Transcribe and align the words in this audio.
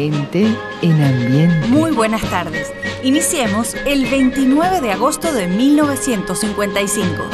Gente 0.00 0.46
en 0.80 1.02
ambiente. 1.02 1.66
Muy 1.68 1.90
buenas 1.90 2.22
tardes. 2.30 2.72
Iniciemos 3.02 3.74
el 3.84 4.06
29 4.06 4.80
de 4.80 4.92
agosto 4.92 5.30
de 5.30 5.46
1955. 5.46 7.24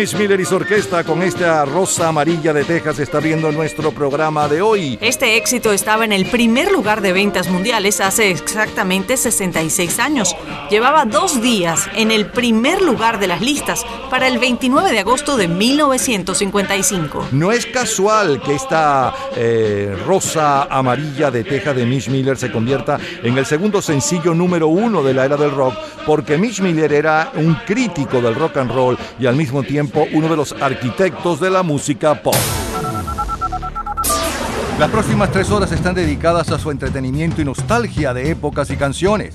Miss 0.00 0.14
Miller 0.14 0.40
y 0.40 0.46
su 0.46 0.56
orquesta 0.56 1.04
con 1.04 1.22
esta 1.22 1.62
rosa 1.66 2.08
amarilla 2.08 2.54
de 2.54 2.64
Texas 2.64 2.98
está 3.00 3.20
viendo 3.20 3.52
nuestro 3.52 3.92
programa 3.92 4.48
de 4.48 4.62
hoy. 4.62 4.98
Este 5.02 5.36
éxito 5.36 5.72
estaba 5.72 6.06
en 6.06 6.12
el 6.14 6.24
primer 6.24 6.72
lugar 6.72 7.02
de 7.02 7.12
ventas 7.12 7.50
mundiales 7.50 8.00
hace 8.00 8.30
exactamente 8.30 9.18
66 9.18 9.98
años. 9.98 10.34
Llevaba 10.70 11.04
dos 11.04 11.42
días 11.42 11.86
en 11.96 12.10
el 12.12 12.24
primer 12.24 12.80
lugar 12.80 13.20
de 13.20 13.26
las 13.26 13.42
listas 13.42 13.84
para 14.10 14.26
el 14.26 14.38
29 14.38 14.90
de 14.90 14.98
agosto 14.98 15.36
de 15.36 15.48
1955. 15.48 17.28
No 17.32 17.52
es 17.52 17.64
casual 17.66 18.42
que 18.42 18.54
esta 18.54 19.14
eh, 19.36 19.96
rosa 20.04 20.64
amarilla 20.64 21.30
de 21.30 21.44
Texas 21.44 21.76
de 21.76 21.86
Miss 21.86 22.08
Miller 22.08 22.36
se 22.36 22.50
convierta 22.50 22.98
en 23.22 23.38
el 23.38 23.46
segundo 23.46 23.80
sencillo 23.80 24.34
número 24.34 24.68
uno 24.68 25.02
de 25.02 25.14
la 25.14 25.24
era 25.24 25.36
del 25.36 25.52
rock, 25.52 25.74
porque 26.04 26.36
Miss 26.36 26.60
Miller 26.60 26.92
era 26.92 27.32
un 27.36 27.54
crítico 27.66 28.20
del 28.20 28.34
rock 28.34 28.58
and 28.58 28.72
roll 28.72 28.98
y 29.18 29.26
al 29.26 29.36
mismo 29.36 29.62
tiempo 29.62 30.06
uno 30.12 30.28
de 30.28 30.36
los 30.36 30.52
arquitectos 30.52 31.40
de 31.40 31.50
la 31.50 31.62
música 31.62 32.20
pop. 32.20 32.34
Las 34.78 34.90
próximas 34.90 35.30
tres 35.30 35.50
horas 35.50 35.70
están 35.72 35.94
dedicadas 35.94 36.50
a 36.50 36.58
su 36.58 36.70
entretenimiento 36.70 37.42
y 37.42 37.44
nostalgia 37.44 38.14
de 38.14 38.30
épocas 38.30 38.70
y 38.70 38.76
canciones. 38.76 39.34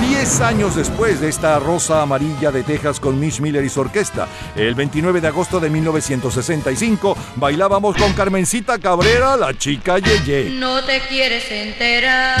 Diez 0.00 0.40
años 0.42 0.76
después 0.76 1.20
de 1.20 1.28
esta 1.30 1.58
rosa 1.58 2.02
amarilla 2.02 2.50
de 2.50 2.62
Texas 2.62 3.00
con 3.00 3.18
Miss 3.18 3.40
Miller 3.40 3.64
y 3.64 3.70
su 3.70 3.80
orquesta, 3.80 4.28
el 4.54 4.74
29 4.74 5.22
de 5.22 5.28
agosto 5.28 5.58
de 5.58 5.70
1965, 5.70 7.16
bailábamos 7.36 7.96
con 7.96 8.12
Carmencita 8.12 8.78
Cabrera, 8.78 9.38
la 9.38 9.56
chica 9.56 9.98
Yeye. 9.98 10.50
No 10.50 10.84
te 10.84 11.00
quieres 11.08 11.50
enterar 11.50 12.36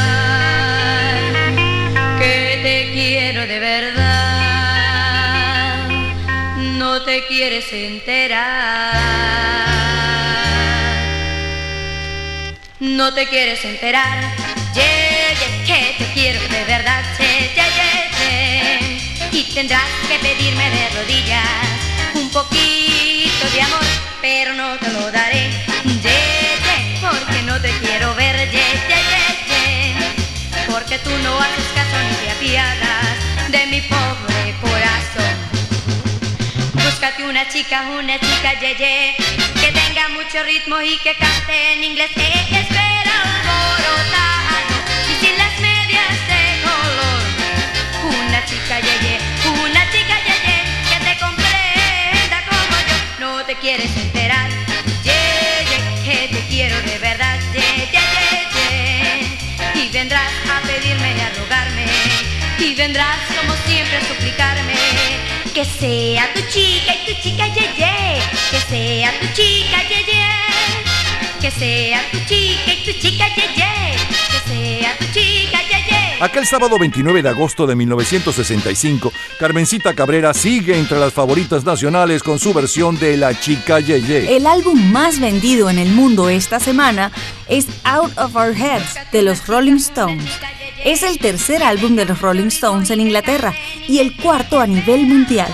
que 2.18 2.60
te 2.62 2.92
quiero 2.92 3.40
de 3.46 3.58
verdad. 3.58 4.90
No 6.76 7.02
te 7.04 7.26
quieres 7.26 7.72
enterar. 7.72 8.94
No 12.80 13.14
te 13.14 13.26
quieres 13.26 13.64
enterar. 13.64 14.34
Ye, 14.74 14.82
ye, 15.40 15.64
que 15.64 15.94
te 15.98 16.12
quiero 16.12 16.40
de 16.42 16.64
verdad. 16.64 17.09
Tendrás 19.54 19.88
que 20.08 20.18
pedirme 20.18 20.70
de 20.70 20.88
rodillas 20.90 21.44
un 22.14 22.30
poquito 22.30 23.44
de 23.52 23.62
amor, 23.62 23.84
pero 24.20 24.54
no 24.54 24.76
te 24.78 24.90
lo 24.92 25.10
daré. 25.10 25.50
Ye, 25.84 26.58
ye, 26.66 26.98
porque 27.00 27.42
no 27.42 27.60
te 27.60 27.70
quiero 27.78 28.14
ver. 28.14 28.50
Ye. 28.50 28.70
Porque 30.70 30.98
tú 30.98 31.10
no 31.22 31.38
haces 31.38 31.64
caso 31.74 31.96
ni 32.08 32.14
te 32.24 32.30
apiadas 32.30 33.16
de 33.48 33.66
mi 33.66 33.80
pobre 33.82 34.54
corazón. 34.60 35.34
Búscate 36.74 37.24
una 37.24 37.48
chica, 37.48 37.82
una 37.98 38.18
chica 38.18 38.58
yeye, 38.60 39.14
que 39.60 39.72
tenga 39.72 40.08
mucho 40.10 40.42
ritmo 40.44 40.80
y 40.80 40.96
que 40.98 41.14
cante 41.16 41.72
en 41.74 41.84
inglés. 41.84 42.10
Ella 42.16 42.60
espera 42.60 43.12
alborotado 43.34 44.76
y 45.10 45.14
sin 45.24 45.36
las 45.36 45.60
medias 45.60 46.14
de 46.30 46.42
color. 46.66 47.22
Una 48.14 48.44
chica 48.46 48.80
yeye, 48.80 49.09
te 53.50 53.56
quieres 53.56 53.90
enterar, 53.96 54.48
yeye, 55.02 55.78
que 56.04 56.28
te 56.32 56.46
quiero 56.46 56.80
de 56.82 56.98
verdad, 56.98 57.36
yeye, 57.52 57.90
yeye. 57.90 59.26
Y 59.74 59.88
vendrás 59.88 60.30
a 60.48 60.60
pedirme 60.68 61.16
y 61.16 61.20
a 61.20 61.30
rogarme, 61.36 61.86
y 62.60 62.74
vendrás 62.76 63.18
como 63.36 63.52
siempre 63.66 63.96
a 63.96 64.06
suplicarme. 64.06 64.74
Que 65.52 65.64
sea 65.64 66.32
tu 66.32 66.42
chica 66.42 66.94
y 66.94 67.12
tu 67.12 67.20
chica 67.22 67.48
ye, 67.48 67.66
ye. 67.76 68.22
Que 68.52 68.60
sea 68.68 69.18
tu 69.18 69.26
chica 69.34 69.82
ye, 69.88 70.04
ye. 70.04 71.40
Que 71.40 71.50
sea 71.50 72.08
tu 72.12 72.18
chica 72.26 72.72
y 72.72 72.84
tu 72.84 72.92
chica 73.00 73.26
ye, 73.34 73.48
ye. 73.56 73.96
Que 74.30 74.38
sea 74.48 74.96
tu 74.96 75.06
chica 75.06 75.14
ye, 75.14 75.14
ye. 75.14 75.39
Aquel 76.20 76.46
sábado 76.46 76.78
29 76.78 77.22
de 77.22 77.30
agosto 77.30 77.66
de 77.66 77.74
1965, 77.74 79.10
Carmencita 79.38 79.94
Cabrera 79.94 80.34
sigue 80.34 80.78
entre 80.78 80.98
las 80.98 81.14
favoritas 81.14 81.64
nacionales 81.64 82.22
con 82.22 82.38
su 82.38 82.52
versión 82.52 82.98
de 82.98 83.16
La 83.16 83.32
Chica 83.40 83.80
Yeye. 83.80 84.36
El 84.36 84.46
álbum 84.46 84.92
más 84.92 85.18
vendido 85.18 85.70
en 85.70 85.78
el 85.78 85.88
mundo 85.92 86.28
esta 86.28 86.60
semana 86.60 87.10
es 87.48 87.66
Out 87.84 88.18
of 88.18 88.36
Our 88.36 88.54
Heads 88.54 89.10
de 89.12 89.22
los 89.22 89.46
Rolling 89.46 89.76
Stones. 89.76 90.30
Es 90.84 91.02
el 91.02 91.18
tercer 91.18 91.62
álbum 91.62 91.96
de 91.96 92.04
los 92.04 92.20
Rolling 92.20 92.48
Stones 92.48 92.90
en 92.90 93.00
Inglaterra 93.00 93.54
y 93.88 94.00
el 94.00 94.14
cuarto 94.14 94.60
a 94.60 94.66
nivel 94.66 95.06
mundial. 95.06 95.50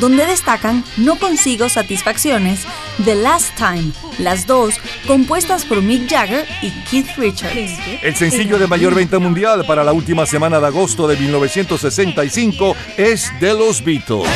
Donde 0.00 0.26
destacan 0.26 0.84
No 0.96 1.18
consigo 1.18 1.68
satisfacciones, 1.68 2.60
The 3.04 3.14
Last 3.14 3.56
Time, 3.56 3.92
las 4.18 4.46
dos 4.46 4.74
compuestas 5.06 5.64
por 5.64 5.82
Mick 5.82 6.08
Jagger 6.08 6.46
y 6.62 6.70
Keith 6.90 7.16
Richards. 7.16 7.72
El 8.02 8.16
sencillo 8.16 8.58
de 8.58 8.66
mayor 8.66 8.94
venta 8.94 9.18
mundial 9.18 9.64
para 9.66 9.84
la 9.84 9.92
última 9.92 10.26
semana 10.26 10.60
de 10.60 10.66
agosto 10.66 11.06
de 11.08 11.16
1965 11.16 12.76
es 12.96 13.32
de 13.40 13.54
los 13.54 13.82
Beatles. 13.82 14.28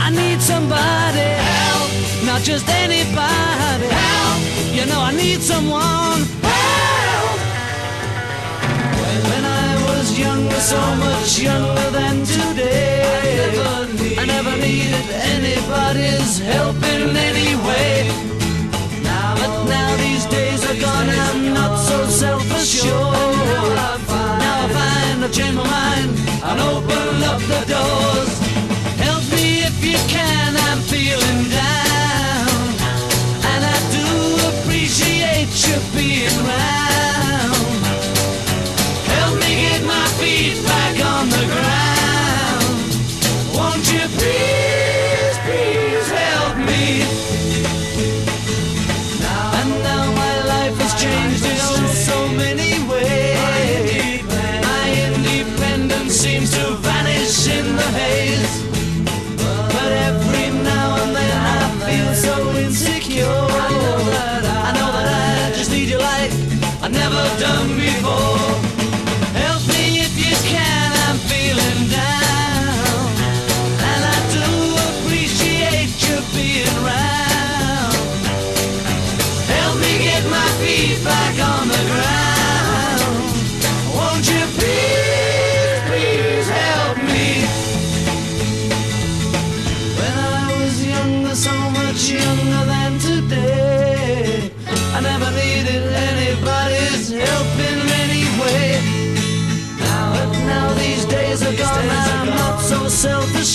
I 0.00 0.10
need 0.10 0.40
somebody 0.40 1.20
help, 1.20 2.24
not 2.24 2.42
just 2.42 2.68
anybody 2.68 3.88
help. 3.88 4.40
You 4.74 4.86
know 4.86 5.02
I 5.02 5.12
need 5.12 5.40
someone 5.42 6.24
help. 6.42 7.38
When 9.28 9.44
I 9.44 9.76
was 9.86 10.18
younger, 10.18 10.60
so 10.60 10.80
much 10.96 11.40
younger 11.40 11.90
than 11.90 12.24
today, 12.24 12.57
anybody's 16.28 16.38
help 16.38 16.76
in 16.76 17.16
any 17.16 17.54
way. 17.66 18.08
Now, 19.02 19.34
but 19.34 19.64
now 19.68 19.96
these 19.96 20.26
days 20.26 20.64
are 20.64 20.80
gone, 20.80 21.08
I'm 21.08 21.54
not 21.54 21.76
so 21.78 22.06
self-assured. 22.06 22.92
Now 22.92 23.84
I 23.84 24.68
find, 24.68 25.24
I've 25.24 25.32
changed 25.32 25.56
my 25.56 25.64
mind 25.64 26.10
and 26.44 26.60
open 26.60 27.22
up 27.24 27.40
the 27.40 27.64
doors 27.68 28.40
Help 29.04 29.22
me 29.32 29.62
if 29.62 29.84
you 29.84 29.98
can, 30.08 30.56
I'm 30.56 30.80
feeling 30.80 31.50
down. 31.50 32.48
And 33.50 33.64
I 33.64 33.78
do 33.96 34.08
appreciate 34.50 35.52
you 35.66 35.76
being 35.94 36.46
around. 36.46 37.07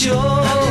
sure. 0.04 0.62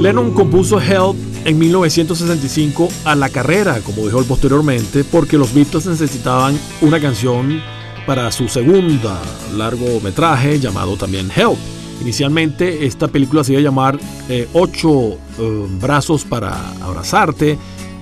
Lennon 0.00 0.32
compuso 0.32 0.80
Help 0.80 1.14
en 1.44 1.58
1965 1.58 2.88
a 3.04 3.14
la 3.14 3.28
carrera, 3.28 3.80
como 3.80 4.06
dijo 4.06 4.18
él 4.18 4.24
posteriormente, 4.24 5.04
porque 5.04 5.36
los 5.36 5.52
Beatles 5.52 5.84
necesitaban 5.84 6.58
una 6.80 6.98
canción 6.98 7.60
para 8.06 8.32
su 8.32 8.48
segunda 8.48 9.20
largometraje 9.54 10.58
llamado 10.58 10.96
también 10.96 11.30
Help. 11.34 11.58
Inicialmente 12.00 12.86
esta 12.86 13.08
película 13.08 13.44
se 13.44 13.52
iba 13.52 13.60
a 13.60 13.64
llamar 13.64 14.00
eh, 14.30 14.48
Ocho 14.54 15.18
eh, 15.38 15.66
brazos 15.78 16.24
para 16.24 16.70
abrazarte, 16.80 17.58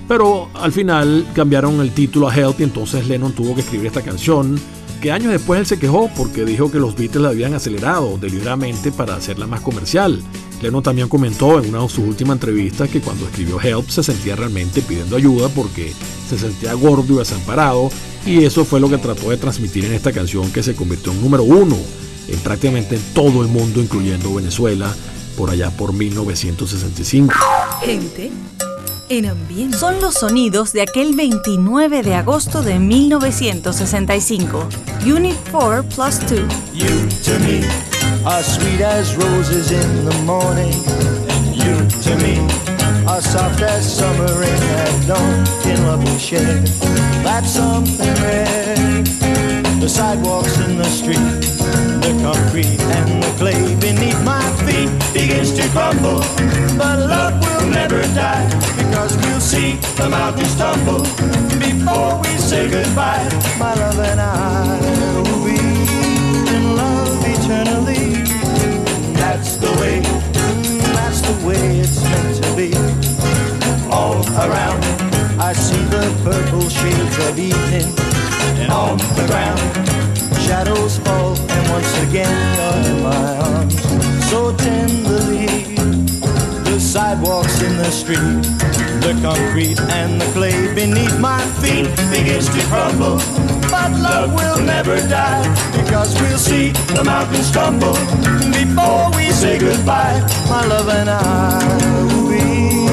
pero 0.07 0.51
al 0.55 0.71
final 0.71 1.27
cambiaron 1.35 1.81
el 1.81 1.91
título 1.91 2.29
a 2.29 2.37
Help 2.37 2.61
y 2.61 2.63
entonces 2.63 3.09
Lennon 3.09 3.33
tuvo 3.33 3.57
que 3.57 3.63
escribir 3.63 3.89
esta 3.89 4.03
canción 4.03 4.57
que 5.03 5.11
años 5.11 5.33
después 5.33 5.59
él 5.59 5.67
se 5.67 5.81
quejó 5.81 6.09
porque 6.17 6.45
dijo 6.45 6.71
que 6.71 6.79
los 6.79 6.95
Beatles 6.97 7.23
la 7.23 7.31
habían 7.31 7.55
acelerado 7.55 8.19
deliberadamente 8.19 8.93
para 8.93 9.17
hacerla 9.17 9.49
más 9.49 9.63
comercial. 9.63 10.23
Lennon 10.63 10.83
también 10.83 11.09
comentó 11.09 11.59
en 11.59 11.69
una 11.69 11.83
de 11.83 11.89
sus 11.89 12.05
últimas 12.05 12.37
entrevistas 12.37 12.89
que 12.89 13.01
cuando 13.01 13.27
escribió 13.27 13.61
Help 13.61 13.89
se 13.89 14.03
sentía 14.03 14.37
realmente 14.37 14.83
pidiendo 14.83 15.17
ayuda 15.17 15.49
porque 15.49 15.93
se 16.29 16.39
sentía 16.39 16.75
gordo 16.75 17.15
y 17.15 17.19
desamparado 17.19 17.91
y 18.27 18.45
eso 18.45 18.65
fue 18.65 18.81
lo 18.81 18.89
que 18.89 18.99
trató 18.99 19.31
de 19.31 19.37
transmitir 19.37 19.85
en 19.85 19.95
esta 19.95 20.13
canción 20.13 20.51
que 20.51 20.63
se 20.63 20.75
convirtió 20.75 21.13
en 21.13 21.23
número 21.23 21.45
uno 21.45 21.77
en 22.29 22.39
prácticamente 22.41 22.97
en 22.97 23.03
todo 23.15 23.43
el 23.43 23.49
mundo 23.49 23.81
incluyendo 23.81 24.35
Venezuela 24.35 24.95
por 25.37 25.51
allá 25.51 25.71
por 25.71 25.93
1965. 25.93 27.33
Gente 27.81 28.33
en 29.09 29.27
ambiente. 29.27 29.79
Son 29.79 30.01
los 30.01 30.15
sonidos 30.15 30.73
de 30.73 30.83
aquel 30.83 31.15
29 31.15 32.03
de 32.03 32.15
agosto 32.15 32.63
de 32.63 32.79
1965. 32.79 34.69
Unit 35.07 35.37
4 35.51 35.85
plus 35.85 36.19
2. 36.29 36.41
You 36.75 36.87
to 37.25 37.39
me 37.41 37.88
are 38.29 38.43
sweet 38.43 38.81
as 38.83 39.17
roses 39.17 39.73
in 39.73 40.05
the 40.05 40.15
morning. 40.25 40.75
And 41.33 41.47
you 41.57 41.75
to 42.05 42.13
me 42.23 42.37
are 43.09 43.23
soft 43.23 43.63
as 43.63 43.83
summer 43.99 44.29
rain 44.39 44.63
at 44.85 45.07
dawn. 45.09 45.35
In 45.71 45.79
love 45.87 46.05
we 46.05 46.19
share 46.19 46.61
that's 47.25 47.51
something 47.51 48.15
rare. 48.23 49.03
The 49.81 49.89
sidewalks 49.89 50.59
in 50.67 50.77
the 50.77 50.91
street, 50.99 51.31
the 52.05 52.13
concrete 52.23 52.81
and 52.97 53.23
the 53.23 53.33
clay 53.39 53.63
beneath 53.81 54.21
my 54.25 54.45
feet 54.67 54.91
begins 55.15 55.53
to 55.59 55.67
crumble. 55.71 56.21
But 56.77 56.99
love 57.09 57.35
will 57.41 57.71
never 57.71 58.03
die 58.13 58.47
because 58.77 59.17
we'll 59.17 59.41
see 59.41 59.77
the 59.97 60.09
mountains 60.11 60.55
tumble 60.57 61.03
before 61.59 62.21
we 62.23 62.37
say 62.37 62.69
goodbye. 62.69 63.25
My 63.59 63.73
love 63.75 63.99
and 64.01 64.21
I 64.21 65.38
the 69.61 69.73
way, 69.81 70.01
mm, 70.01 70.81
that's 70.95 71.21
the 71.21 71.47
way 71.47 71.81
it's 71.81 72.03
meant 72.03 72.43
to 72.43 72.57
be. 72.57 72.75
All 73.91 74.21
around, 74.39 74.83
I 75.41 75.53
see 75.53 75.83
the 75.85 76.07
purple 76.25 76.69
shades 76.69 77.19
of 77.27 77.39
evening, 77.39 77.89
and 78.61 78.73
on 78.73 78.99
the 78.99 79.25
ground, 79.27 79.61
shadows 80.47 80.99
fall, 80.99 81.37
and 81.37 81.71
once 81.71 81.93
again 82.09 82.35
you're 82.57 82.79
in 82.91 83.03
my 83.03 83.37
arms, 83.39 84.31
so 84.31 84.55
tenderly. 84.57 86.08
Sidewalks 86.89 87.61
in 87.61 87.77
the 87.77 87.91
street, 87.91 88.43
the 89.05 89.13
concrete 89.21 89.79
and 89.93 90.19
the 90.19 90.25
clay 90.33 90.75
beneath 90.75 91.21
my 91.21 91.39
feet 91.61 91.85
begins 92.11 92.49
to 92.49 92.63
crumble. 92.69 93.19
But 93.71 93.93
love 93.93 94.33
will 94.33 94.65
never 94.65 94.97
die 95.07 95.45
because 95.77 96.19
we'll 96.19 96.39
see 96.39 96.71
the 96.97 97.05
mountains 97.05 97.51
tumble 97.53 97.93
before 98.57 99.11
we 99.15 99.31
say 99.33 99.59
goodbye. 99.59 100.19
My 100.49 100.65
love 100.65 100.89
and 100.89 101.11
I 101.11 101.59
will 102.09 102.31
be 102.31 102.87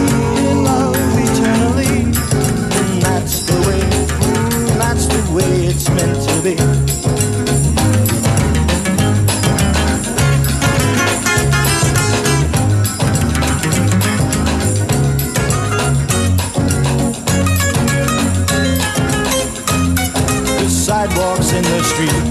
in 0.51 0.63
love 0.65 0.97
eternally. 1.29 2.03
And 2.03 3.01
that's 3.01 3.43
the 3.43 3.57
way, 3.65 3.79
that's 4.77 5.05
the 5.07 5.33
way 5.33 5.67
it's 5.67 5.89
meant 5.89 6.19
to 6.27 6.41
be. 6.43 7.44
Sidewalks 21.05 21.51
in 21.51 21.63
the 21.63 21.83
street, 21.83 22.24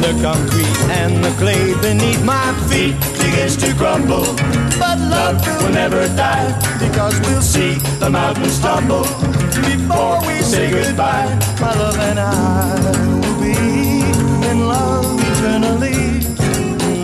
the 0.00 0.12
concrete 0.22 0.78
and 1.00 1.22
the 1.24 1.30
clay 1.38 1.74
beneath 1.80 2.22
my 2.24 2.52
feet 2.68 2.96
begins 3.18 3.56
to 3.56 3.74
crumble. 3.74 4.24
But 4.78 4.98
love 4.98 5.36
will 5.60 5.72
never 5.72 6.06
die 6.16 6.48
because 6.78 7.20
we'll 7.20 7.42
see 7.42 7.74
the 7.98 8.08
mountains 8.08 8.58
tumble 8.60 9.04
before 9.68 10.20
we 10.26 10.40
say 10.42 10.70
goodbye. 10.70 11.28
My 11.60 11.74
love 11.74 11.98
and 11.98 12.18
I 12.18 12.80
will 13.20 13.40
be 13.40 13.56
in 14.50 14.58
love 14.66 15.20
eternally. 15.32 16.20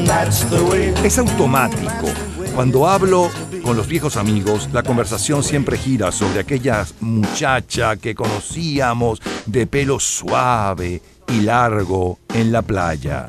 That's 0.06 0.44
the 0.44 0.64
way. 0.64 0.94
Es 1.04 1.18
automático. 1.18 2.08
Cuando 2.54 2.86
hablo 2.86 3.30
con 3.64 3.76
los 3.78 3.88
viejos 3.88 4.16
amigos, 4.18 4.68
la 4.72 4.82
conversación 4.82 5.42
siempre 5.42 5.78
gira 5.78 6.12
sobre 6.12 6.40
aquella 6.40 6.84
muchacha 7.00 7.96
que 7.96 8.14
conocíamos 8.14 9.22
de 9.46 9.66
pelo 9.66 9.98
suave 9.98 11.00
y 11.28 11.40
largo 11.40 12.18
en 12.34 12.52
la 12.52 12.60
playa. 12.60 13.28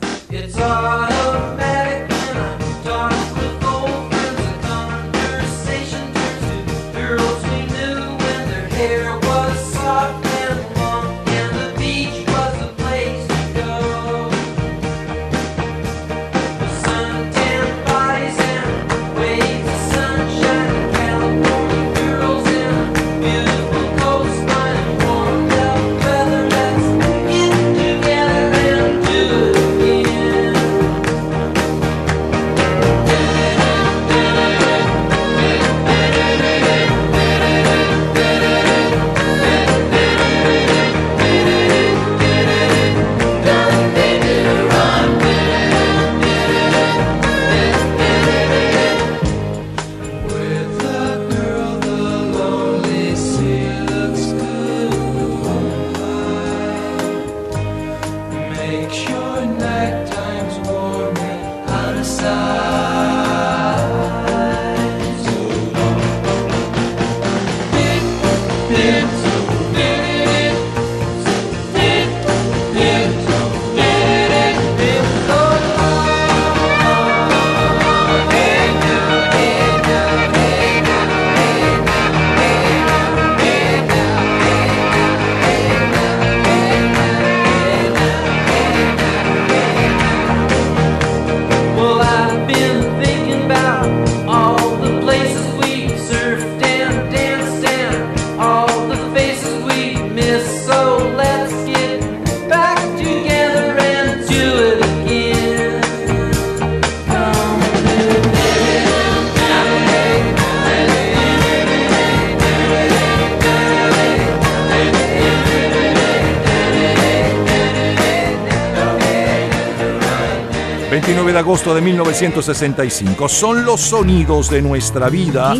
Agosto 121.46 121.75
de 121.75 121.82
1965. 121.82 123.30
Son 123.30 123.66
los 123.66 123.80
sonidos 123.80 124.50
de 124.50 124.64
nuestra 124.64 125.10
vida. 125.10 125.54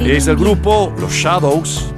Es 0.00 0.26
el 0.26 0.34
grupo 0.34 0.92
Los 0.98 1.12
Shadows 1.12 1.89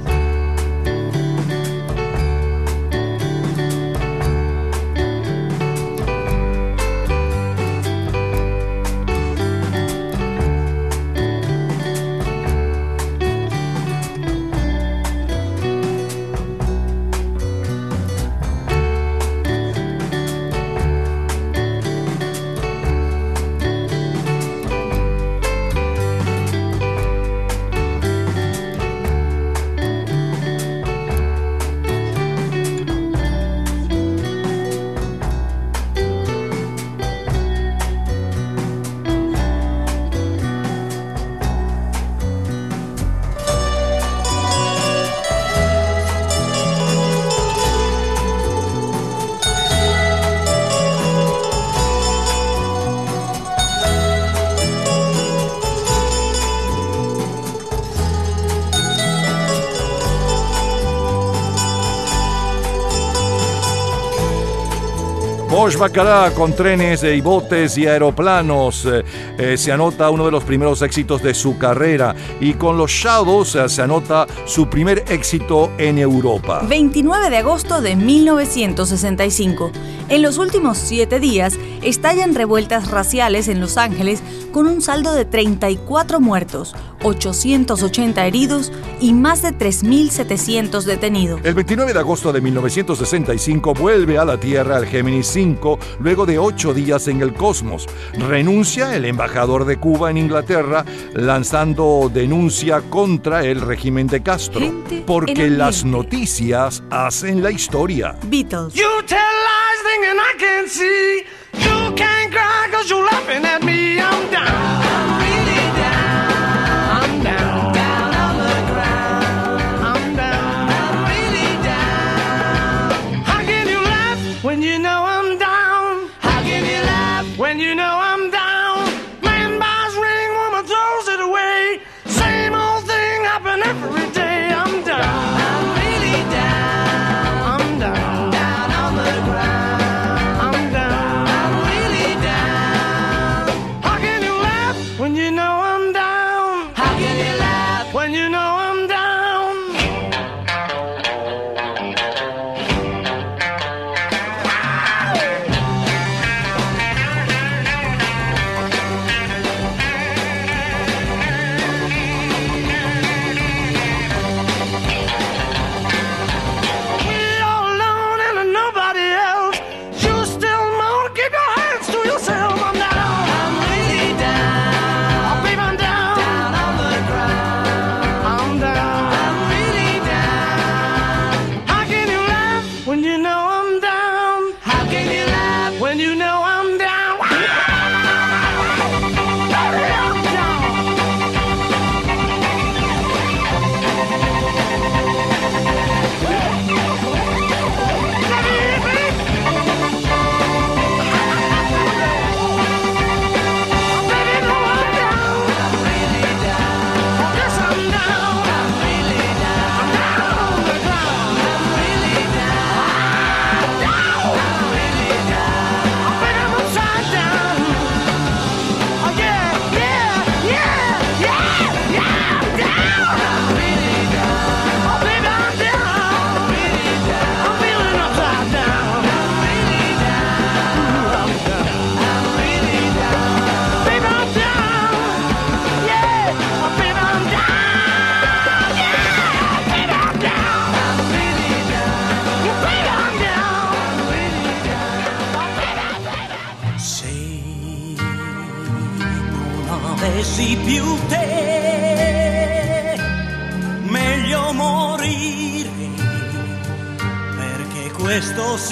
Con 65.83 66.55
trenes 66.55 67.03
y 67.03 67.19
botes 67.19 67.77
y 67.77 67.85
aeroplanos. 67.85 68.85
Eh, 68.85 69.03
eh, 69.37 69.57
se 69.57 69.69
anota 69.69 70.09
uno 70.11 70.23
de 70.23 70.31
los 70.31 70.45
primeros 70.45 70.81
éxitos 70.81 71.21
de 71.21 71.33
su 71.33 71.57
carrera 71.57 72.15
y 72.39 72.53
con 72.53 72.77
los 72.77 72.89
Shadows 72.89 73.55
eh, 73.55 73.67
se 73.67 73.81
anota 73.81 74.25
su 74.45 74.69
primer 74.69 75.03
éxito 75.09 75.73
en 75.77 75.97
Europa. 75.97 76.61
29 76.69 77.29
de 77.29 77.37
agosto 77.37 77.81
de 77.81 77.97
1965. 77.97 79.73
En 80.07 80.21
los 80.21 80.37
últimos 80.37 80.77
siete 80.77 81.19
días 81.19 81.59
estallan 81.81 82.33
revueltas 82.33 82.89
raciales 82.89 83.49
en 83.49 83.59
Los 83.59 83.77
Ángeles 83.77 84.23
con 84.53 84.67
un 84.67 84.81
saldo 84.81 85.13
de 85.13 85.25
34 85.25 86.21
muertos, 86.21 86.75
880 87.03 88.25
heridos 88.25 88.71
y 88.99 89.13
más 89.13 89.41
de 89.41 89.49
3.700 89.49 90.83
detenidos. 90.83 91.41
El 91.43 91.53
29 91.53 91.93
de 91.93 91.99
agosto 91.99 92.31
de 92.31 92.41
1965 92.41 93.73
vuelve 93.73 94.17
a 94.17 94.25
la 94.25 94.39
Tierra 94.39 94.77
el 94.77 94.85
Géminis 94.85 95.27
5 95.27 95.79
luego 95.99 96.25
de 96.25 96.39
ocho 96.39 96.73
días 96.73 97.07
en 97.07 97.21
el 97.21 97.33
cosmos. 97.33 97.87
Renuncia 98.13 98.95
el 98.95 99.05
embajador 99.05 99.65
de 99.65 99.77
Cuba 99.77 100.09
en 100.09 100.17
Inglaterra 100.17 100.85
lanzando 101.13 102.09
denuncia 102.13 102.81
contra 102.89 103.43
el 103.43 103.61
régimen 103.61 104.07
de 104.07 104.23
Castro 104.23 104.61
porque 105.05 105.49
las 105.49 105.85
noticias 105.85 106.83
hacen 106.89 107.43
la 107.43 107.51
historia. 107.51 108.15
Beatles. 108.23 108.73
You 108.73 108.87
tell 109.05 109.17
lies 109.17 109.83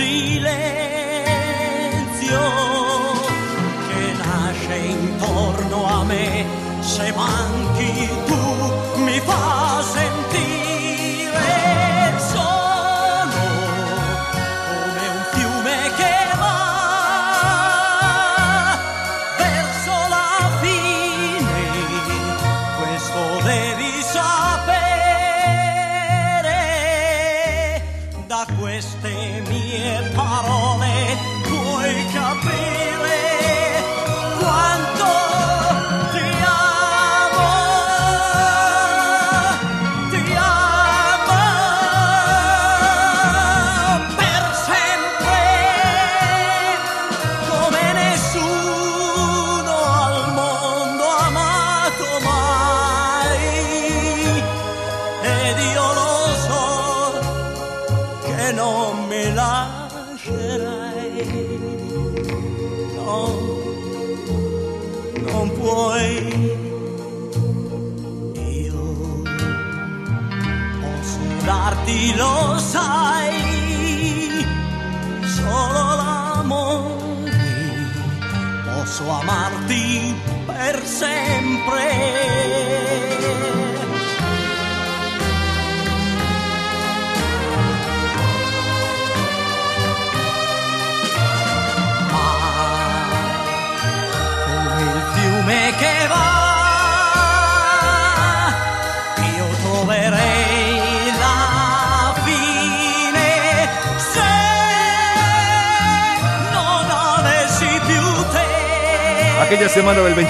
ceiling. 0.02 0.71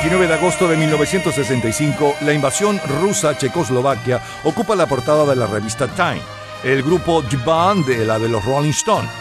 29 0.01 0.27
de 0.27 0.33
agosto 0.33 0.67
de 0.67 0.77
1965, 0.77 2.15
la 2.21 2.33
invasión 2.33 2.81
rusa 2.99 3.29
a 3.29 3.37
Checoslovaquia 3.37 4.19
ocupa 4.45 4.75
la 4.75 4.87
portada 4.87 5.27
de 5.27 5.35
la 5.35 5.45
revista 5.45 5.87
Time, 5.87 6.23
el 6.63 6.81
grupo 6.81 7.21
The 7.21 7.37
Band 7.37 7.85
de 7.85 8.03
la 8.03 8.17
de 8.17 8.27
los 8.27 8.43
Rolling 8.43 8.71
Stones. 8.71 9.11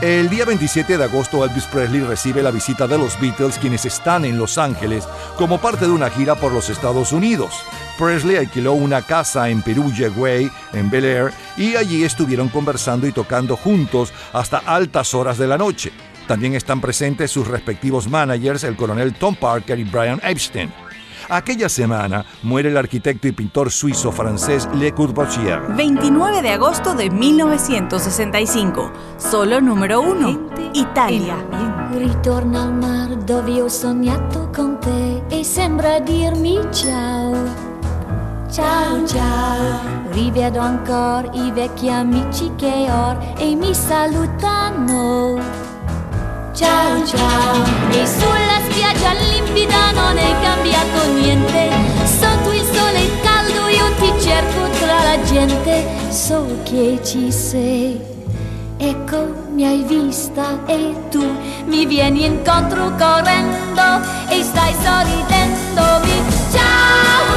El 0.00 0.30
día 0.30 0.44
27 0.44 0.96
de 0.96 1.02
agosto, 1.02 1.44
Elvis 1.44 1.64
Presley 1.64 2.02
recibe 2.02 2.40
la 2.40 2.52
visita 2.52 2.86
de 2.86 2.98
los 2.98 3.18
Beatles, 3.18 3.58
quienes 3.58 3.84
están 3.84 4.24
en 4.24 4.38
Los 4.38 4.58
Ángeles 4.58 5.08
como 5.36 5.58
parte 5.58 5.86
de 5.86 5.90
una 5.90 6.08
gira 6.08 6.36
por 6.36 6.52
los 6.52 6.70
Estados 6.70 7.10
Unidos. 7.10 7.52
Presley 7.98 8.36
alquiló 8.36 8.74
una 8.74 9.02
casa 9.02 9.48
en 9.48 9.60
Perugia 9.62 10.08
Way, 10.08 10.52
en 10.72 10.88
Bel 10.88 11.04
Air, 11.04 11.32
y 11.56 11.74
allí 11.74 12.04
estuvieron 12.04 12.48
conversando 12.48 13.08
y 13.08 13.12
tocando 13.12 13.56
juntos 13.56 14.12
hasta 14.32 14.58
altas 14.58 15.14
horas 15.14 15.36
de 15.36 15.48
la 15.48 15.58
noche. 15.58 15.90
También 16.28 16.54
están 16.54 16.82
presentes 16.82 17.30
sus 17.30 17.48
respectivos 17.48 18.06
managers, 18.06 18.62
el 18.62 18.76
coronel 18.76 19.14
Tom 19.14 19.34
Parker 19.34 19.78
y 19.78 19.84
Brian 19.84 20.20
Epstein. 20.22 20.70
Aquella 21.30 21.70
semana 21.70 22.24
muere 22.42 22.68
el 22.68 22.76
arquitecto 22.76 23.28
y 23.28 23.32
pintor 23.32 23.70
suizo-francés 23.70 24.68
Le 24.74 24.92
Corbusier. 24.92 25.60
29 25.74 26.42
de 26.42 26.50
agosto 26.50 26.94
de 26.94 27.08
1965. 27.08 28.92
Solo 29.16 29.62
número 29.62 30.02
uno. 30.02 30.50
Italia. 30.74 31.36
Ritorna 31.94 32.64
al 32.64 32.74
mar 32.74 33.24
dove 33.24 33.62
ho 33.62 33.70
sognato 33.70 34.50
con 34.54 34.78
te 34.80 35.22
e 35.30 35.42
sembra 35.44 35.98
dirmi 35.98 36.58
ciao. 36.70 37.32
Ciao 38.50 39.06
ciao, 39.06 39.80
rivedo 40.10 40.60
ancora 40.60 41.30
i 41.32 41.50
vecchi 41.52 41.88
amici 41.90 42.50
che 42.56 42.86
ho 42.90 43.18
e 43.38 43.54
mi 43.54 43.74
salutano. 43.74 45.67
Ciao 46.58 47.06
ciao. 47.06 47.62
E 47.90 48.04
sulla 48.04 48.58
spiaggia 48.68 49.12
limpida 49.12 49.92
non 49.92 50.18
è 50.18 50.34
cambiato 50.42 51.12
niente. 51.12 51.70
Sotto 52.04 52.52
il 52.52 52.64
sole 52.64 53.20
caldo 53.22 53.68
io 53.68 53.92
ti 54.00 54.20
cerco 54.20 54.68
tra 54.80 55.02
la 55.04 55.22
gente. 55.22 55.84
So 56.10 56.44
che 56.64 56.98
ci 57.04 57.30
sei. 57.30 58.00
Ecco 58.76 59.46
mi 59.52 59.64
hai 59.66 59.82
vista 59.82 60.64
e 60.66 60.94
tu 61.10 61.24
mi 61.64 61.84
vieni 61.84 62.24
incontro 62.26 62.94
correndo 62.96 64.06
E 64.28 64.40
stai 64.44 64.72
sorridendomi 64.72 66.22
Ciao 66.52 67.27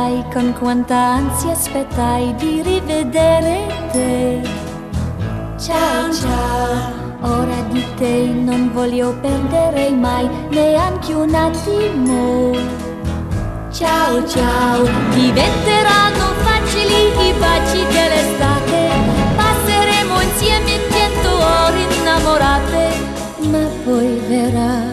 sai 0.00 0.24
con 0.32 0.54
quanta 0.58 0.96
ansia 0.96 1.50
aspettai 1.52 2.34
di 2.36 2.62
rivedere 2.62 3.66
te. 3.92 4.40
Ciao 5.58 6.10
ciao, 6.10 6.92
ora 7.20 7.60
di 7.70 7.84
te 7.96 8.28
non 8.32 8.70
voglio 8.72 9.14
perdere 9.20 9.90
mai 9.90 10.26
neanche 10.48 11.12
un 11.12 11.34
attimo. 11.34 12.52
Ciao 13.70 14.26
ciao, 14.26 14.82
diventeranno 15.12 16.26
facili 16.46 17.00
i 17.28 17.32
baci 17.38 17.82
dell'estate, 17.94 18.80
passeremo 19.36 20.20
insieme 20.22 20.72
cento 20.92 21.30
ore 21.64 21.80
innamorate, 21.98 22.84
ma 23.50 23.64
poi 23.84 24.18
verrà 24.28 24.89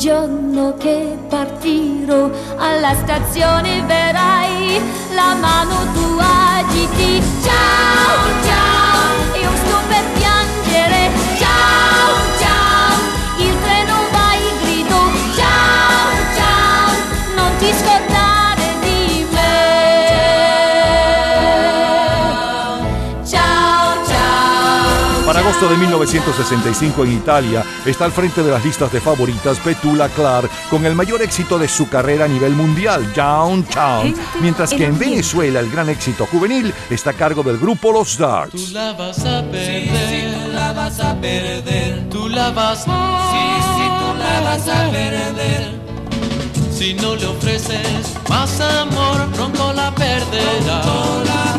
giorno 0.00 0.76
che 0.78 1.18
partirò 1.28 2.30
alla 2.56 2.94
stazione 2.94 3.82
verrai, 3.82 4.80
la 5.14 5.34
mano 5.34 5.74
tu 5.92 6.16
agiti. 6.18 7.22
Ciao, 7.42 8.42
ciao, 8.42 8.49
agosto 25.60 25.74
de 25.74 25.80
1965 25.80 27.04
en 27.04 27.12
Italia 27.12 27.64
está 27.84 28.06
al 28.06 28.12
frente 28.12 28.42
de 28.42 28.50
las 28.50 28.64
listas 28.64 28.90
de 28.92 29.00
favoritas 29.00 29.58
Petula 29.58 30.08
Clark 30.08 30.50
con 30.70 30.86
el 30.86 30.94
mayor 30.94 31.20
éxito 31.22 31.58
de 31.58 31.68
su 31.68 31.88
carrera 31.88 32.24
a 32.24 32.28
nivel 32.28 32.54
mundial, 32.54 33.12
Downtown, 33.14 34.14
mientras 34.40 34.72
que 34.72 34.86
en 34.86 34.98
Venezuela 34.98 35.60
el 35.60 35.70
gran 35.70 35.88
éxito 35.90 36.26
juvenil 36.26 36.72
está 36.88 37.10
a 37.10 37.12
cargo 37.14 37.42
del 37.42 37.58
grupo 37.58 37.92
Los 37.92 38.16
Darts. 38.16 38.52
Tú 38.52 38.72
la 38.72 38.92
vas 38.92 39.18
a 39.24 39.42
perder, 39.50 40.34
tú 40.46 40.52
la 40.52 40.72
vas 40.72 41.00
a 41.00 41.20
perder, 41.20 42.08
tú 42.08 42.28
la 42.28 42.50
vas, 42.50 42.84
sí, 42.84 42.90
sí, 42.90 43.88
tú 44.00 44.18
la 44.18 44.40
vas 44.40 44.68
a 44.68 44.90
perder. 44.90 45.80
Si 46.72 46.94
no 46.94 47.14
le 47.16 47.26
ofreces 47.26 48.14
más 48.28 48.60
amor, 48.60 49.28
pronto 49.34 49.72
la 49.74 49.94
perderás. 49.94 50.86
Pronto 50.86 51.24
la 51.24 51.32
perderás. 51.34 51.49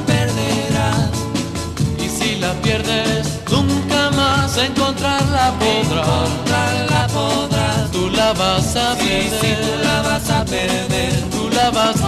podrás, 4.51 4.57
encontrarla 4.57 5.53
podrás, 5.59 6.07
encontrarla 6.07 7.07
podrás. 7.07 7.91
Tú 7.91 8.09
la 8.09 8.33
vas 8.33 8.75
a 8.75 8.95
perder, 8.95 9.29
sí, 9.29 9.37
sí, 9.41 9.55
tú 9.61 9.83
la 9.83 10.01
vas 10.01 10.29
a 10.29 10.45
perder, 10.45 11.29
tú 11.31 11.49
la 11.49 11.69
vas, 11.69 11.95
sí, 11.95 12.01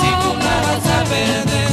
sí, 0.00 0.08
tú 0.22 0.34
la 0.38 0.56
vas 0.66 0.86
a 0.86 1.04
perder. 1.04 1.72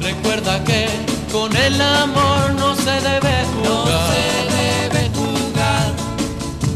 Recuerda 0.00 0.64
que 0.64 0.88
con 1.32 1.54
el 1.56 1.80
amor 1.80 2.54
no 2.54 2.74
se 2.74 2.92
debe 3.00 3.44
jugar, 3.54 3.86
no 3.86 4.00
se 4.12 4.24
debe 4.56 5.10
jugar. 5.14 5.92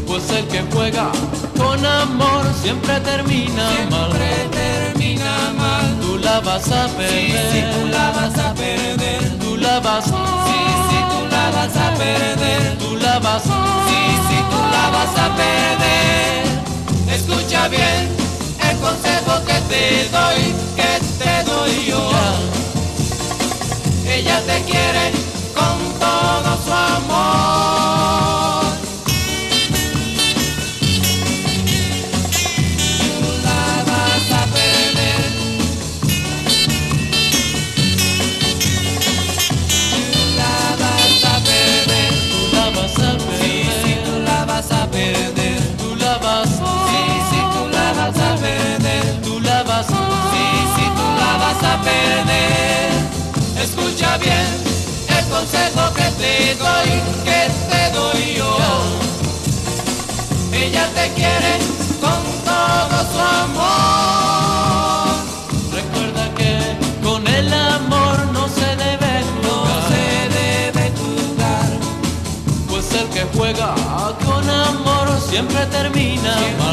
Pues 0.07 0.29
el 0.31 0.47
que 0.47 0.63
juega 0.73 1.11
con 1.57 1.85
amor 1.85 2.45
siempre 2.61 2.99
termina 3.01 3.69
siempre 3.69 3.97
mal, 3.97 4.11
termina 4.51 5.53
mal. 5.57 5.99
Tú 6.01 6.17
la 6.17 6.39
vas 6.39 6.71
a 6.71 6.87
perder, 6.87 7.51
sí, 7.51 7.59
sí, 7.59 7.63
tú 7.73 7.87
la 7.87 8.11
vas 8.11 8.37
a 8.37 8.53
perder, 8.53 9.39
tú 9.39 9.57
la 9.57 9.79
vas 9.79 10.11
a 10.11 10.44
a 11.73 11.93
perder. 11.95 12.77
Tú 12.77 12.95
la 12.97 13.19
vas 13.19 13.43
Sí, 13.43 14.01
sí, 14.27 14.37
tú 14.51 14.57
la 14.75 14.89
vas 14.95 15.13
a 15.17 15.35
perder. 15.35 16.45
Escucha 17.09 17.67
bien 17.67 18.09
el 18.69 18.77
consejo 18.77 19.33
que 19.47 19.57
te 19.71 20.09
doy, 20.09 20.53
que 20.75 20.91
te 21.19 21.43
doy 21.49 21.85
yo. 21.87 22.11
Ella 24.07 24.39
te 24.41 24.61
quiere 24.63 25.11
con 25.55 25.77
todo 25.99 26.57
su 26.65 26.71
amor. 26.71 27.84
Escucha 54.15 54.17
bien 54.17 54.47
el 55.09 55.25
consejo 55.25 55.93
que 55.93 56.03
te 56.21 56.55
doy, 56.55 56.89
que 57.25 57.49
te 57.69 57.91
doy 57.91 58.35
yo. 58.35 58.57
Ella 60.53 60.87
te 60.95 61.11
quiere 61.13 61.59
con 61.99 62.23
todo 62.45 62.97
su 63.11 63.19
amor. 63.43 65.15
Recuerda 65.73 66.33
que 66.35 66.51
con 67.03 67.27
el 67.27 67.53
amor 67.53 68.25
no 68.31 68.47
se 68.47 68.75
debe 68.75 69.23
jugar. 69.41 69.67
No 69.67 69.75
se 69.89 70.05
debe 70.39 70.91
jugar. 71.01 71.69
Pues 72.69 72.93
el 72.93 73.07
que 73.09 73.23
juega 73.35 73.75
con 74.25 74.49
amor 74.49 75.07
siempre 75.29 75.65
termina. 75.67 76.64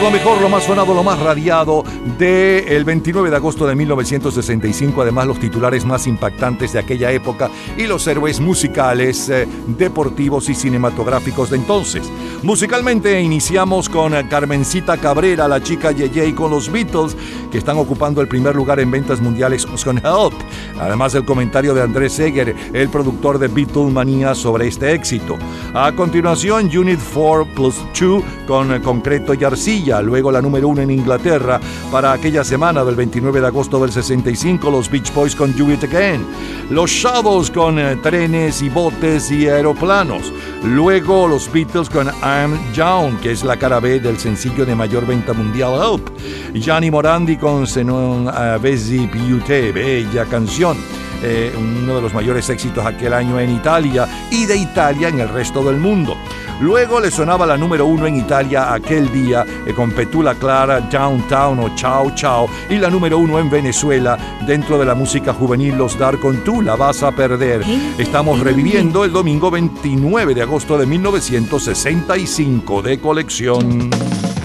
Lo 0.00 0.12
mejor, 0.12 0.40
lo 0.40 0.48
más 0.48 0.62
sonado, 0.62 0.94
lo 0.94 1.02
más 1.02 1.18
radiado 1.18 1.82
del 2.18 2.84
29 2.84 3.30
de 3.30 3.36
agosto 3.36 3.66
de 3.66 3.74
1965. 3.74 5.02
Además, 5.02 5.26
los 5.26 5.40
titulares 5.40 5.84
más 5.84 6.06
impactantes 6.06 6.72
de 6.72 6.78
aquella 6.78 7.10
época 7.10 7.50
y 7.76 7.82
los 7.88 8.06
héroes 8.06 8.38
musicales, 8.38 9.28
eh, 9.28 9.48
deportivos 9.66 10.48
y 10.48 10.54
cinematográficos 10.54 11.50
de 11.50 11.56
entonces. 11.56 12.08
Musicalmente 12.44 13.20
iniciamos 13.20 13.88
con 13.88 14.12
Carmencita 14.28 14.96
Cabrera, 14.98 15.48
la 15.48 15.60
chica 15.60 15.90
Yeye 15.90 16.32
con 16.32 16.52
los 16.52 16.70
Beatles, 16.70 17.16
que 17.50 17.58
están 17.58 17.76
ocupando 17.76 18.20
el 18.20 18.28
primer 18.28 18.54
lugar 18.54 18.78
en 18.78 18.92
ventas 18.92 19.20
mundiales 19.20 19.66
con 19.66 19.98
Help. 19.98 20.34
Además 20.80 21.12
del 21.12 21.24
comentario 21.24 21.74
de 21.74 21.82
Andrés 21.82 22.12
Seger, 22.12 22.54
el 22.72 22.88
productor 22.88 23.40
de 23.40 23.48
Beatlemania 23.48 24.36
sobre 24.36 24.68
este 24.68 24.92
éxito. 24.92 25.36
A 25.74 25.90
continuación, 25.92 26.70
Unit 26.74 27.00
4 27.12 27.48
Plus 27.54 27.76
2 27.98 28.22
con 28.46 28.80
Concreto 28.80 29.34
y 29.34 29.42
Arcilla. 29.42 29.87
Luego 29.88 30.30
la 30.30 30.42
número 30.42 30.68
1 30.68 30.82
en 30.82 30.90
Inglaterra 30.90 31.58
para 31.90 32.12
aquella 32.12 32.44
semana 32.44 32.84
del 32.84 32.94
29 32.94 33.40
de 33.40 33.46
agosto 33.46 33.80
del 33.80 33.90
65, 33.90 34.70
los 34.70 34.90
Beach 34.90 35.12
Boys 35.14 35.34
con 35.34 35.56
Do 35.56 35.72
It 35.72 35.84
Again. 35.84 36.24
Los 36.70 36.90
Shadows 36.90 37.50
con 37.50 37.78
eh, 37.78 37.96
Trenes 38.02 38.60
y 38.60 38.68
Botes 38.68 39.30
y 39.30 39.48
Aeroplanos. 39.48 40.30
Luego 40.62 41.26
los 41.26 41.50
Beatles 41.50 41.88
con 41.88 42.06
I'm 42.22 42.58
Down, 42.76 43.16
que 43.22 43.32
es 43.32 43.42
la 43.42 43.56
cara 43.56 43.80
B 43.80 43.98
del 44.00 44.18
sencillo 44.18 44.66
de 44.66 44.74
mayor 44.74 45.06
venta 45.06 45.32
mundial 45.32 45.72
Help. 45.74 46.10
Gianni 46.54 46.90
Morandi 46.90 47.36
con 47.36 47.66
Se 47.66 47.82
non 47.82 48.28
avessi 48.28 49.08
te, 49.46 49.72
bella 49.72 50.26
canción. 50.26 50.76
Eh, 51.22 51.52
uno 51.56 51.96
de 51.96 52.02
los 52.02 52.14
mayores 52.14 52.48
éxitos 52.48 52.84
aquel 52.86 53.12
año 53.12 53.40
en 53.40 53.50
Italia 53.50 54.06
y 54.30 54.46
de 54.46 54.56
Italia 54.56 55.08
en 55.08 55.18
el 55.20 55.28
resto 55.28 55.64
del 55.64 55.78
mundo. 55.78 56.14
Luego 56.60 57.00
le 57.00 57.10
sonaba 57.10 57.46
la 57.46 57.56
número 57.56 57.86
uno 57.86 58.06
en 58.06 58.16
Italia 58.16 58.72
aquel 58.72 59.12
día 59.12 59.46
eh, 59.64 59.72
con 59.72 59.92
Petula 59.92 60.34
Clara, 60.34 60.80
Downtown 60.80 61.60
o 61.60 61.74
Chao 61.76 62.12
Chao 62.14 62.48
y 62.68 62.76
la 62.76 62.90
número 62.90 63.18
uno 63.18 63.38
en 63.38 63.48
Venezuela 63.48 64.18
dentro 64.46 64.76
de 64.78 64.84
la 64.84 64.96
música 64.96 65.32
juvenil 65.32 65.76
Los 65.76 65.96
Dar 65.98 66.18
con 66.18 66.42
Tú 66.42 66.60
la 66.62 66.74
vas 66.74 67.02
a 67.04 67.12
perder. 67.12 67.62
Estamos 67.96 68.40
reviviendo 68.40 69.04
el 69.04 69.12
domingo 69.12 69.52
29 69.52 70.34
de 70.34 70.42
agosto 70.42 70.76
de 70.76 70.86
1965 70.86 72.82
de 72.82 72.98
colección. 72.98 73.90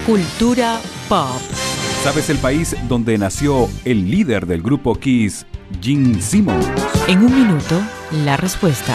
Cultura 0.06 0.78
Pop. 1.08 1.40
¿Sabes 2.04 2.30
el 2.30 2.38
país 2.38 2.76
donde 2.86 3.18
nació 3.18 3.68
el 3.84 4.10
líder 4.10 4.46
del 4.46 4.62
grupo 4.62 4.94
Kiss, 4.94 5.46
Gene 5.80 6.20
Simmons? 6.20 6.66
En 7.08 7.24
un 7.24 7.34
minuto, 7.34 7.80
la 8.24 8.36
respuesta. 8.36 8.94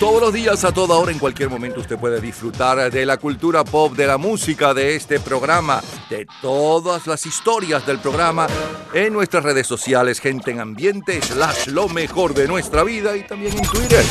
Todos 0.00 0.22
los 0.22 0.32
días, 0.32 0.64
a 0.64 0.72
toda 0.72 0.96
hora, 0.96 1.12
en 1.12 1.18
cualquier 1.18 1.50
momento, 1.50 1.80
usted 1.80 1.98
puede 1.98 2.22
disfrutar 2.22 2.90
de 2.90 3.04
la 3.04 3.18
cultura 3.18 3.64
pop, 3.64 3.92
de 3.94 4.06
la 4.06 4.16
música, 4.16 4.72
de 4.72 4.96
este 4.96 5.20
programa, 5.20 5.82
de 6.08 6.26
todas 6.40 7.06
las 7.06 7.26
historias 7.26 7.86
del 7.86 7.98
programa 7.98 8.46
en 8.94 9.12
nuestras 9.12 9.44
redes 9.44 9.66
sociales, 9.66 10.18
gente 10.18 10.52
en 10.52 10.60
ambiente, 10.60 11.20
slash 11.20 11.66
lo 11.66 11.86
mejor 11.90 12.32
de 12.32 12.48
nuestra 12.48 12.82
vida 12.82 13.14
y 13.14 13.26
también 13.26 13.58
en 13.58 13.62
Twitter. 13.66 14.02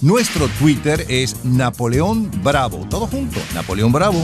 Nuestro 0.00 0.48
Twitter 0.58 1.06
es 1.08 1.44
Napoleón 1.44 2.28
Bravo. 2.42 2.84
Todo 2.90 3.06
junto, 3.06 3.38
Napoleón 3.54 3.92
Bravo. 3.92 4.20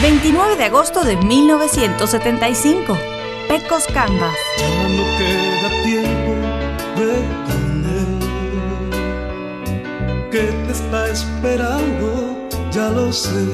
29 0.00 0.56
de 0.56 0.64
agosto 0.64 1.04
de 1.04 1.16
1975. 1.16 2.96
Pecos 3.48 3.84
Canvas. 3.92 4.34
Ya 4.58 4.88
no 4.88 5.04
queda 5.18 5.82
tiempo 5.82 6.17
que 10.30 10.40
te 10.40 10.72
está 10.72 11.08
esperando, 11.08 12.48
ya 12.70 12.90
lo 12.90 13.12
sé. 13.12 13.46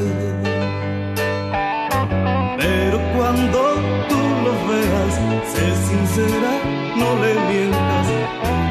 Pero 2.59 2.99
cuando 3.17 3.61
tú 4.09 4.21
lo 4.45 4.53
veas, 4.69 5.15
sé 5.53 5.67
sincera, 5.89 6.53
no 6.97 7.09
le 7.23 7.33
mientas, 7.51 8.07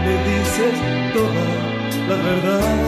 le 0.06 0.16
dices 0.30 0.76
toda 1.14 1.46
la 2.10 2.16
verdad. 2.24 2.83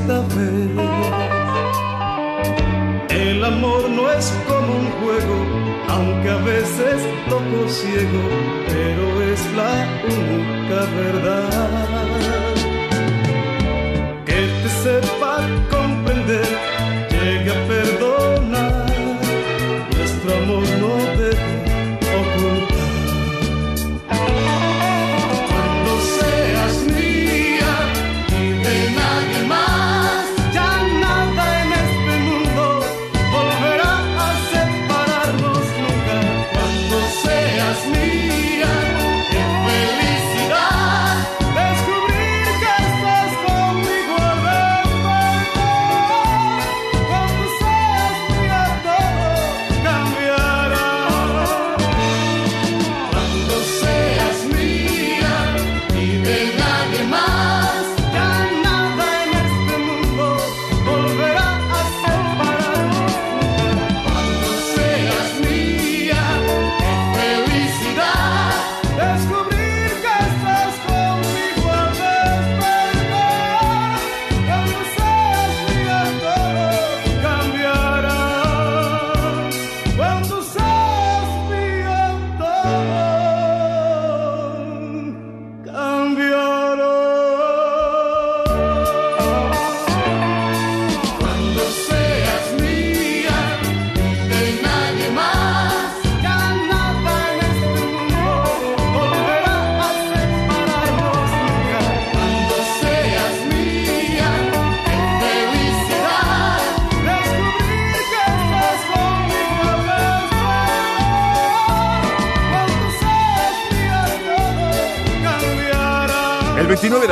esta 0.00 0.20
vez. 0.34 0.70
El 3.10 3.44
amor 3.44 3.88
no 3.90 4.10
es 4.10 4.32
como 4.48 4.70
un 4.82 4.90
juego, 5.00 5.36
aunque 5.88 6.30
a 6.30 6.36
veces 6.38 6.96
toco 7.28 7.68
ciego, 7.68 8.22
pero 8.66 9.22
es 9.32 9.40
la 9.60 9.72
única 10.04 10.78
verdad. 11.02 11.59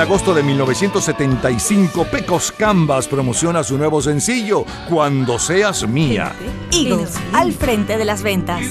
agosto 0.09 0.33
de 0.33 0.43
1975, 0.43 2.07
Pecos 2.11 2.51
Cambas 2.51 3.07
promociona 3.07 3.63
su 3.63 3.77
nuevo 3.77 4.01
sencillo, 4.01 4.65
Cuando 4.89 5.39
seas 5.39 5.87
mía. 5.87 6.33
Eagles, 6.73 7.13
al 7.35 7.53
frente 7.53 7.99
de 7.99 8.07
las 8.07 8.23
ventas. 8.23 8.63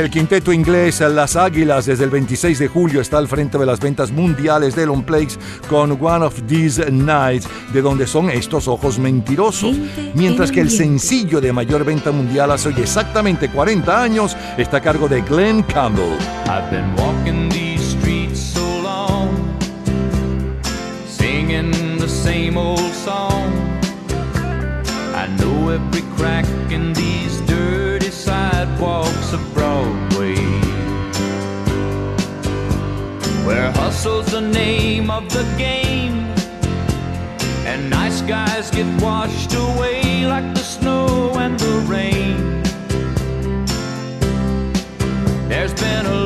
El 0.00 0.08
quinteto 0.08 0.50
inglés 0.50 1.00
Las 1.00 1.36
Águilas 1.36 1.84
desde 1.84 2.04
el 2.04 2.10
26 2.10 2.58
de 2.58 2.68
julio 2.68 3.02
está 3.02 3.18
al 3.18 3.28
frente 3.28 3.58
de 3.58 3.66
las 3.66 3.80
ventas 3.80 4.10
mundiales 4.10 4.74
de 4.74 4.86
Long 4.86 5.04
Plays 5.04 5.38
con 5.68 5.92
One 6.02 6.24
of 6.24 6.40
These 6.48 6.90
Nights, 6.90 7.46
de 7.70 7.82
donde 7.82 8.06
son 8.06 8.30
estos 8.30 8.66
ojos 8.66 8.98
mentirosos. 8.98 9.76
Mientras 10.14 10.50
que 10.50 10.62
el 10.62 10.70
sencillo 10.70 11.38
de 11.42 11.52
mayor 11.52 11.84
venta 11.84 12.12
mundial 12.12 12.50
hace 12.50 12.70
hoy 12.70 12.76
exactamente 12.78 13.50
40 13.50 14.02
años 14.02 14.34
está 14.56 14.78
a 14.78 14.80
cargo 14.80 15.06
de 15.06 15.20
Glenn 15.20 15.62
Campbell. 15.64 16.16
I've 16.46 16.70
been 16.70 16.96
walking 16.96 17.50
these 17.50 17.84
streets 17.90 18.40
so 18.40 18.80
long, 18.80 19.28
Walks 28.80 29.34
of 29.34 29.42
Broadway. 29.52 30.36
Where 33.46 33.70
hustle's 33.72 34.30
the 34.32 34.40
name 34.40 35.10
of 35.10 35.28
the 35.28 35.44
game, 35.58 36.24
and 37.66 37.90
nice 37.90 38.22
guys 38.22 38.70
get 38.70 38.86
washed 39.02 39.52
away 39.52 40.24
like 40.24 40.54
the 40.54 40.60
snow 40.62 41.34
and 41.36 41.60
the 41.60 41.74
rain. 41.86 42.62
There's 45.48 45.74
been 45.74 46.06
a 46.06 46.20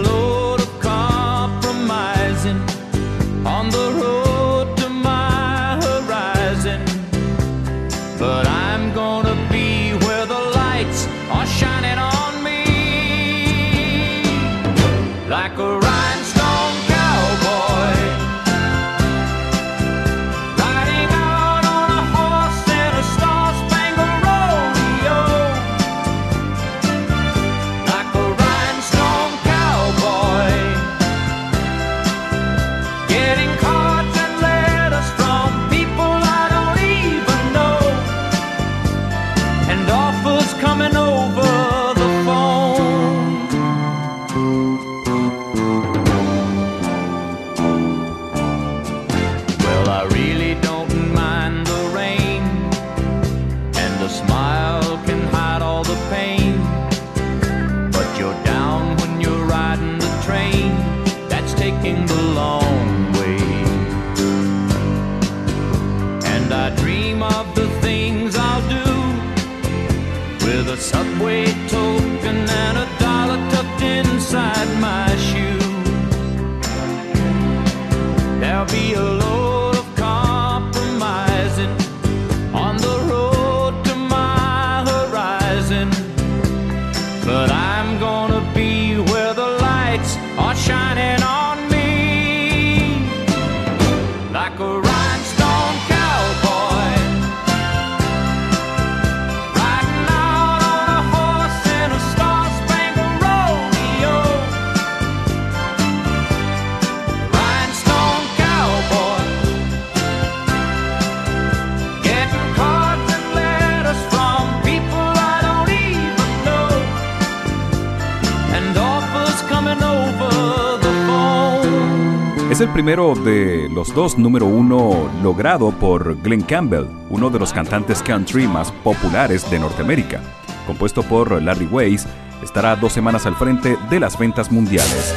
primero 122.75 123.15
de 123.15 123.69
los 123.71 123.95
dos 123.95 124.19
número 124.19 124.47
uno 124.47 125.09
logrado 125.23 125.71
por 125.71 126.21
Glenn 126.23 126.43
Campbell, 126.43 126.87
uno 127.09 127.31
de 127.31 127.39
los 127.39 127.53
cantantes 127.53 128.03
country 128.03 128.49
más 128.49 128.73
populares 128.73 129.49
de 129.49 129.61
Norteamérica. 129.61 130.21
Compuesto 130.67 131.05
por 131.05 131.41
Larry 131.41 131.67
Weiss, 131.67 132.05
estará 132.43 132.75
dos 132.75 132.93
semanas 132.93 133.27
al 133.27 133.37
frente 133.37 133.79
de 133.89 134.01
las 134.01 134.19
ventas 134.19 134.51
mundiales. 134.51 135.15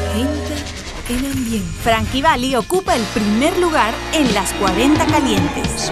en 1.10 1.26
ambiente. 1.26 1.68
Frankie 1.82 2.22
Valli 2.22 2.56
ocupa 2.56 2.96
el 2.96 3.04
primer 3.06 3.58
lugar 3.58 3.92
en 4.14 4.32
las 4.36 4.54
40 4.54 5.08
calientes. 5.08 5.90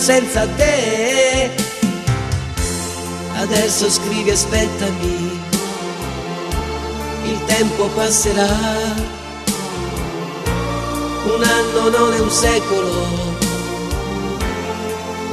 Senza 0.00 0.46
te. 0.56 1.50
Adesso 3.36 3.90
scrivi 3.90 4.30
aspettami, 4.30 5.40
il 7.24 7.44
tempo 7.44 7.86
passerà. 7.94 8.48
Un 11.22 11.42
anno 11.42 11.88
non 11.90 12.12
è 12.14 12.18
un 12.18 12.30
secolo, 12.30 13.06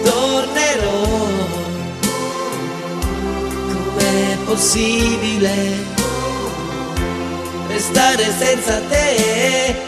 tornerò. 0.04 1.26
Com'è 3.96 4.38
possibile 4.46 5.56
restare 7.68 8.34
senza 8.38 8.80
te? 8.90 9.87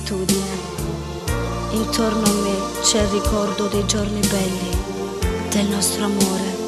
Solitudine. 0.00 0.78
Intorno 1.72 2.24
a 2.24 2.32
me 2.32 2.56
c'è 2.82 3.02
il 3.02 3.08
ricordo 3.08 3.66
dei 3.66 3.86
giorni 3.86 4.20
belli, 4.20 4.70
del 5.50 5.66
nostro 5.66 6.04
amore. 6.04 6.58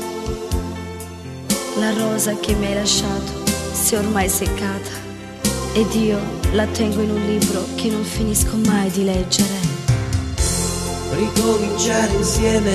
La 1.76 1.92
rosa 1.94 2.36
che 2.36 2.54
mi 2.54 2.66
hai 2.66 2.74
lasciato 2.74 3.32
si 3.72 3.94
è 3.94 3.98
ormai 3.98 4.28
seccata 4.28 5.00
ed 5.72 5.92
io 5.94 6.18
la 6.52 6.66
tengo 6.66 7.00
in 7.00 7.10
un 7.10 7.24
libro 7.26 7.64
che 7.74 7.88
non 7.88 8.04
finisco 8.04 8.56
mai 8.66 8.90
di 8.90 9.04
leggere. 9.04 9.70
Ricominciare 11.10 12.12
insieme, 12.14 12.74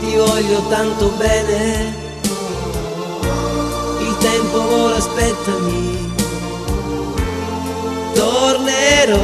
ti 0.00 0.16
voglio 0.16 0.66
tanto 0.68 1.08
bene, 1.16 1.94
il 4.00 4.16
tempo 4.18 4.62
vola, 4.62 4.96
aspettami, 4.96 6.07
tornerò, 8.18 9.20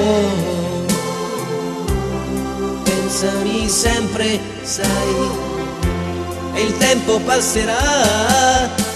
pensami 2.84 3.68
sempre, 3.68 4.38
sai, 4.62 5.14
e 6.54 6.62
il 6.62 6.76
tempo 6.78 7.18
passerà. 7.18 8.92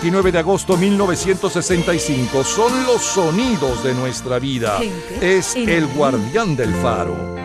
29 0.00 0.32
de 0.32 0.38
agosto 0.38 0.78
1965. 0.78 2.42
Son 2.42 2.86
los 2.86 3.02
sonidos 3.02 3.84
de 3.84 3.92
nuestra 3.92 4.38
vida. 4.38 4.78
Gente 4.78 5.36
Es 5.36 5.54
el 5.54 5.86
guardián 5.88 6.56
del 6.56 6.72
faro. 6.76 7.39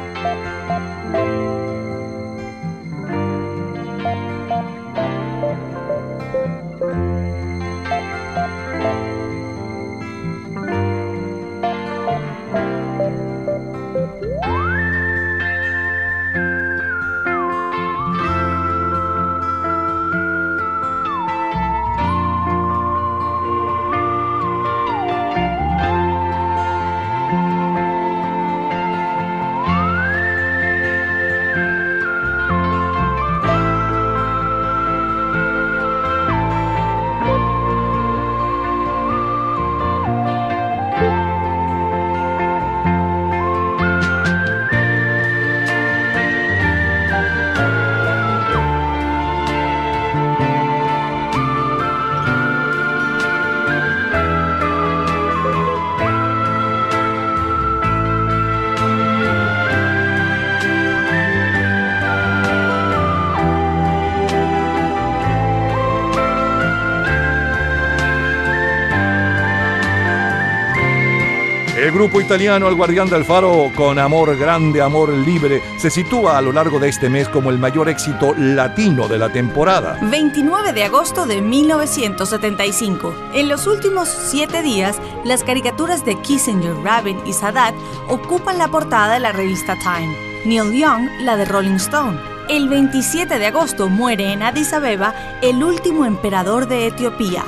Italiano 72.21 72.67
El 72.67 72.75
Guardián 72.75 73.09
del 73.09 73.25
Faro, 73.25 73.71
con 73.75 73.99
Amor 73.99 74.37
Grande, 74.37 74.81
Amor 74.81 75.11
Libre, 75.11 75.61
se 75.77 75.89
sitúa 75.89 76.37
a 76.37 76.41
lo 76.41 76.51
largo 76.51 76.79
de 76.79 76.89
este 76.89 77.09
mes 77.09 77.27
como 77.29 77.49
el 77.49 77.57
mayor 77.57 77.89
éxito 77.89 78.33
latino 78.37 79.07
de 79.07 79.17
la 79.17 79.29
temporada. 79.29 79.97
29 80.01 80.73
de 80.73 80.83
agosto 80.83 81.25
de 81.25 81.41
1975. 81.41 83.13
En 83.33 83.49
los 83.49 83.67
últimos 83.67 84.07
siete 84.07 84.61
días, 84.61 84.97
las 85.23 85.43
caricaturas 85.43 86.05
de 86.05 86.15
Kissinger, 86.21 86.75
Rabin 86.83 87.19
y 87.25 87.33
Sadat 87.33 87.75
ocupan 88.07 88.57
la 88.57 88.67
portada 88.67 89.15
de 89.15 89.19
la 89.19 89.31
revista 89.31 89.75
Time. 89.75 90.15
Neil 90.45 90.73
Young, 90.73 91.09
la 91.21 91.35
de 91.35 91.45
Rolling 91.45 91.75
Stone. 91.75 92.19
El 92.49 92.69
27 92.69 93.39
de 93.39 93.47
agosto 93.47 93.89
muere 93.89 94.31
en 94.31 94.43
Addis 94.43 94.73
Abeba 94.73 95.13
el 95.41 95.63
último 95.63 96.05
emperador 96.05 96.67
de 96.67 96.87
Etiopía, 96.87 97.43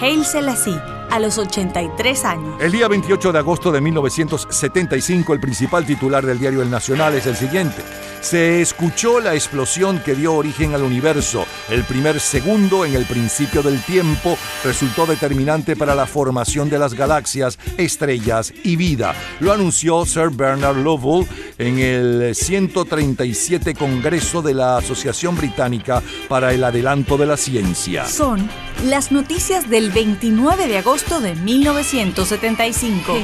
Haile 0.00 0.24
Selassie, 0.24 0.80
a 1.14 1.20
los 1.20 1.38
83 1.38 2.24
años. 2.24 2.60
El 2.60 2.72
día 2.72 2.88
28 2.88 3.30
de 3.30 3.38
agosto 3.38 3.70
de 3.70 3.80
1975, 3.80 5.32
el 5.32 5.38
principal 5.38 5.86
titular 5.86 6.26
del 6.26 6.40
diario 6.40 6.60
El 6.60 6.70
Nacional 6.70 7.14
es 7.14 7.26
el 7.26 7.36
siguiente. 7.36 7.84
Se 8.20 8.60
escuchó 8.60 9.20
la 9.20 9.34
explosión 9.34 10.00
que 10.00 10.16
dio 10.16 10.34
origen 10.34 10.74
al 10.74 10.82
universo. 10.82 11.46
El 11.68 11.84
primer 11.84 12.18
segundo 12.18 12.84
en 12.84 12.94
el 12.94 13.04
principio 13.04 13.62
del 13.62 13.80
tiempo 13.84 14.36
resultó 14.64 15.06
determinante 15.06 15.76
para 15.76 15.94
la 15.94 16.06
formación 16.06 16.68
de 16.68 16.80
las 16.80 16.94
galaxias, 16.94 17.60
estrellas 17.76 18.52
y 18.64 18.74
vida. 18.74 19.14
Lo 19.38 19.52
anunció 19.52 20.04
Sir 20.06 20.30
Bernard 20.30 20.78
Lovell 20.78 21.28
en 21.58 21.78
el 21.78 22.34
137 22.34 23.74
Congreso 23.74 24.42
de 24.42 24.54
la 24.54 24.78
Asociación 24.78 25.36
Británica 25.36 26.02
para 26.34 26.52
el 26.52 26.64
Adelanto 26.64 27.16
de 27.16 27.26
la 27.26 27.36
Ciencia. 27.36 28.08
Son 28.08 28.50
las 28.86 29.12
noticias 29.12 29.70
del 29.70 29.92
29 29.92 30.66
de 30.66 30.78
agosto 30.78 31.20
de 31.20 31.36
1975. 31.36 33.16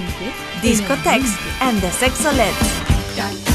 Discotex 0.63 1.25
and 1.61 1.81
the 1.81 1.91
Sexolettes. 1.91 3.50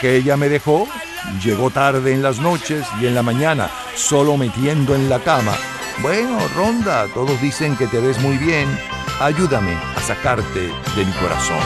Que 0.00 0.16
ella 0.16 0.36
me 0.36 0.48
dejó, 0.48 0.86
llegó 1.42 1.70
tarde 1.70 2.12
en 2.12 2.22
las 2.22 2.38
noches 2.38 2.86
y 3.00 3.06
en 3.06 3.14
la 3.14 3.22
mañana, 3.22 3.70
solo 3.94 4.36
metiendo 4.36 4.94
en 4.94 5.08
la 5.08 5.20
cama. 5.20 5.52
Bueno, 6.02 6.38
Ronda, 6.54 7.06
todos 7.14 7.40
dicen 7.40 7.76
que 7.76 7.86
te 7.86 8.00
ves 8.00 8.18
muy 8.20 8.36
bien. 8.36 8.68
Ayúdame 9.20 9.72
a 9.96 10.00
sacarte 10.00 10.60
de 10.60 11.04
mi 11.04 11.12
corazón. 11.12 11.58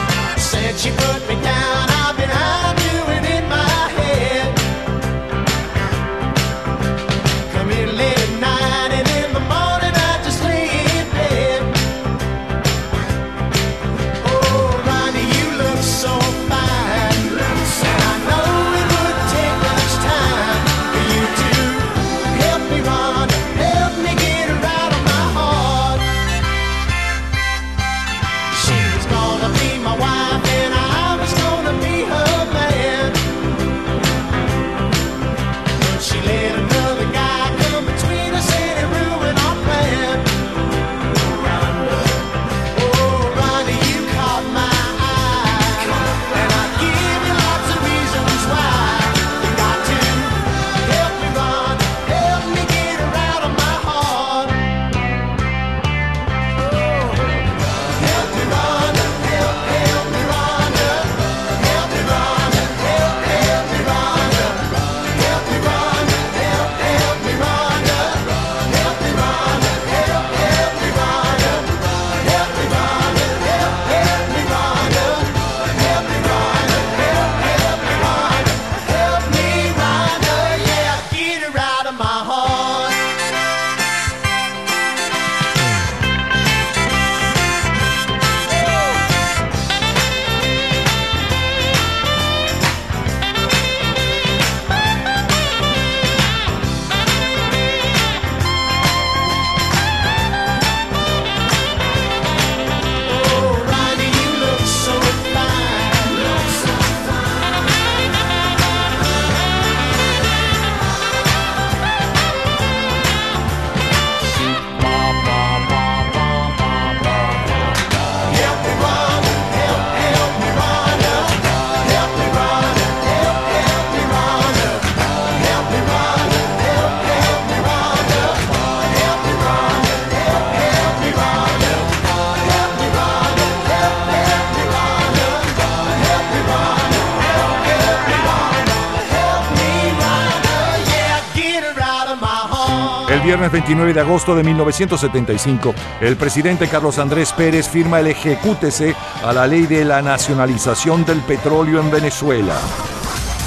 Viernes 143.51 143.53
29 143.53 143.95
de 143.95 144.01
agosto 144.01 144.35
de 144.35 144.43
1975, 144.43 145.75
el 146.01 146.17
presidente 146.17 146.69
Carlos 146.69 146.99
Andrés 146.99 147.33
Pérez 147.33 147.69
firma 147.69 148.01
el 148.01 148.09
ejecútese 148.09 148.95
a 149.25 149.33
la 149.33 149.47
ley 149.47 149.67
de 149.67 149.85
la 149.85 150.03
nacionalización 150.03 151.05
del 151.05 151.21
petróleo 151.21 151.81
en 151.81 151.91
Venezuela. 151.91 152.55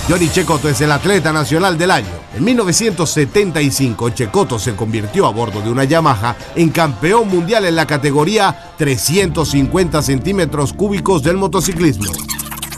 Johnny 0.07 0.29
Checoto 0.29 0.67
es 0.67 0.81
el 0.81 0.91
atleta 0.91 1.31
nacional 1.31 1.77
del 1.77 1.91
año. 1.91 2.09
En 2.35 2.43
1975, 2.43 4.09
Checoto 4.09 4.59
se 4.59 4.75
convirtió 4.75 5.25
a 5.25 5.31
bordo 5.31 5.61
de 5.61 5.69
una 5.69 5.85
Yamaha 5.85 6.35
en 6.55 6.69
campeón 6.69 7.29
mundial 7.29 7.65
en 7.65 7.75
la 7.75 7.85
categoría 7.85 8.73
350 8.77 10.01
centímetros 10.01 10.73
cúbicos 10.73 11.23
del 11.23 11.37
motociclismo. 11.37 12.11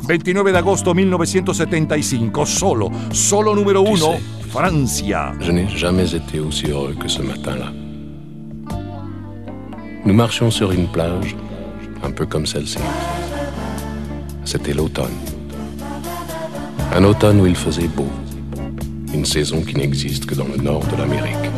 29 0.08 0.52
de 0.52 0.58
agosto 0.58 0.92
de 0.92 0.98
1975, 1.02 2.46
solo, 2.46 2.92
solo 3.12 3.56
número 3.56 3.82
uno, 3.82 4.18
Francia. 4.50 5.34
Je 5.40 5.52
n'ai 5.52 5.68
jamais 5.68 6.14
été 6.14 6.40
aussi 6.40 6.68
heureux 6.68 6.96
que 7.00 7.08
ce 7.08 7.22
matin-là. 7.24 7.72
Nous 10.06 10.14
marchions 10.14 10.52
sur 10.52 10.72
une 10.72 10.88
plage, 10.88 11.36
un 12.04 12.12
peu 12.12 12.28
comme 12.28 12.46
celle-ci. 12.46 12.78
C'était 14.44 14.74
l'automne. 14.74 15.18
Un 16.94 17.04
automne 17.04 17.42
où 17.42 17.48
il 17.48 17.56
faisait 17.56 17.88
beau. 17.88 18.10
Une 19.12 19.26
saison 19.26 19.62
qui 19.62 19.76
n'existe 19.76 20.28
que 20.28 20.36
dans 20.36 20.48
le 20.48 20.58
nord 20.58 20.86
de 20.86 20.98
l'Amérique. 20.98 21.50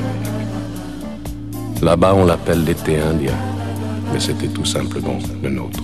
Là-bas, 1.82 2.14
on 2.16 2.26
l'appelle 2.26 2.64
l'été 2.64 3.00
indien, 3.00 3.36
mais 4.14 4.20
c'était 4.20 4.48
tout 4.48 4.66
simplement 4.66 5.20
le 5.43 5.50
nôtre. 5.50 5.82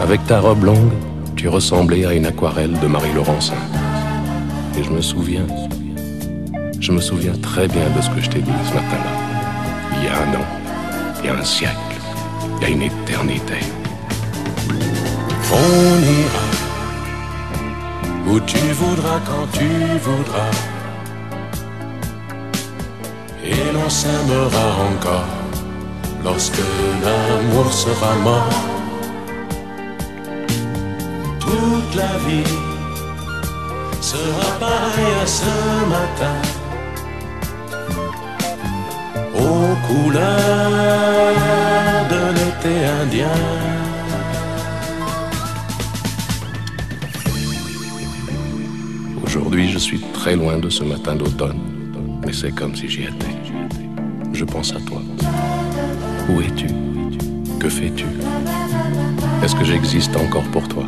Avec 0.00 0.24
ta 0.26 0.40
robe 0.40 0.64
longue, 0.64 0.92
tu 1.34 1.48
ressemblais 1.48 2.04
à 2.06 2.14
une 2.14 2.26
aquarelle 2.26 2.78
de 2.78 2.86
Marie 2.86 3.12
Laurencin. 3.12 3.56
Et 4.78 4.84
je 4.84 4.90
me 4.90 5.02
souviens, 5.02 5.46
je 6.80 6.92
me 6.92 7.00
souviens 7.00 7.34
très 7.42 7.66
bien 7.66 7.90
de 7.96 8.00
ce 8.00 8.08
que 8.10 8.20
je 8.20 8.30
t'ai 8.30 8.40
dit 8.40 8.50
ce 8.68 8.74
matin-là. 8.74 9.12
Il 9.96 10.04
y 10.04 10.08
a 10.08 10.16
un 10.16 10.40
an, 10.40 10.46
il 11.20 11.26
y 11.26 11.28
a 11.28 11.34
un 11.34 11.44
siècle, 11.44 11.74
il 12.56 12.62
y 12.62 12.66
a 12.66 12.68
une 12.68 12.82
éternité. 12.82 13.58
On 15.52 15.98
ira 16.20 16.48
où 18.28 18.40
tu 18.40 18.58
voudras 18.58 19.20
quand 19.26 19.46
tu 19.52 19.68
voudras. 20.00 20.50
Et 23.44 23.72
l'on 23.72 23.86
on 23.86 23.90
s'aimera 23.90 24.66
encore 24.92 25.38
lorsque 26.22 26.62
l'amour 27.02 27.72
sera 27.72 28.14
mort. 28.22 28.77
Toute 31.58 31.94
la 31.96 32.14
vie 32.28 32.54
sera 34.00 34.58
pareille 34.60 35.16
à 35.20 35.26
ce 35.26 35.44
matin 35.90 36.36
aux 39.34 39.74
couleurs 39.88 41.34
de 42.12 42.22
l'été 42.36 42.74
indien. 43.02 43.38
Aujourd'hui, 49.24 49.68
je 49.72 49.78
suis 49.78 50.00
très 50.12 50.36
loin 50.36 50.58
de 50.58 50.70
ce 50.70 50.84
matin 50.84 51.16
d'automne, 51.16 51.58
mais 52.24 52.32
c'est 52.32 52.52
comme 52.52 52.76
si 52.76 52.88
j'y 52.88 53.02
étais. 53.02 53.36
Je 54.32 54.44
pense 54.44 54.72
à 54.76 54.80
toi. 54.82 55.02
Où 56.28 56.40
es-tu? 56.40 56.68
Que 57.58 57.68
fais-tu? 57.68 58.06
Est-ce 59.42 59.56
que 59.56 59.64
j'existe 59.64 60.16
encore 60.16 60.48
pour 60.52 60.68
toi? 60.68 60.84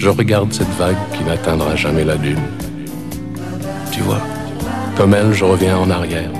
Je 0.00 0.08
regarde 0.08 0.50
cette 0.50 0.74
vague 0.78 0.96
qui 1.12 1.22
n'atteindra 1.24 1.76
jamais 1.76 2.04
la 2.04 2.16
dune. 2.16 2.40
Tu 3.92 4.00
vois, 4.00 4.22
comme 4.96 5.12
elle, 5.12 5.34
je 5.34 5.44
reviens 5.44 5.76
en 5.76 5.90
arrière. 5.90 6.30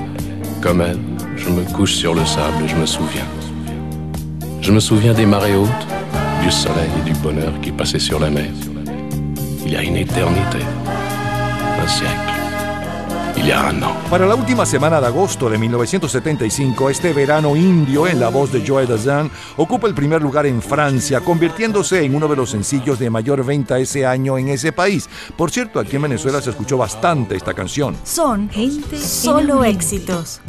Comme 0.63 0.81
elle, 0.81 0.99
je 1.37 1.51
me 1.51 1.63
couche 1.71 1.93
sur 1.93 2.15
le 2.15 2.25
sable 2.25 2.65
et 2.65 2.69
je 2.69 2.77
me 2.77 2.87
souviens. 2.87 3.27
Je 4.63 4.73
me 4.73 4.81
souviens 4.81 5.13
des 5.13 5.27
marées 5.27 5.57
hautes, 5.57 5.87
du 6.43 6.51
soleil 6.51 6.89
et 7.01 7.11
du 7.11 7.13
bonheur 7.19 7.53
qui 7.61 7.71
passaient 7.71 7.99
sur 7.99 8.19
la 8.19 8.31
mer. 8.31 8.49
Il 9.67 9.73
y 9.73 9.77
a 9.77 9.83
une 9.83 9.97
éternité, 9.97 10.65
un 11.85 11.87
siècle, 11.87 12.40
Para 14.11 14.27
la 14.27 14.35
última 14.35 14.67
semana 14.67 15.01
de 15.01 15.07
agosto 15.07 15.49
de 15.49 15.57
1975, 15.57 16.91
este 16.91 17.15
verano 17.15 17.57
indio 17.57 18.07
en 18.07 18.21
la 18.21 18.29
voz 18.29 18.53
de 18.53 18.63
Joe 18.67 18.87
Dazan 18.87 19.31
ocupa 19.57 19.89
el 19.89 19.95
primer 19.95 20.21
lugar 20.21 20.45
en 20.45 20.61
Francia, 20.61 21.21
convirtiéndose 21.21 22.05
en 22.05 22.15
uno 22.15 22.29
de 22.29 22.37
los 22.37 22.51
sencillos 22.51 22.99
de 22.99 23.09
mayor 23.09 23.43
venta 23.43 23.79
ese 23.79 24.05
año 24.05 24.37
en 24.37 24.49
ese 24.49 24.73
país. 24.73 25.09
Por 25.37 25.51
cierto, 25.51 25.81
aquí 25.81 25.97
en 25.97 26.03
Venezuela 26.03 26.43
se 26.43 26.51
escuchó 26.51 26.77
bastante 26.77 27.35
esta 27.35 27.55
canción. 27.55 27.97
Son 28.05 28.51
solo 28.95 29.65
éxitos. 29.65 30.41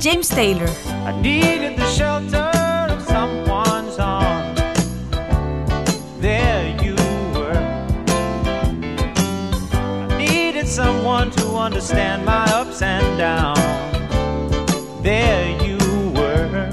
James 0.00 0.28
Taylor. 0.28 0.68
I 1.06 1.12
needed 1.20 1.76
the 1.76 1.86
shelter 1.86 2.50
of 2.90 3.06
someone's. 3.06 3.96
There 6.20 6.76
you 6.82 6.94
were. 7.34 7.52
I 9.74 10.16
needed 10.16 10.66
someone 10.66 11.30
to 11.32 11.47
understand 11.68 12.24
my 12.24 12.44
ups 12.44 12.80
and 12.80 13.18
downs. 13.18 13.60
There 15.02 15.50
you 15.66 15.76
were. 16.16 16.70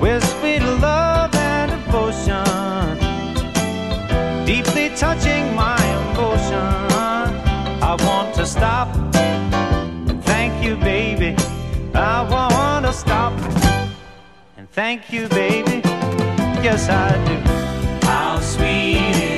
With 0.00 0.22
sweet 0.38 0.62
love 0.86 1.34
and 1.34 1.72
devotion, 1.72 2.96
deeply 4.46 4.90
touching 4.90 5.56
my 5.56 5.80
emotion. 5.96 6.70
I 7.90 7.96
want 8.06 8.36
to 8.36 8.46
stop 8.46 8.88
thank 10.22 10.62
you, 10.62 10.76
baby. 10.76 11.34
I 11.94 12.22
want 12.30 12.86
to 12.86 12.92
stop 12.92 13.32
and 14.56 14.70
thank 14.70 15.12
you, 15.12 15.26
baby. 15.30 15.80
Yes, 16.62 16.88
I 16.88 17.10
do. 17.26 18.06
How 18.06 18.38
sweet 18.38 19.37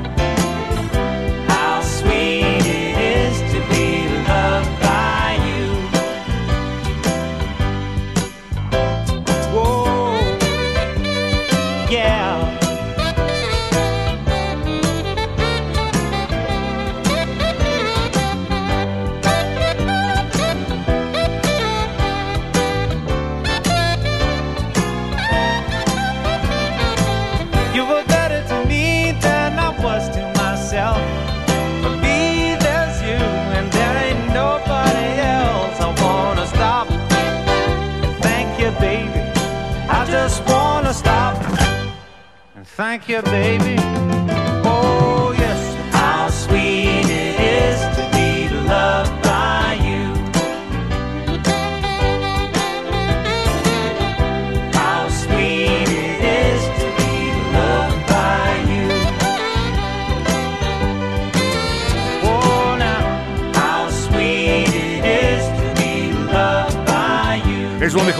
you, 43.11 43.21
baby. 43.23 43.80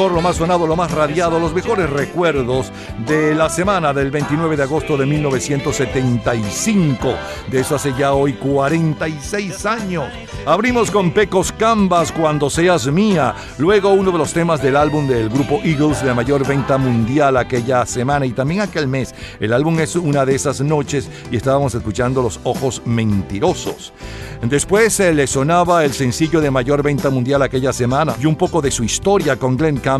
Lo 0.09 0.21
más 0.21 0.37
sonado, 0.37 0.65
lo 0.65 0.75
más 0.75 0.91
radiado, 0.91 1.39
los 1.39 1.53
mejores 1.53 1.89
recuerdos 1.89 2.71
de 3.05 3.35
la 3.35 3.49
semana 3.49 3.93
del 3.93 4.09
29 4.09 4.57
de 4.57 4.63
agosto 4.63 4.97
de 4.97 5.05
1975. 5.05 7.13
De 7.49 7.59
eso 7.59 7.75
hace 7.75 7.93
ya 7.97 8.13
hoy 8.13 8.33
46 8.33 9.65
años. 9.65 10.05
Abrimos 10.45 10.89
con 10.89 11.11
Pecos 11.11 11.51
Canvas, 11.51 12.11
Cuando 12.11 12.49
Seas 12.49 12.87
Mía. 12.87 13.35
Luego 13.57 13.89
uno 13.89 14.11
de 14.11 14.17
los 14.17 14.33
temas 14.33 14.61
del 14.61 14.75
álbum 14.75 15.07
del 15.07 15.29
grupo 15.29 15.59
Eagles 15.63 16.03
de 16.03 16.13
mayor 16.13 16.47
venta 16.47 16.77
mundial 16.77 17.37
aquella 17.37 17.85
semana 17.85 18.25
y 18.25 18.31
también 18.31 18.61
aquel 18.61 18.87
mes. 18.87 19.13
El 19.39 19.53
álbum 19.53 19.79
es 19.79 19.95
una 19.95 20.25
de 20.25 20.35
esas 20.35 20.61
noches 20.61 21.09
y 21.31 21.35
estábamos 21.35 21.75
escuchando 21.75 22.23
Los 22.23 22.39
Ojos 22.43 22.81
Mentirosos. 22.85 23.93
Después 24.41 24.99
eh, 24.99 25.13
le 25.13 25.27
sonaba 25.27 25.85
el 25.85 25.93
sencillo 25.93 26.41
de 26.41 26.49
mayor 26.49 26.81
venta 26.81 27.11
mundial 27.11 27.43
aquella 27.43 27.71
semana 27.71 28.15
y 28.19 28.25
un 28.25 28.35
poco 28.35 28.59
de 28.59 28.71
su 28.71 28.83
historia 28.83 29.37
con 29.37 29.55
Glenn 29.55 29.77
Campbell, 29.77 29.90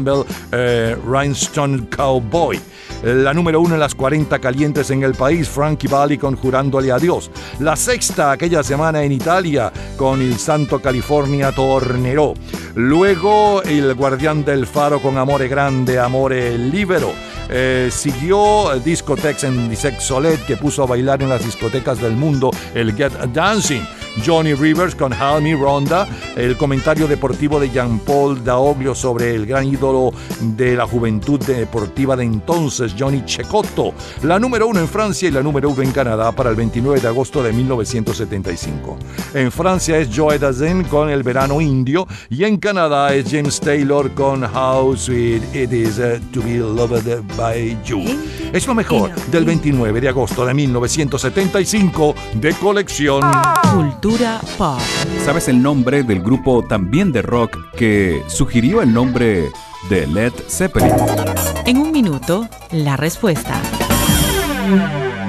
eh, 0.51 0.95
Rhinestone 1.05 1.87
Cowboy. 1.89 2.59
La 3.03 3.33
número 3.33 3.59
uno 3.59 3.73
en 3.73 3.79
las 3.79 3.95
40 3.95 4.37
calientes 4.39 4.91
en 4.91 5.01
el 5.01 5.15
país, 5.15 5.49
Frankie 5.49 5.87
Valli 5.87 6.19
con 6.19 6.35
Jurándole 6.35 6.91
a 6.91 6.99
Dios. 6.99 7.31
La 7.59 7.75
sexta 7.75 8.31
aquella 8.31 8.61
semana 8.61 9.03
en 9.03 9.11
Italia 9.11 9.71
con 9.97 10.21
Il 10.21 10.37
Santo 10.37 10.79
California 10.79 11.51
Tornerò. 11.51 12.33
Luego 12.75 13.63
El 13.63 13.95
Guardián 13.95 14.45
del 14.45 14.67
Faro 14.67 15.01
con 15.01 15.17
Amore 15.17 15.47
Grande, 15.47 15.97
Amore 15.97 16.57
Libero. 16.57 17.11
Eh, 17.49 17.89
siguió 17.91 18.79
Discotex 18.85 19.43
en 19.45 19.67
Disec 19.69 19.99
Solet 19.99 20.45
que 20.45 20.55
puso 20.55 20.83
a 20.83 20.85
bailar 20.85 21.21
en 21.21 21.29
las 21.29 21.43
discotecas 21.43 21.99
del 21.99 22.13
mundo 22.13 22.51
el 22.75 22.95
Get 22.95 23.11
Dancing. 23.33 23.81
Johnny 24.25 24.53
Rivers 24.53 24.95
con 24.95 25.13
Halmy 25.13 25.55
Ronda, 25.55 26.07
el 26.35 26.57
comentario 26.57 27.07
deportivo 27.07 27.59
de 27.59 27.69
Jean-Paul 27.69 28.43
Daoglio 28.43 28.93
sobre 28.93 29.35
el 29.35 29.45
gran 29.45 29.67
ídolo 29.67 30.13
de 30.41 30.75
la 30.75 30.85
juventud 30.85 31.39
deportiva 31.39 32.15
de 32.15 32.23
entonces, 32.23 32.93
Johnny 32.97 33.23
Checotto, 33.25 33.93
la 34.23 34.39
número 34.39 34.67
uno 34.67 34.79
en 34.79 34.87
Francia 34.87 35.29
y 35.29 35.31
la 35.31 35.41
número 35.41 35.69
uno 35.69 35.81
en 35.81 35.91
Canadá 35.91 36.31
para 36.31 36.49
el 36.49 36.55
29 36.55 36.99
de 36.99 37.07
agosto 37.07 37.41
de 37.43 37.53
1975. 37.53 38.97
En 39.33 39.51
Francia 39.51 39.97
es 39.97 40.09
Joe 40.15 40.37
Dassin 40.37 40.83
con 40.83 41.09
El 41.09 41.23
verano 41.23 41.61
indio 41.61 42.07
y 42.29 42.43
en 42.43 42.57
Canadá 42.57 43.13
es 43.13 43.29
James 43.31 43.59
Taylor 43.59 44.11
con 44.11 44.43
How 44.43 44.95
Sweet 44.95 45.55
It 45.55 45.71
Is 45.71 46.01
to 46.31 46.41
Be 46.41 46.57
Loved 46.57 47.21
by 47.37 47.77
You. 47.85 48.03
Es 48.51 48.67
lo 48.67 48.75
mejor 48.75 49.13
del 49.31 49.45
29 49.45 50.01
de 50.01 50.09
agosto 50.09 50.45
de 50.45 50.53
1975 50.53 52.15
de 52.35 52.53
colección. 52.55 53.21
Cultura 54.01 54.41
pop. 54.57 54.79
¿Sabes 55.23 55.47
el 55.47 55.61
nombre 55.61 56.01
del 56.01 56.23
grupo 56.23 56.65
también 56.67 57.11
de 57.11 57.21
rock 57.21 57.55
que 57.77 58.23
sugirió 58.27 58.81
el 58.81 58.91
nombre 58.91 59.51
de 59.91 60.07
Led 60.07 60.33
Zeppelin? 60.49 60.89
En 61.67 61.77
un 61.77 61.91
minuto, 61.91 62.49
la 62.71 62.97
respuesta. 62.97 63.61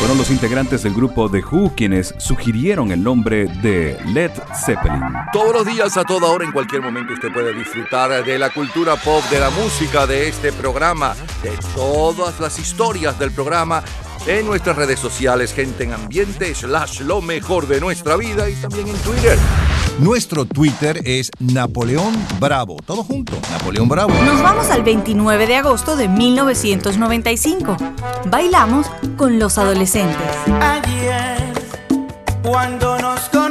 Fueron 0.00 0.16
los 0.16 0.30
integrantes 0.30 0.82
del 0.82 0.94
grupo 0.94 1.30
The 1.30 1.44
Who 1.44 1.74
quienes 1.76 2.14
sugirieron 2.16 2.90
el 2.90 3.02
nombre 3.02 3.44
de 3.60 3.98
Led 4.06 4.30
Zeppelin. 4.64 5.02
Todos 5.30 5.52
los 5.52 5.66
días, 5.66 5.94
a 5.98 6.04
toda 6.04 6.28
hora, 6.28 6.46
en 6.46 6.52
cualquier 6.52 6.80
momento, 6.80 7.12
usted 7.12 7.30
puede 7.30 7.52
disfrutar 7.52 8.24
de 8.24 8.38
la 8.38 8.48
cultura 8.48 8.96
pop, 8.96 9.22
de 9.30 9.38
la 9.38 9.50
música, 9.50 10.06
de 10.06 10.26
este 10.26 10.52
programa, 10.52 11.14
de 11.42 11.52
todas 11.74 12.40
las 12.40 12.58
historias 12.58 13.18
del 13.18 13.30
programa 13.30 13.84
en 14.26 14.46
nuestras 14.46 14.76
redes 14.76 14.98
sociales, 14.98 15.52
gente 15.52 15.84
en 15.84 15.92
ambiente, 15.92 16.54
slash 16.54 17.02
lo 17.02 17.20
mejor 17.20 17.66
de 17.66 17.78
nuestra 17.78 18.16
vida 18.16 18.48
y 18.48 18.54
también 18.54 18.88
en 18.88 18.96
Twitter. 18.96 19.38
Nuestro 20.00 20.46
Twitter 20.46 21.02
es 21.04 21.30
Napoleón 21.40 22.14
Bravo. 22.40 22.78
Todo 22.86 23.04
junto, 23.04 23.34
Napoleón 23.50 23.86
Bravo. 23.86 24.14
Nos 24.24 24.42
vamos 24.42 24.70
al 24.70 24.82
29 24.82 25.46
de 25.46 25.56
agosto 25.56 25.94
de 25.94 26.08
1995. 26.08 27.76
Bailamos 28.24 28.86
con 29.18 29.38
los 29.38 29.58
adolescentes. 29.58 30.16
Ayer, 30.46 31.52
cuando 32.42 32.98
nos 32.98 33.20
conocimos, 33.28 33.49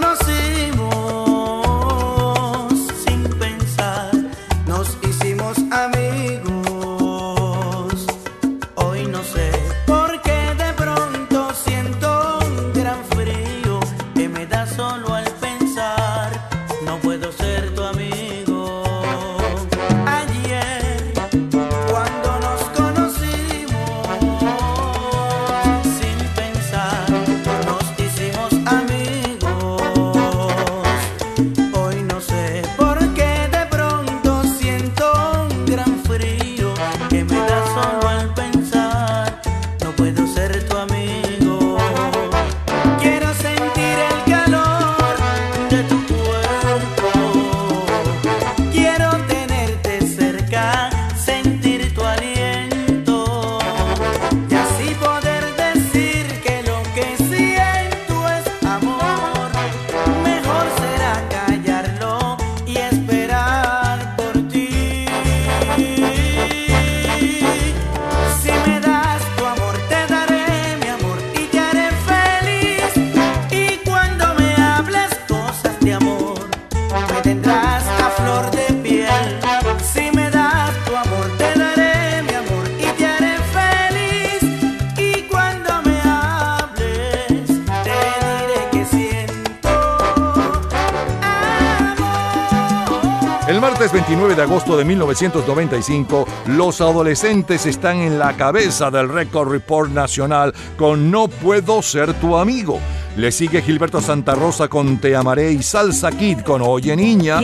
El 93.90 93.96
martes 93.96 94.08
29 94.08 94.36
de 94.36 94.42
agosto 94.44 94.78
de 94.78 94.86
1995, 94.86 96.28
los 96.48 96.80
adolescentes 96.80 97.66
están 97.66 97.98
en 97.98 98.20
la 98.20 98.36
cabeza 98.36 98.92
del 98.92 99.10
Record 99.10 99.52
Report 99.52 99.90
Nacional 99.90 100.54
con 100.78 101.10
No 101.10 101.28
Puedo 101.28 101.82
Ser 101.82 102.14
Tu 102.14 102.36
Amigo. 102.36 102.80
Le 103.18 103.32
sigue 103.32 103.62
Gilberto 103.62 104.00
Santa 104.00 104.36
Rosa 104.36 104.68
con 104.68 105.00
Te 105.00 105.16
Amaré 105.16 105.52
y 105.54 105.64
Salsa 105.64 106.12
Kid 106.12 106.42
con 106.42 106.62
Oye 106.62 106.96
Niña. 106.96 107.42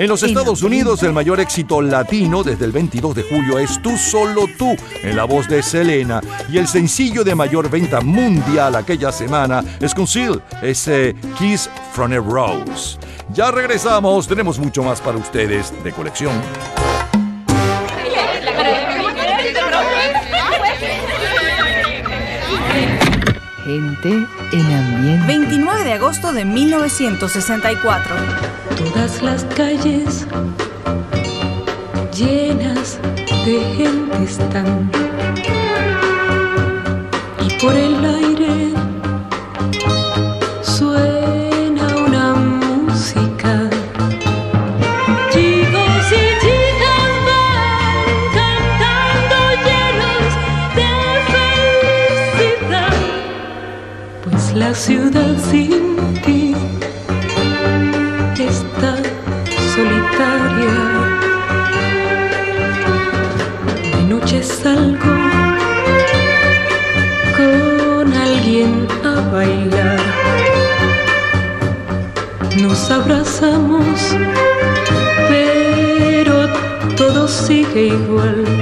En 0.00 0.08
los 0.08 0.22
Estados 0.22 0.62
Unidos, 0.62 1.02
el 1.02 1.12
mayor 1.12 1.40
éxito 1.40 1.82
latino 1.82 2.42
desde 2.42 2.64
el 2.64 2.72
22 2.72 3.14
de 3.16 3.22
julio 3.22 3.58
es 3.58 3.82
Tú 3.82 3.98
Solo 3.98 4.46
Tú, 4.56 4.74
en 5.02 5.14
la 5.14 5.24
voz 5.24 5.46
de 5.46 5.62
Selena. 5.62 6.22
Y 6.50 6.56
el 6.56 6.66
sencillo 6.68 7.22
de 7.22 7.34
mayor 7.34 7.68
venta 7.68 8.00
mundial 8.00 8.76
aquella 8.76 9.12
semana 9.12 9.62
es 9.78 9.94
Conceal, 9.94 10.42
ese 10.62 11.14
Kiss 11.38 11.68
from 11.92 12.12
a 12.12 12.16
Rose. 12.16 12.96
Ya 13.34 13.50
regresamos, 13.50 14.26
tenemos 14.26 14.58
mucho 14.58 14.82
más 14.82 15.02
para 15.02 15.18
ustedes 15.18 15.70
de 15.84 15.92
colección. 15.92 16.32
Gente 23.70 24.26
en 24.50 24.72
ambiente. 24.72 25.26
29 25.28 25.84
de 25.84 25.92
agosto 25.92 26.32
de 26.32 26.44
1964. 26.44 28.16
Todas 28.76 29.22
las 29.22 29.44
calles 29.44 30.26
llenas 32.12 32.98
de 33.46 33.60
gente 33.76 34.24
están. 34.24 34.90
Y 37.46 37.62
por 37.62 37.74
el 37.74 38.04
aire 38.04 38.69
la 54.70 54.76
ciudad 54.76 55.36
sin 55.50 55.96
ti 56.24 56.54
está 58.38 58.94
solitaria. 59.74 60.76
De 63.96 64.02
noche 64.04 64.40
salgo 64.44 65.14
con 67.36 68.12
alguien 68.12 68.86
a 69.02 69.20
bailar. 69.32 70.00
Nos 72.62 72.90
abrazamos, 72.92 74.16
pero 75.28 76.48
todo 76.96 77.26
sigue 77.26 77.86
igual. 77.86 78.59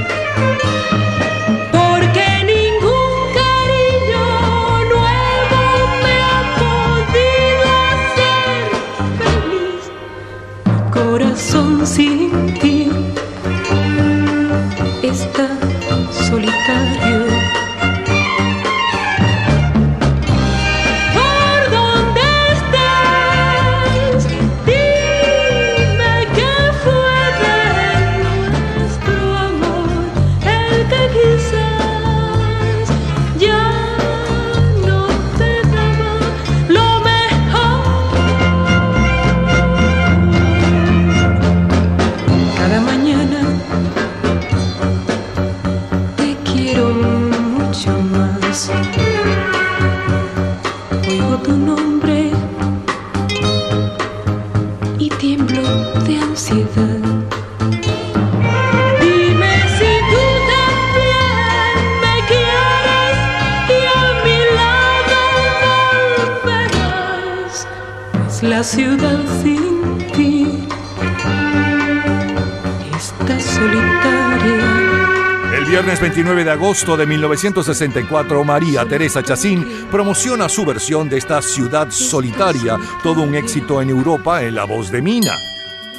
Agosto 76.58 76.96
de 76.96 77.06
1964, 77.06 78.42
María 78.42 78.84
Teresa 78.84 79.22
Chacín 79.22 79.64
promociona 79.92 80.48
su 80.48 80.64
versión 80.64 81.08
de 81.08 81.16
esta 81.16 81.40
ciudad 81.40 81.88
solitaria, 81.92 82.76
todo 83.04 83.22
un 83.22 83.36
éxito 83.36 83.80
en 83.80 83.90
Europa 83.90 84.42
en 84.42 84.56
la 84.56 84.64
voz 84.64 84.90
de 84.90 85.00
Mina. 85.00 85.36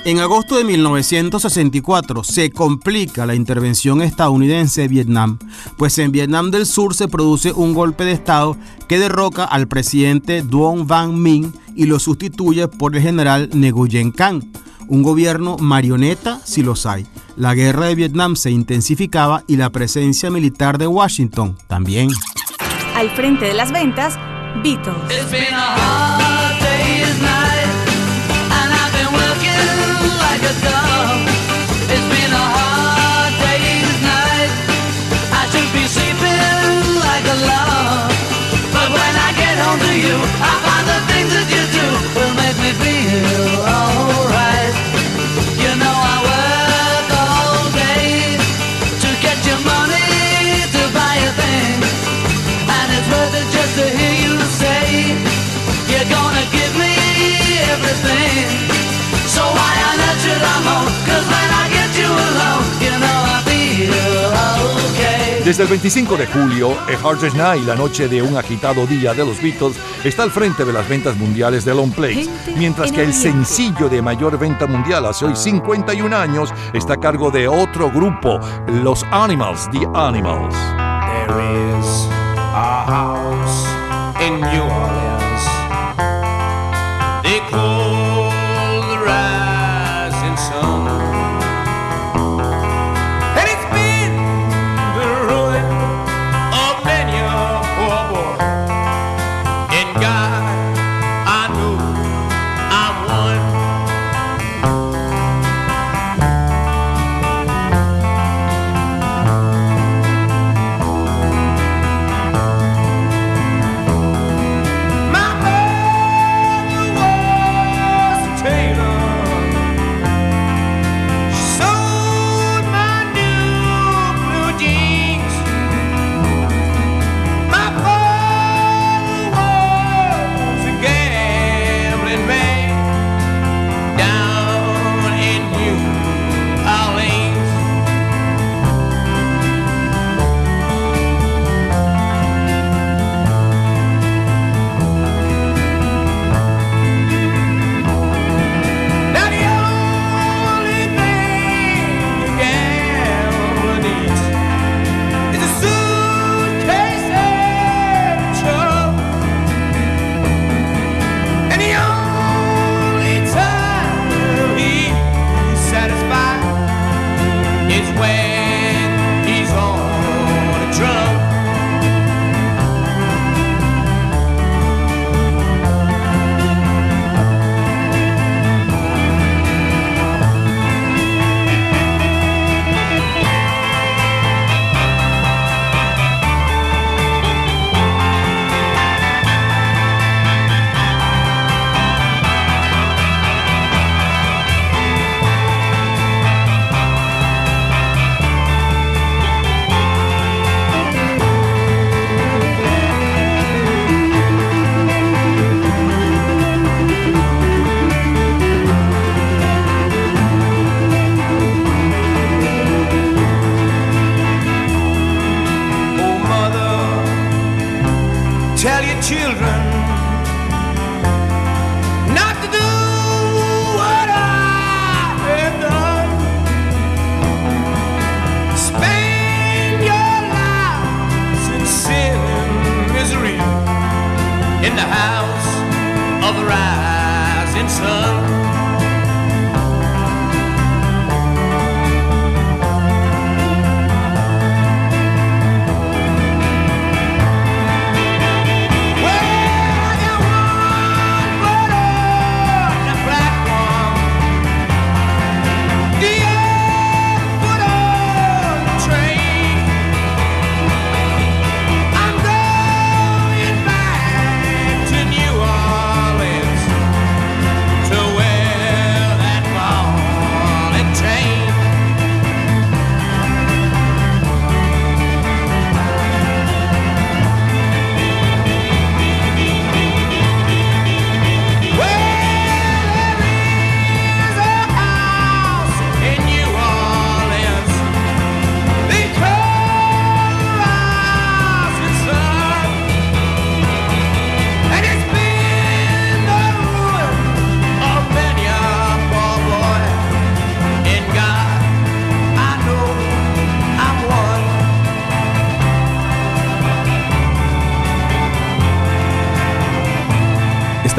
En 0.04 0.20
agosto 0.20 0.58
de 0.58 0.66
1964 0.66 2.26
se 2.26 2.52
complica 2.52 3.26
la 3.26 3.36
intervención 3.36 4.02
estadounidense 4.02 4.84
en 4.84 4.90
Vietnam, 4.90 5.40
pues 5.78 5.98
en 5.98 6.12
Vietnam 6.12 6.52
del 6.52 6.66
Sur 6.66 6.94
se 6.94 7.08
produce 7.08 7.54
un 7.54 7.74
golpe 7.74 8.04
de 8.04 8.12
Estado 8.12 8.58
que 8.90 9.00
derroca 9.00 9.46
al 9.46 9.70
presidente 9.70 10.42
Duong 10.42 10.86
Van 10.86 11.18
Minh 11.18 11.54
y 11.74 11.86
lo 11.86 12.00
sustituye 12.00 12.68
por 12.68 12.98
el 12.98 13.02
general 13.02 13.50
Nguyen 13.54 14.12
Canh, 14.12 14.52
un 14.90 15.04
gobierno 15.04 15.56
marioneta 15.58 16.42
si 16.44 16.64
los 16.64 16.86
hay. 16.86 17.08
La 17.40 17.54
guerra 17.54 17.86
de 17.86 17.96
Vietnam 17.96 18.36
se 18.36 18.52
intensificaba 18.52 19.46
y 19.48 19.56
la 19.56 19.70
presencia 19.70 20.30
militar 20.30 20.78
de 20.78 20.88
Washington 20.88 21.58
también. 21.68 22.10
Al 22.96 23.10
frente 23.12 23.46
de 23.46 23.54
las 23.54 23.72
ventas, 23.72 24.20
Beatles. 24.62 24.98
It's 25.10 25.32
been 25.32 25.54
a 25.54 25.58
hard 25.58 26.60
day's 26.60 27.22
night, 27.22 27.70
and 28.52 28.74
I've 28.76 28.92
been 28.92 29.14
working 29.16 29.56
like 30.20 30.44
a 30.44 30.56
dog. 30.68 31.20
It's 31.88 32.08
been 32.12 32.34
a 32.34 32.46
hard 32.60 33.32
day's 33.40 34.02
night. 34.04 34.52
I 35.32 35.48
should 35.50 35.72
be 35.72 35.88
sleeping 35.88 37.00
like 37.00 37.24
a 37.24 37.38
log. 37.48 38.12
But 38.74 38.92
when 38.92 39.14
I 39.16 39.32
get 39.40 39.56
home 39.64 39.80
to 39.80 39.94
you, 39.96 40.16
I 40.44 40.54
find 40.68 40.86
the 40.92 41.00
things 41.08 41.32
that 41.32 41.48
you 41.48 41.64
do 41.72 41.88
will 42.20 42.34
make 42.36 42.58
me 42.60 42.72
feel 42.84 43.64
alright. 43.64 44.09
Desde 65.50 65.64
el 65.64 65.70
25 65.70 66.16
de 66.16 66.28
julio, 66.28 66.74
A 66.74 67.08
Hard 67.08 67.22
Day's 67.22 67.34
Night, 67.34 67.66
la 67.66 67.74
noche 67.74 68.08
de 68.08 68.22
un 68.22 68.38
agitado 68.38 68.86
día 68.86 69.16
de 69.16 69.26
los 69.26 69.42
Beatles, 69.42 69.78
está 70.04 70.22
al 70.22 70.30
frente 70.30 70.64
de 70.64 70.72
las 70.72 70.88
ventas 70.88 71.18
mundiales 71.18 71.66
de 71.66 71.74
long 71.74 71.92
plays, 71.92 72.30
mientras 72.56 72.92
que 72.92 73.02
el 73.02 73.12
sencillo 73.12 73.90
de 73.90 74.00
mayor 74.00 74.38
venta 74.38 74.68
mundial 74.68 75.08
hace 75.08 75.26
hoy 75.26 75.36
51 75.36 76.16
años 76.16 76.54
está 76.72 76.94
a 76.94 77.00
cargo 77.00 77.32
de 77.32 77.48
otro 77.48 77.90
grupo, 77.90 78.40
los 78.68 79.04
Animals, 79.10 79.68
The 79.72 79.88
Animals. 79.96 80.54
There 80.54 81.80
is 81.80 82.08
a 82.54 82.86
house 82.86 83.66
in 84.22 84.40
New 84.42 84.62
Orleans. 84.62 84.99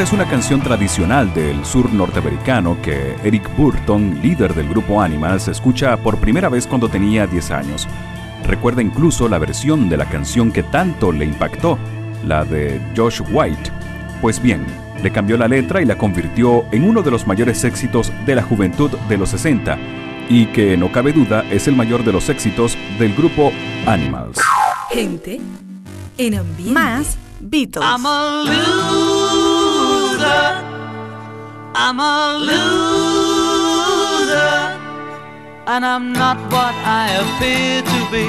Esta 0.01 0.15
es 0.15 0.19
una 0.19 0.31
canción 0.31 0.63
tradicional 0.63 1.35
del 1.35 1.63
sur 1.67 1.93
norteamericano 1.93 2.81
que 2.81 3.17
Eric 3.23 3.55
Burton, 3.55 4.19
líder 4.23 4.55
del 4.55 4.67
grupo 4.67 5.03
Animals, 5.03 5.49
escucha 5.49 5.95
por 5.99 6.17
primera 6.17 6.49
vez 6.49 6.67
cuando 6.67 6.89
tenía 6.89 7.27
10 7.27 7.51
años. 7.51 7.87
Recuerda 8.47 8.81
incluso 8.81 9.29
la 9.29 9.37
versión 9.37 9.91
de 9.91 9.99
la 9.99 10.07
canción 10.07 10.53
que 10.53 10.63
tanto 10.63 11.13
le 11.13 11.27
impactó, 11.27 11.79
la 12.25 12.47
de 12.47 12.81
Josh 12.97 13.21
White. 13.31 13.71
Pues 14.23 14.41
bien, 14.41 14.65
le 15.03 15.13
cambió 15.13 15.37
la 15.37 15.49
letra 15.49 15.83
y 15.83 15.85
la 15.85 15.99
convirtió 15.99 16.65
en 16.73 16.89
uno 16.89 17.03
de 17.03 17.11
los 17.11 17.27
mayores 17.27 17.63
éxitos 17.65 18.11
de 18.25 18.37
la 18.37 18.43
juventud 18.43 18.91
de 19.07 19.19
los 19.19 19.29
60 19.29 19.77
y 20.31 20.47
que 20.47 20.79
no 20.79 20.91
cabe 20.91 21.13
duda 21.13 21.45
es 21.51 21.69
el 21.69 21.77
mayor 21.77 22.05
de 22.05 22.13
los 22.13 22.31
éxitos 22.31 22.79
del 22.99 23.15
grupo 23.15 23.53
Animals. 23.85 24.39
Gente 24.89 25.43
en 26.17 26.37
ambiente. 26.37 26.73
Más 26.73 27.19
Beatles. 27.43 27.83
I'm 27.83 28.07
a 28.07 29.10
loser. 30.21 30.47
I'm 31.75 31.99
a 32.01 32.39
loser. 32.49 33.61
And 35.73 35.83
I'm 35.85 36.13
not 36.13 36.39
what 36.53 36.75
I 37.03 37.05
appear 37.23 37.83
to 37.93 38.01
be. 38.15 38.27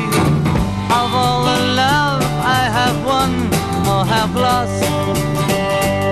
Of 1.00 1.10
all 1.22 1.44
the 1.52 1.60
love 1.84 2.24
I 2.60 2.64
have 2.78 2.98
won 3.06 3.32
or 3.92 4.02
have 4.06 4.34
lost, 4.36 4.82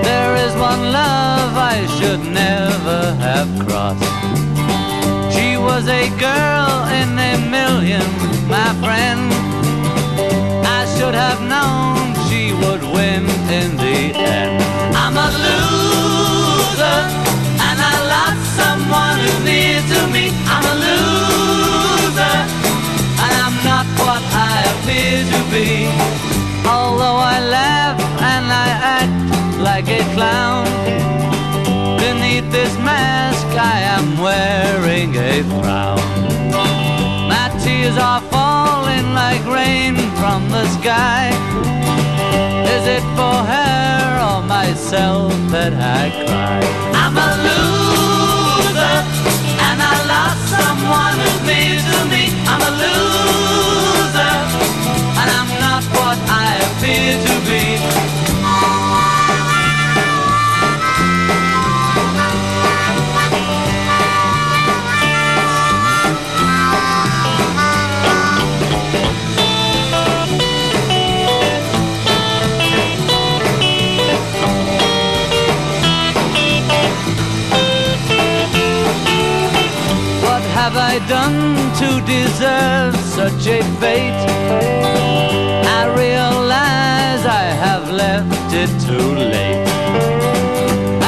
there 0.07 0.33
is 0.45 0.53
one 0.55 0.83
love 0.91 1.51
I 1.75 1.77
should 1.97 2.23
never 2.43 3.01
have 3.27 3.49
crossed. 3.65 4.03
She 5.33 5.57
was 5.57 5.87
a 5.87 6.09
girl 6.27 6.71
in 6.99 7.09
a 7.31 7.33
million, 7.57 8.07
my 8.55 8.69
friend. 8.83 9.21
I 10.77 10.81
should 10.95 11.15
have 11.25 11.41
known 11.53 12.15
she 12.27 12.53
would 12.61 12.83
win 12.95 13.23
in 13.59 13.69
the. 13.77 13.88
I'm 15.01 15.15
a 15.17 15.29
loser, 15.45 16.99
and 17.67 17.77
I 17.91 17.95
lost 18.13 18.43
someone 18.59 19.17
who's 19.21 19.41
near 19.49 19.79
to 19.93 19.99
me. 20.15 20.25
I'm 20.53 20.65
a 20.73 20.75
loser, 20.85 22.37
and 23.23 23.33
I'm 23.45 23.57
not 23.71 23.85
what 24.03 24.23
I 24.51 24.55
appear 24.73 25.17
to 25.33 25.39
be. 25.53 25.69
Although 26.67 27.19
I 27.35 27.37
laugh 27.57 27.99
and 28.33 28.45
I 28.65 28.69
act 28.99 29.59
like 29.59 29.87
a 29.89 30.03
clown, 30.15 30.65
beneath 31.97 32.47
this 32.51 32.73
mask 32.77 33.47
I 33.55 33.79
am 33.97 34.05
wearing 34.25 35.15
a 35.15 35.41
frown. 35.57 35.99
My 37.33 37.47
tears 37.63 37.97
are 37.97 38.21
falling 38.33 39.13
like 39.13 39.43
rain 39.45 39.95
from 40.19 40.49
the 40.49 40.65
sky. 40.77 41.31
Is 42.79 42.87
it 42.87 43.03
for 43.17 43.37
her 43.51 44.07
or 44.23 44.41
myself 44.47 45.33
that 45.51 45.73
I 45.75 46.15
cry? 46.23 46.63
I'm 46.95 47.11
a 47.11 47.29
loser, 47.43 48.95
and 49.67 49.77
I 49.83 49.95
lost 50.07 50.41
someone 50.47 51.15
who's 51.19 51.41
near 51.43 51.75
to 51.75 51.99
me. 52.07 52.31
I'm 52.47 52.63
a 52.63 52.73
loser, 52.79 54.35
and 55.19 55.27
I'm 55.39 55.51
not 55.59 55.83
what 55.91 56.17
I 56.31 56.55
appear 56.67 57.19
to 57.27 57.35
be. 57.49 58.18
Done 81.07 81.55
to 81.81 82.01
deserve 82.05 82.95
such 82.97 83.47
a 83.47 83.63
fate? 83.79 84.21
I 85.79 85.85
realize 85.97 87.25
I 87.25 87.45
have 87.65 87.89
left 87.89 88.53
it 88.53 88.69
too 88.87 89.15
late. 89.33 89.67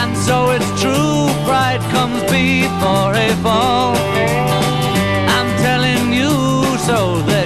And 0.02 0.18
so 0.18 0.52
it's 0.52 0.72
true, 0.82 1.30
pride 1.46 1.82
comes 1.92 2.24
before 2.24 3.14
a 3.14 3.30
fall. 3.44 3.96
I'm 5.38 5.50
telling 5.62 6.14
you 6.14 6.34
so 6.90 7.22
that 7.30 7.41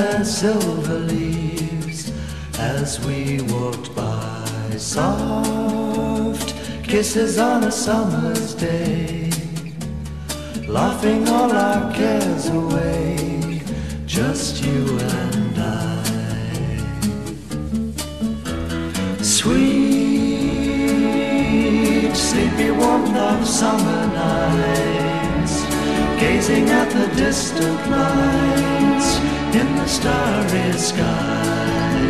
their 0.00 0.24
silver 0.24 0.98
leaves 1.14 2.10
as 2.58 2.98
we 3.04 3.42
walked 3.52 3.94
by. 3.94 4.70
Soft 4.78 6.54
kisses 6.82 7.38
on 7.38 7.64
a 7.64 7.70
summer's 7.70 8.54
day, 8.54 9.30
laughing 10.66 11.28
all 11.28 11.52
our 11.52 11.92
cares 11.92 12.48
away, 12.48 13.62
just 14.06 14.64
you 14.64 14.98
and 15.18 15.58
I. 15.58 16.02
Sweet, 19.22 19.60
sleepy 22.14 22.70
warmth 22.70 23.16
of 23.16 23.46
summer 23.46 24.02
nights, 24.22 25.54
gazing 26.18 26.70
at 26.70 26.88
the 26.88 27.06
distant 27.16 27.80
lights 27.90 29.39
in 29.54 29.74
the 29.76 29.86
starry 29.86 30.72
sky. 30.72 32.00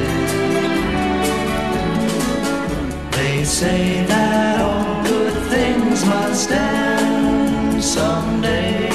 They 3.12 3.44
say 3.44 4.04
that 4.06 4.60
all 4.60 5.02
good 5.04 5.32
things 5.48 6.04
must 6.04 6.50
end 6.50 7.82
someday. 7.82 8.90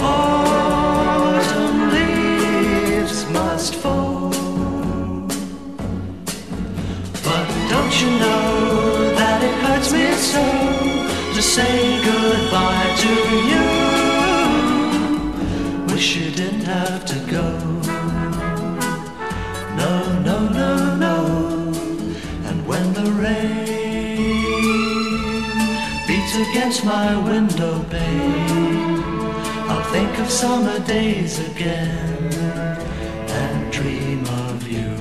Autumn 0.00 1.90
leaves 1.94 3.28
must 3.30 3.74
fall. 3.74 4.30
But 7.26 7.46
don't 7.72 7.94
you 8.00 8.10
know 8.24 9.14
that 9.18 9.42
it 9.42 9.54
hurts 9.64 9.92
me 9.92 10.06
so 10.12 10.44
to 11.34 11.42
say 11.42 12.02
goodbye 12.02 12.94
to 13.02 13.12
you? 13.50 13.73
Have 16.64 17.04
to 17.04 17.18
go. 17.30 17.46
No, 19.76 20.20
no, 20.22 20.48
no, 20.48 20.96
no. 20.96 21.16
And 22.48 22.66
when 22.66 22.92
the 22.94 23.12
rain 23.12 24.42
beats 26.06 26.34
against 26.48 26.84
my 26.86 27.16
window 27.22 27.84
pane, 27.90 29.02
I'll 29.68 29.84
think 29.92 30.18
of 30.18 30.30
summer 30.30 30.78
days 30.86 31.38
again 31.50 32.32
and 33.28 33.70
dream 33.70 34.24
of 34.24 34.66
you. 34.66 34.94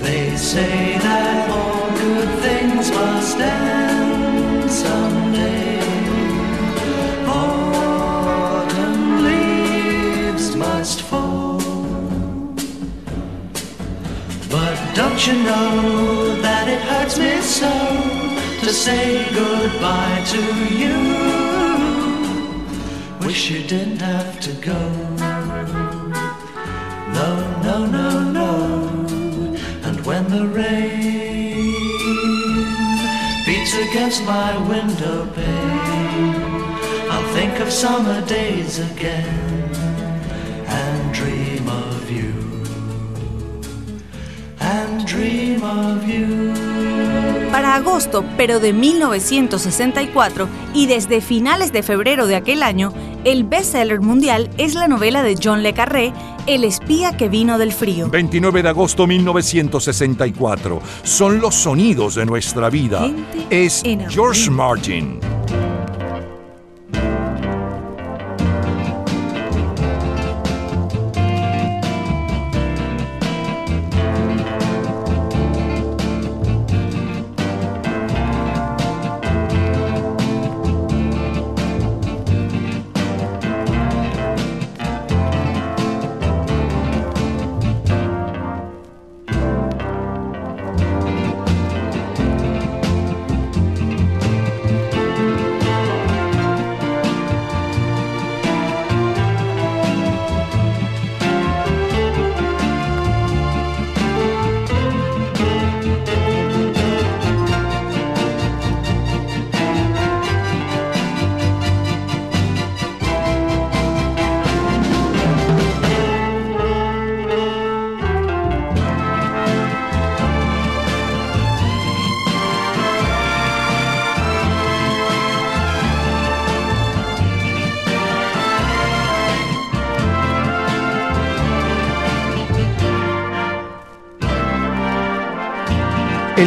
They 0.00 0.36
say 0.36 0.93
you 15.26 15.42
know 15.42 16.34
that 16.42 16.68
it 16.68 16.82
hurts 16.82 17.18
me 17.18 17.40
so 17.40 17.72
to 18.60 18.70
say 18.72 19.24
goodbye 19.32 20.22
to 20.26 20.42
you? 20.80 20.96
Wish 23.26 23.50
you 23.50 23.66
didn't 23.66 24.00
have 24.00 24.38
to 24.40 24.52
go. 24.54 24.80
No, 27.18 27.30
no, 27.62 27.86
no, 27.86 28.08
no. 28.40 29.56
And 29.84 30.04
when 30.04 30.28
the 30.28 30.46
rain 30.46 31.34
beats 33.46 33.74
against 33.74 34.24
my 34.24 34.50
window 34.68 35.26
pane. 35.34 36.64
I'll 37.10 37.32
think 37.32 37.60
of 37.60 37.72
summer 37.72 38.20
days 38.26 38.78
again 38.78 39.43
Para 47.50 47.76
agosto, 47.76 48.24
pero 48.36 48.58
de 48.58 48.72
1964 48.72 50.48
y 50.74 50.86
desde 50.86 51.20
finales 51.20 51.72
de 51.72 51.82
febrero 51.82 52.26
de 52.26 52.36
aquel 52.36 52.62
año, 52.64 52.92
el 53.24 53.44
bestseller 53.44 54.00
mundial 54.00 54.50
es 54.58 54.74
la 54.74 54.88
novela 54.88 55.22
de 55.22 55.36
John 55.40 55.62
Le 55.62 55.72
Carré, 55.72 56.12
El 56.46 56.64
espía 56.64 57.16
que 57.16 57.28
vino 57.28 57.56
del 57.56 57.72
frío. 57.72 58.10
29 58.10 58.62
de 58.62 58.68
agosto 58.68 59.06
1964. 59.06 60.82
Son 61.04 61.40
los 61.40 61.54
sonidos 61.54 62.16
de 62.16 62.26
nuestra 62.26 62.68
vida. 62.70 63.10
Es 63.50 63.82
George 64.10 64.50
Martin. 64.50 65.20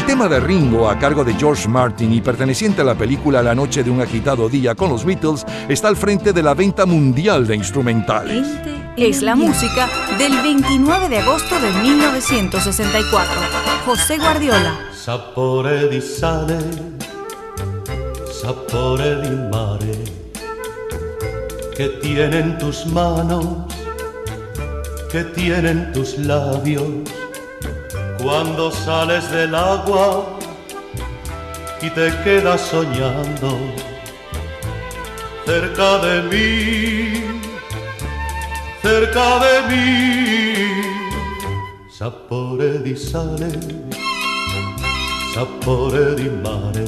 Tema 0.08 0.30
de 0.30 0.40
Ringo, 0.40 0.90
a 0.90 0.98
cargo 0.98 1.26
de 1.26 1.34
George 1.34 1.68
Martin 1.68 2.14
y 2.14 2.22
perteneciente 2.22 2.82
a 2.82 2.86
la 2.86 2.96
película 2.96 3.44
La 3.44 3.54
noche 3.54 3.84
de 3.84 3.92
un 3.92 4.00
agitado 4.00 4.48
día 4.48 4.74
con 4.74 4.90
los 4.90 5.04
Beatles, 5.04 5.46
está 5.68 5.90
al 5.90 5.98
frente 5.98 6.32
de 6.32 6.42
la 6.42 6.54
venta 6.54 6.86
mundial 6.86 7.46
de 7.46 7.58
instrumentales. 7.58 8.48
Es 8.96 9.22
la 9.22 9.36
música 9.36 9.90
del 10.18 10.32
29 10.42 11.10
de 11.10 11.18
agosto 11.18 11.56
de 11.60 11.74
1964. 11.82 13.42
José 13.86 14.18
Guardiola. 14.18 14.80
Sapore 14.94 15.90
di 15.90 16.00
sale, 16.00 16.58
sapore 18.32 19.22
di 19.22 19.36
mare, 19.52 20.04
que 21.76 21.90
tienen 22.02 22.58
tus 22.58 22.86
manos, 22.86 23.46
que 25.12 25.26
tienen 25.26 25.92
tus 25.92 26.18
labios, 26.18 26.86
cuando 28.22 28.72
sales 28.72 29.30
del 29.32 29.56
agua 29.56 30.26
y 31.82 31.90
te 31.90 32.12
quedas 32.24 32.62
soñando 32.62 33.58
cerca 35.46 35.98
de 36.00 36.22
mí, 36.24 37.24
cerca 38.82 39.40
de 39.40 39.56
mí, 39.70 40.82
sapore 41.90 42.80
di 42.80 42.96
sale 42.96 43.88
sapore 45.38 46.16
di 46.16 46.30
mare, 46.30 46.86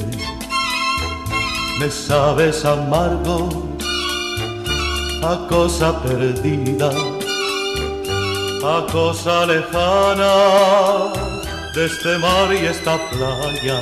me 1.78 1.88
sabes 1.88 2.64
amargo 2.64 3.48
a 5.22 5.46
cosa 5.48 5.92
perdida, 6.02 6.90
a 8.64 8.86
cosa 8.92 9.46
lejana 9.46 11.12
de 11.74 11.86
este 11.86 12.18
mar 12.18 12.52
y 12.52 12.66
esta 12.66 12.98
playa, 13.10 13.80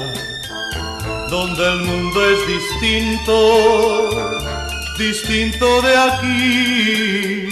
donde 1.31 1.67
el 1.73 1.81
mundo 1.81 2.21
es 2.31 2.47
distinto, 2.47 3.35
distinto 4.99 5.83
de 5.83 5.97
aquí, 5.97 7.49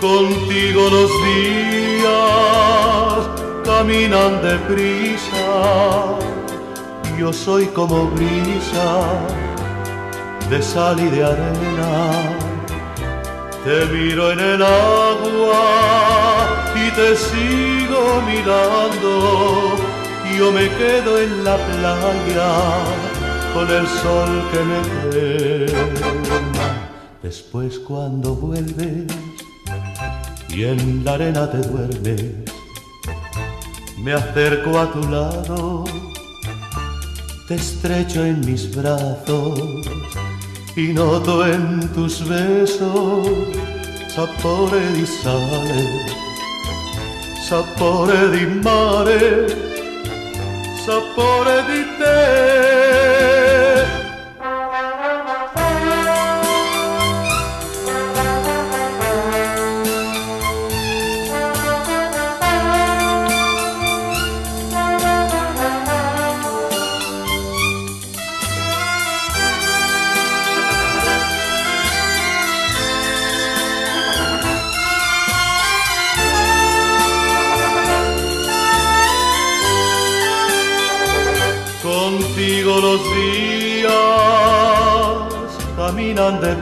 contigo 0.00 0.90
los 0.90 1.10
días 1.24 2.14
caminan 3.64 4.42
deprisa, 4.42 6.18
yo 7.18 7.32
soy 7.32 7.66
como 7.68 8.10
brisa 8.10 9.18
de 10.50 10.60
sal 10.60 11.00
y 11.00 11.08
de 11.08 11.24
arena, 11.24 12.43
te 13.64 13.86
miro 13.86 14.30
en 14.30 14.40
el 14.40 14.62
agua 14.62 15.62
y 16.76 16.90
te 16.90 17.16
sigo 17.16 18.20
mirando, 18.26 19.76
yo 20.38 20.52
me 20.52 20.68
quedo 20.68 21.18
en 21.18 21.44
la 21.44 21.56
playa 21.56 22.52
con 23.54 23.70
el 23.70 23.86
sol 23.86 24.42
que 24.52 24.60
me 24.70 24.80
quema. 25.10 26.68
Después 27.22 27.78
cuando 27.78 28.34
vuelves 28.34 29.06
y 30.50 30.64
en 30.64 31.02
la 31.02 31.14
arena 31.14 31.50
te 31.50 31.58
duermes, 31.58 32.22
me 33.96 34.12
acerco 34.12 34.78
a 34.78 34.92
tu 34.92 35.08
lado, 35.08 35.84
te 37.48 37.54
estrecho 37.54 38.26
en 38.26 38.40
mis 38.40 38.76
brazos 38.76 39.58
y 40.76 40.92
noto 40.92 41.46
en 41.46 41.88
tus 41.92 42.26
besos 42.28 43.28
sapore 44.14 44.80
di 44.92 45.06
sale, 45.06 46.06
sapore 47.48 48.30
di 48.30 48.46
mare, 48.62 49.46
sapore 50.84 51.64
di 51.66 51.84
te. 51.98 52.73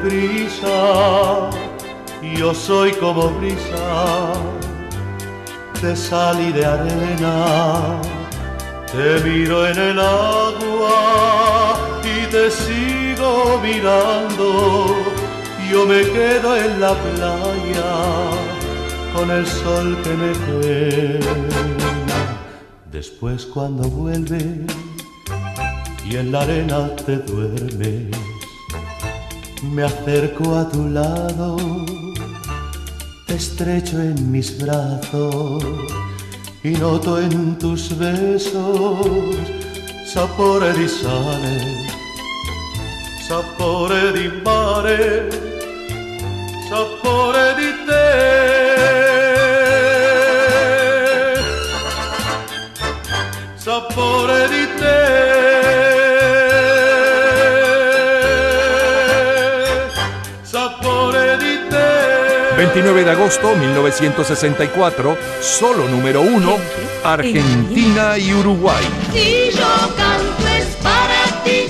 Deprisa, 0.03 1.51
yo 2.37 2.55
soy 2.55 2.93
como 2.93 3.31
brisa 3.31 4.33
de 5.81 5.97
sal 5.97 6.41
y 6.41 6.53
de 6.53 6.65
arena, 6.65 8.01
te 8.91 9.21
miro 9.29 9.67
en 9.67 9.79
el 9.79 10.01
agua 10.01 11.77
y 12.03 12.27
te 12.31 12.51
sigo 12.51 13.61
mirando, 13.63 14.97
yo 15.71 15.87
me 15.87 16.03
quedo 16.03 16.57
en 16.57 16.81
la 16.81 16.95
playa 16.95 17.93
con 19.15 19.31
el 19.31 19.47
sol 19.47 19.97
que 20.03 20.11
me 20.11 20.33
quema. 20.33 21.37
Después 22.91 23.47
cuando 23.47 23.89
vuelves 23.89 24.67
y 26.05 26.17
en 26.17 26.33
la 26.33 26.43
arena 26.43 26.95
te 26.97 27.17
duermes. 27.17 28.32
Me 29.63 29.85
acerco 29.85 30.57
a 30.57 30.69
tu 30.69 30.89
lado, 30.89 31.57
te 33.27 33.37
estrecho 33.37 34.01
en 34.01 34.31
mis 34.31 34.61
brazos 34.61 35.65
y 36.65 36.71
noto 36.71 37.21
en 37.21 37.57
tus 37.59 37.97
besos 37.97 39.07
sapore 40.13 40.75
di 40.75 40.87
sale, 40.87 41.87
sapore 43.27 44.13
di 44.13 44.29
mare, 44.45 45.31
sapore 46.69 47.52
29 62.75 63.05
de 63.05 63.11
agosto 63.11 63.55
1964, 63.55 65.19
solo 65.43 65.87
número 65.89 66.23
uno, 66.23 66.57
Argentina 67.05 68.17
y 68.17 68.33
Uruguay. 68.33 68.83
Si 69.13 69.51
yo 69.51 69.95
canto 69.95 70.49
es 70.49 70.77
para 70.77 71.43
ti, 71.45 71.69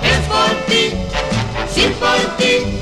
es 0.00 0.20
por 0.28 0.50
ti, 0.68 0.92
sí 1.74 1.92
por 1.98 2.36
ti, 2.36 2.81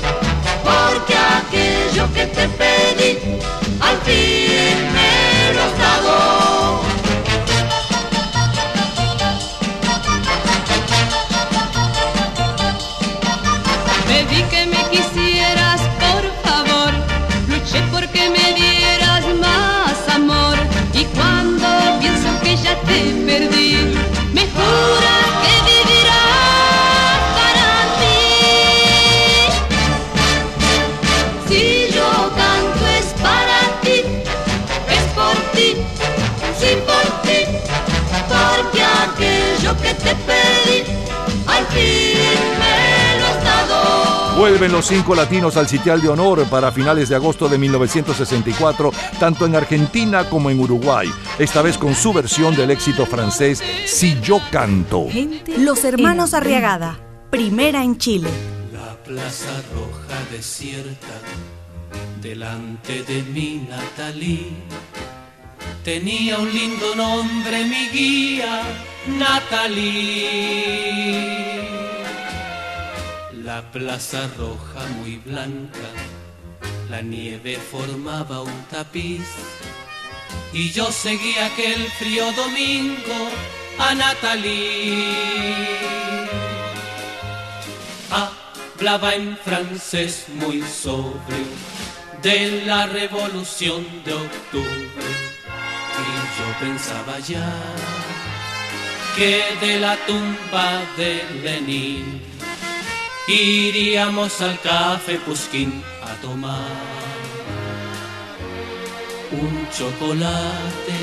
Vuelven 44.41 44.71
los 44.71 44.87
cinco 44.87 45.13
latinos 45.13 45.55
al 45.55 45.67
sitial 45.67 46.01
de 46.01 46.09
honor 46.09 46.45
para 46.45 46.71
finales 46.71 47.09
de 47.09 47.15
agosto 47.15 47.47
de 47.47 47.59
1964, 47.59 48.91
tanto 49.19 49.45
en 49.45 49.55
Argentina 49.55 50.27
como 50.31 50.49
en 50.49 50.59
Uruguay, 50.59 51.07
esta 51.37 51.61
vez 51.61 51.77
con 51.77 51.93
su 51.93 52.11
versión 52.11 52.55
del 52.55 52.71
éxito 52.71 53.05
francés 53.05 53.61
Si 53.85 54.19
yo 54.21 54.39
canto. 54.51 55.05
Los 55.59 55.83
hermanos 55.83 56.33
Arriagada, 56.33 56.97
primera 57.29 57.83
en 57.83 57.99
Chile. 57.99 58.29
La 58.73 58.95
plaza 59.03 59.61
roja 59.75 60.19
desierta, 60.31 61.19
delante 62.19 63.03
de 63.03 63.21
mi 63.21 63.67
Natalí. 63.69 64.55
Tenía 65.83 66.37
un 66.37 66.53
lindo 66.53 66.95
nombre 66.95 67.65
mi 67.65 67.89
guía, 67.89 68.61
Natalí. 69.07 70.27
La 73.43 73.63
plaza 73.71 74.29
roja 74.37 74.85
muy 74.99 75.17
blanca, 75.17 75.89
la 76.87 77.01
nieve 77.01 77.57
formaba 77.57 78.41
un 78.41 78.63
tapiz. 78.69 79.25
Y 80.53 80.69
yo 80.69 80.91
seguía 80.91 81.47
aquel 81.47 81.83
frío 81.97 82.31
domingo 82.33 83.29
a 83.79 83.95
Natalí. 83.95 85.15
Hablaba 88.11 89.15
en 89.15 89.35
francés 89.35 90.25
muy 90.35 90.61
sobrio 90.61 91.47
de 92.21 92.65
la 92.67 92.85
revolución 92.85 93.83
de 94.05 94.13
octubre. 94.13 95.30
Yo 96.37 96.59
pensaba 96.59 97.19
ya 97.19 97.53
que 99.15 99.43
de 99.59 99.79
la 99.79 99.95
tumba 100.07 100.81
de 100.97 101.23
Lenin 101.43 102.21
iríamos 103.27 104.41
al 104.41 104.59
café 104.61 105.17
Pusquín 105.25 105.83
a 106.03 106.13
tomar 106.21 107.01
un 109.31 109.67
chocolate. 109.69 111.01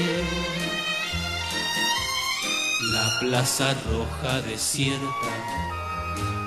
La 2.93 3.21
plaza 3.21 3.75
roja 3.91 4.41
desierta, 4.43 5.35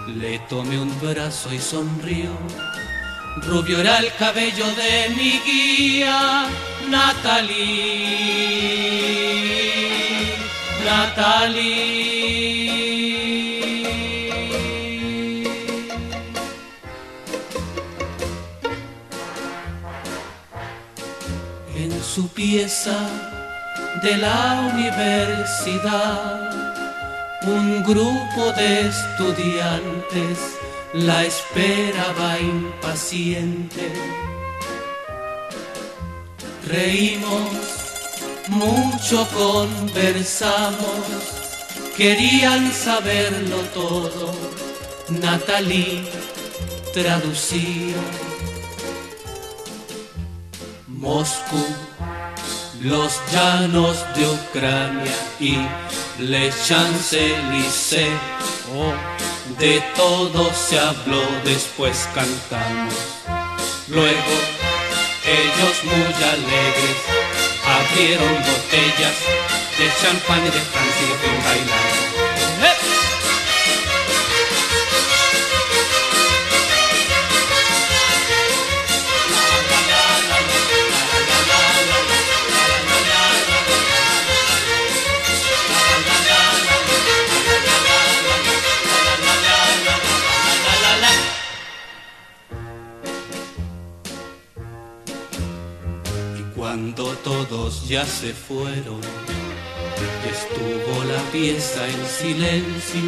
le 0.07 0.39
tomé 0.49 0.79
un 0.79 0.91
brazo 0.99 1.53
y 1.53 1.59
sonrió. 1.59 2.31
Rubio 3.37 3.79
era 3.79 3.99
el 3.99 4.13
cabello 4.15 4.65
de 4.75 5.09
mi 5.15 5.39
guía, 5.39 6.47
Natalie, 6.89 7.47
Natalie. 10.85 12.11
En 21.75 22.03
su 22.03 22.27
pieza 22.29 22.99
de 24.03 24.17
la 24.17 24.69
universidad, 24.73 26.51
un 27.43 27.81
grupo 27.83 28.51
de 28.57 28.87
estudiantes 28.89 30.57
la 30.93 31.23
esperaba 31.23 32.39
impaciente. 32.39 33.91
Reímos, 36.67 37.49
mucho 38.47 39.27
conversamos, 39.33 41.05
querían 41.95 42.71
saberlo 42.71 43.57
todo. 43.73 44.31
Natalie 45.09 46.03
traducía. 46.93 47.95
Moscú, 50.87 51.65
los 52.83 53.21
llanos 53.31 54.03
de 54.15 54.27
Ucrania 54.27 55.13
y 55.39 55.57
Le 56.19 56.51
Champs-Élysées. 56.51 58.17
Oh, 58.75 58.93
de 59.59 59.81
todo 59.95 60.51
se 60.53 60.79
habló, 60.79 61.21
después 61.43 62.07
cantamos. 62.15 62.93
Luego, 63.87 64.33
ellos 65.25 65.83
muy 65.83 66.13
alegres 66.13 66.97
abrieron 67.65 68.33
botellas 68.35 69.17
de 69.77 69.87
champán 70.01 70.43
de 70.43 70.51
Francia 70.51 71.05
y 71.05 71.09
de 71.09 72.10
ya 97.91 98.05
se 98.05 98.33
fueron 98.33 99.01
y 99.99 100.29
estuvo 100.29 101.03
la 101.03 101.21
pieza 101.33 101.85
en 101.85 102.05
silencio, 102.07 103.01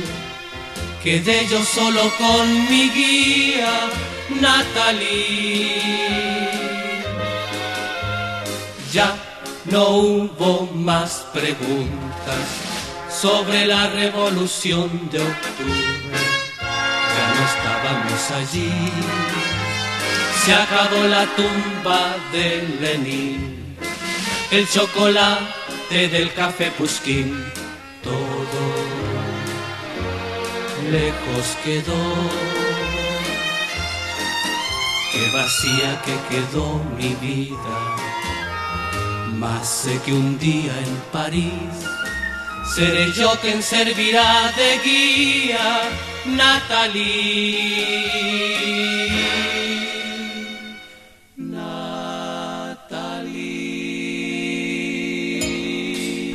quedé 1.01 1.47
yo 1.47 1.63
solo 1.63 2.01
con 2.17 2.69
mi 2.69 2.89
guía, 2.89 3.71
Natalie. 4.41 5.71
Ya 8.91 9.15
no 9.71 9.87
hubo 9.87 10.69
más 10.75 11.27
preguntas 11.31 12.43
sobre 13.09 13.65
la 13.65 13.87
revolución 13.87 15.09
de 15.09 15.19
octubre. 15.19 16.23
Ya 17.15 17.25
no 17.35 17.41
estábamos 17.53 18.31
allí. 18.31 18.71
Se 20.43 20.53
acabó 20.53 21.07
la 21.07 21.25
tumba 21.37 22.17
de 22.33 22.67
Lenin, 22.81 23.62
el 24.53 24.69
chocolate 24.69 26.09
del 26.09 26.31
café 26.33 26.69
Pusquín, 26.77 27.43
todo 28.03 28.61
lejos 30.91 31.57
quedó. 31.63 32.03
Qué 35.11 35.23
vacía 35.35 36.01
que 36.05 36.15
quedó 36.29 36.83
mi 36.97 37.15
vida, 37.15 37.77
más 39.39 39.67
sé 39.67 39.99
que 40.05 40.13
un 40.13 40.37
día 40.37 40.73
en 40.79 40.95
París 41.11 41.73
seré 42.75 43.11
yo 43.11 43.31
quien 43.41 43.61
servirá 43.63 44.51
de 44.55 44.79
guía, 44.83 45.81
Natalie. 46.25 47.83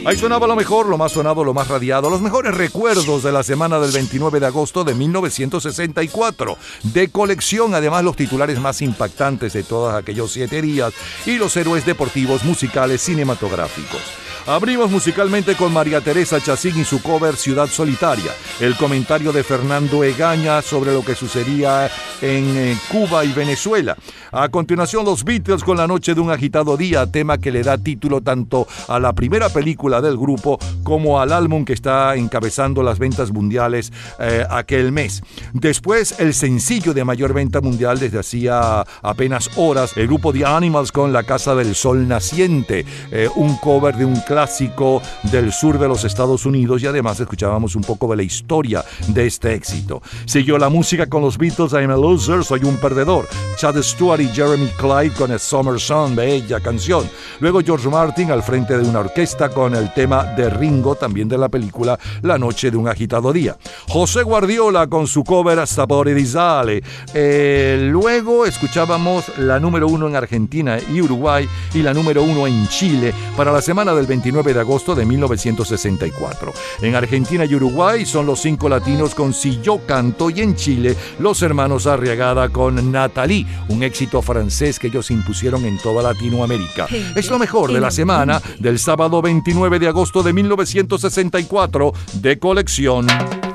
Ahí 0.09 0.17
sonaba 0.17 0.47
lo 0.47 0.57
mejor, 0.57 0.87
lo 0.87 0.97
más 0.97 1.13
sonado, 1.13 1.45
lo 1.45 1.53
más 1.53 1.69
radiado, 1.69 2.09
los 2.09 2.23
mejores 2.23 2.55
recuerdos 2.55 3.23
de 3.23 3.31
la 3.31 3.43
semana 3.43 3.79
del 3.79 3.93
29 3.93 4.41
de 4.41 4.47
agosto 4.47 4.83
de 4.83 4.95
1964. 4.95 6.57
De 6.83 7.11
colección, 7.11 7.75
además, 7.75 8.05
los 8.05 8.17
titulares 8.17 8.59
más 8.59 8.81
impactantes 8.81 9.53
de 9.53 9.65
todos 9.65 9.93
aquellos 9.93 10.33
siete 10.33 10.63
días 10.63 10.95
y 11.27 11.37
los 11.37 11.55
héroes 11.59 11.85
deportivos, 11.85 12.43
musicales, 12.43 13.03
cinematográficos. 13.03 14.01
Abrimos 14.49 14.91
musicalmente 14.91 15.57
con 15.57 15.75
María 15.75 16.01
Teresa 16.01 16.41
Chacín 16.41 16.81
y 16.81 16.85
su 16.87 17.03
cover 17.03 17.37
Ciudad 17.37 17.69
Solitaria, 17.69 18.33
el 18.61 18.77
comentario 18.77 19.31
de 19.31 19.45
Fernando 19.45 20.03
Egaña 20.03 20.63
sobre 20.63 20.95
lo 20.95 21.05
que 21.05 21.15
sucedía 21.15 21.91
en 22.23 22.57
eh, 22.57 22.79
Cuba 22.91 23.27
y 23.27 23.33
Venezuela. 23.35 23.95
A 24.31 24.51
continuación, 24.51 25.07
los 25.07 25.25
Beatles 25.25 25.65
con 25.65 25.79
La 25.79 25.87
Noche 25.87 26.15
de 26.15 26.21
un 26.21 26.31
Agitado 26.31 26.77
Día, 26.77 27.11
tema 27.11 27.39
que 27.39 27.51
le 27.51 27.63
da 27.63 27.79
título 27.79 28.21
tanto 28.21 28.67
a 28.87 28.99
la 28.99 29.15
primera 29.15 29.49
película 29.49 30.03
del 30.03 30.19
grupo 30.19 30.59
como 30.83 31.19
al 31.19 31.33
álbum 31.33 31.65
que 31.65 31.73
está 31.73 32.15
encabezando 32.15 32.83
las 32.83 32.99
ventas 32.99 33.33
mundiales 33.33 33.91
eh, 34.21 34.45
aquel 34.51 34.93
mes. 34.93 35.23
Después, 35.55 36.21
el 36.21 36.35
sencillo 36.35 36.93
de 36.93 37.05
mayor 37.05 37.33
venta 37.33 37.63
mundial 37.63 37.99
desde 37.99 38.19
hacía 38.19 38.85
apenas 39.01 39.49
horas, 39.57 39.97
el 39.97 40.09
grupo 40.09 40.31
The 40.31 40.45
Animals 40.45 40.93
con 40.93 41.11
La 41.11 41.23
Casa 41.23 41.55
del 41.55 41.75
Sol 41.75 42.07
Naciente, 42.07 42.85
eh, 43.11 43.31
un 43.35 43.57
cover 43.57 43.97
de 43.97 44.05
un 44.05 44.21
clásico 44.21 45.01
del 45.33 45.55
sur 45.55 45.79
de 45.79 45.89
los 45.89 46.05
Estados 46.05 46.45
Unidos 46.45 46.83
y 46.83 46.87
además 46.87 47.19
escuchábamos 47.19 47.77
un 47.77 47.83
poco 47.83 48.11
de 48.11 48.17
la 48.17 48.23
historia 48.25 48.85
de 49.07 49.27
este 49.27 49.55
éxito. 49.55 50.03
Siguió 50.27 50.59
la 50.59 50.69
música 50.69 51.07
con 51.07 51.23
los 51.23 51.39
Beatles, 51.39 51.73
I'm 51.73 51.91
a 51.91 51.97
Loser, 51.97 52.45
Soy 52.45 52.61
un 52.65 52.77
Perdedor, 52.77 53.27
Chad 53.57 53.81
Stewart 53.81 54.18
Jeremy 54.27 54.69
Clyde 54.77 55.15
con 55.15 55.31
el 55.31 55.39
Summer 55.39 55.79
Sun, 55.79 56.17
bella 56.17 56.61
canción. 56.61 57.09
Luego 57.41 57.61
George 57.61 57.89
Martin 57.89 58.31
al 58.31 58.43
frente 58.43 58.77
de 58.77 58.89
una 58.89 59.01
orquesta 59.01 59.49
con 59.49 59.75
el 59.75 59.93
tema 59.93 60.25
de 60.25 60.51
Ringo, 60.51 60.95
también 60.95 61.29
de 61.29 61.39
la 61.39 61.49
película 61.49 61.99
La 62.23 62.39
Noche 62.39 62.71
de 62.71 62.77
un 62.77 62.89
Agitado 62.89 63.33
Día. 63.33 63.57
José 63.89 64.23
Guardiola 64.23 64.87
con 64.87 65.07
su 65.07 65.23
cover 65.23 65.67
Sapore 65.67 66.15
di 66.15 66.27
Sale. 66.27 66.83
Eh, 67.15 67.89
luego 67.91 68.47
escuchábamos 68.47 69.39
la 69.39 69.61
número 69.61 69.87
uno 69.89 70.09
en 70.09 70.17
Argentina 70.17 70.79
y 70.93 71.01
Uruguay 71.01 71.49
y 71.75 71.83
la 71.83 71.93
número 71.93 72.23
uno 72.23 72.47
en 72.47 72.67
Chile 72.69 73.13
para 73.37 73.53
la 73.53 73.61
semana 73.61 73.95
del 73.95 74.07
29 74.07 74.55
de 74.55 74.61
agosto 74.61 74.95
de 74.95 75.05
1964. 75.05 76.53
En 76.83 76.95
Argentina 76.95 77.45
y 77.45 77.55
Uruguay 77.55 78.07
son 78.07 78.27
los 78.27 78.41
cinco 78.41 78.69
latinos 78.69 79.15
con 79.15 79.35
Si 79.35 79.61
Yo 79.61 79.81
Canto 79.87 80.31
y 80.31 80.41
en 80.41 80.57
Chile 80.57 80.97
los 81.19 81.43
hermanos 81.43 81.87
Arriagada 81.87 82.49
con 82.49 82.91
Natalie, 82.91 83.47
un 83.69 83.83
éxito 83.83 84.08
francés 84.23 84.79
que 84.79 84.89
ellos 84.89 85.11
impusieron 85.11 85.65
en 85.65 85.79
toda 85.79 86.03
Latinoamérica. 86.03 86.87
Es 87.15 87.31
lo 87.31 87.39
mejor 87.39 87.73
de 87.73 87.81
la 87.81 87.91
semana 87.91 88.41
del 88.59 88.79
sábado 88.79 89.23
29 89.23 89.79
de 89.79 89.89
agosto 89.89 90.23
de 90.23 90.33
1964 90.33 91.93
de 92.15 92.39
colección. 92.39 93.07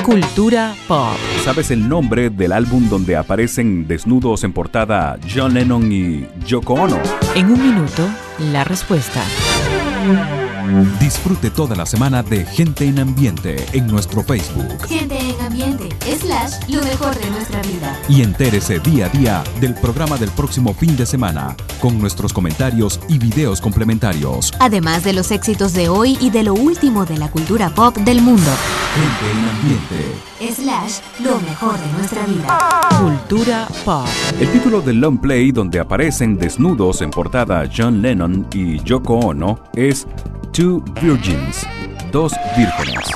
Cultura 0.04 0.76
pop. 0.88 1.16
¿Sabes 1.44 1.72
el 1.72 1.88
nombre 1.88 2.30
del 2.30 2.52
álbum 2.52 2.90
donde 2.90 3.16
aparecen 3.16 3.88
desnudos 3.88 4.44
en 4.44 4.54
portada 4.54 5.18
John 5.34 5.54
Lennon 5.54 5.92
y 5.92 6.28
Yoko 6.46 6.74
Ono? 6.74 7.00
En 7.36 7.46
un 7.52 7.62
minuto, 7.62 8.08
la 8.52 8.64
respuesta. 8.64 9.24
Disfrute 11.00 11.50
toda 11.50 11.76
la 11.76 11.86
semana 11.86 12.24
de 12.24 12.46
Gente 12.46 12.86
en 12.86 13.00
Ambiente 13.00 13.66
en 13.74 13.88
nuestro 13.88 14.24
Facebook 14.24 14.88
Gente 14.88 15.18
en 15.18 15.42
ambiente, 15.46 15.90
slash, 16.20 16.54
lo 16.70 16.82
mejor 16.84 17.16
de 17.16 17.30
nuestra 17.32 17.62
vida. 17.64 18.00
y 18.08 18.22
entérese 18.22 18.80
día 18.80 19.08
a 19.08 19.10
día 19.10 19.44
del 19.60 19.74
programa 19.74 20.18
del 20.18 20.30
próximo 20.32 20.74
fin 20.74 20.96
de 20.96 21.06
semana 21.06 21.56
con 21.82 22.00
nuestros 22.00 22.32
comentarios 22.34 23.00
y 23.10 23.18
videos 23.18 23.60
complementarios. 23.60 24.54
Además 24.60 25.04
de 25.04 25.14
los 25.14 25.32
éxitos 25.32 25.74
de 25.74 25.90
hoy 25.90 26.18
y 26.22 26.30
de 26.30 26.44
lo 26.44 26.54
último 26.54 27.06
de 27.06 27.18
la 27.18 27.30
cultura 27.30 27.70
pop 27.70 27.96
del 27.98 28.22
mundo. 28.22 28.52
Gente 28.96 29.32
en 29.32 29.50
Ambiente. 29.50 30.62
Slash, 30.62 31.00
lo 31.24 31.40
mejor 31.42 31.78
de 31.80 31.92
nuestra 31.98 32.26
vida. 32.26 32.58
Cultura 33.00 33.68
pop. 33.84 34.08
El 34.40 34.50
título 34.52 34.82
del 34.82 35.00
long 35.02 35.20
play 35.20 35.52
donde 35.52 35.80
aparecen 35.80 36.38
desnudos 36.38 37.02
en 37.02 37.10
portada 37.10 37.70
John 37.76 38.02
Lennon 38.02 38.48
y 38.54 38.82
Yoko 38.84 39.20
Ono 39.20 39.60
es 39.74 40.08
Two 40.54 40.84
Virgins, 41.02 41.66
dos 42.12 42.32
vírgenes. 42.56 43.10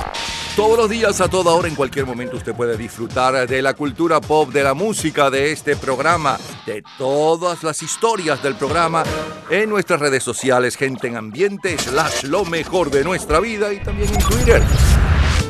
Todos 0.56 0.76
los 0.76 0.90
días, 0.90 1.20
a 1.20 1.28
toda 1.28 1.52
hora, 1.52 1.68
en 1.68 1.76
cualquier 1.76 2.04
momento, 2.04 2.36
usted 2.36 2.52
puede 2.52 2.76
disfrutar 2.76 3.46
de 3.46 3.62
la 3.62 3.74
cultura 3.74 4.20
pop, 4.20 4.50
de 4.50 4.64
la 4.64 4.74
música, 4.74 5.30
de 5.30 5.52
este 5.52 5.76
programa, 5.76 6.36
de 6.66 6.82
todas 6.98 7.62
las 7.62 7.80
historias 7.80 8.42
del 8.42 8.56
programa 8.56 9.04
en 9.50 9.70
nuestras 9.70 10.00
redes 10.00 10.24
sociales, 10.24 10.76
gente 10.76 11.06
en 11.06 11.16
ambiente, 11.16 11.78
slash 11.78 12.24
lo 12.24 12.44
mejor 12.44 12.90
de 12.90 13.04
nuestra 13.04 13.38
vida 13.38 13.72
y 13.72 13.80
también 13.84 14.12
en 14.12 14.18
Twitter. 14.18 14.62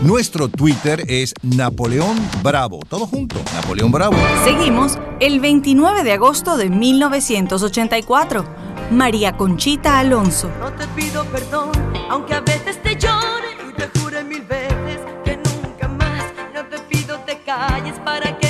Nuestro 0.02 0.48
Twitter 0.48 1.04
es 1.08 1.32
Napoleón 1.42 2.18
Bravo. 2.42 2.80
Todo 2.86 3.06
junto, 3.06 3.36
Napoleón 3.54 3.90
Bravo. 3.90 4.16
Seguimos 4.44 4.98
el 5.20 5.40
29 5.40 6.04
de 6.04 6.12
agosto 6.12 6.58
de 6.58 6.68
1984. 6.68 8.67
María 8.90 9.36
Conchita 9.36 9.98
Alonso. 9.98 10.50
No 10.60 10.72
te 10.72 10.86
pido 10.88 11.24
perdón, 11.26 11.72
aunque 12.08 12.34
a 12.34 12.40
veces 12.40 12.82
te 12.82 12.96
llore 12.96 13.48
y 13.68 13.72
te 13.74 13.88
jure 13.98 14.24
mil 14.24 14.42
veces 14.42 15.00
que 15.24 15.36
nunca 15.36 15.88
más. 15.88 16.24
No 16.54 16.64
te 16.64 16.78
pido 16.80 17.18
te 17.20 17.38
calles 17.40 17.98
para 18.02 18.36
que 18.38 18.47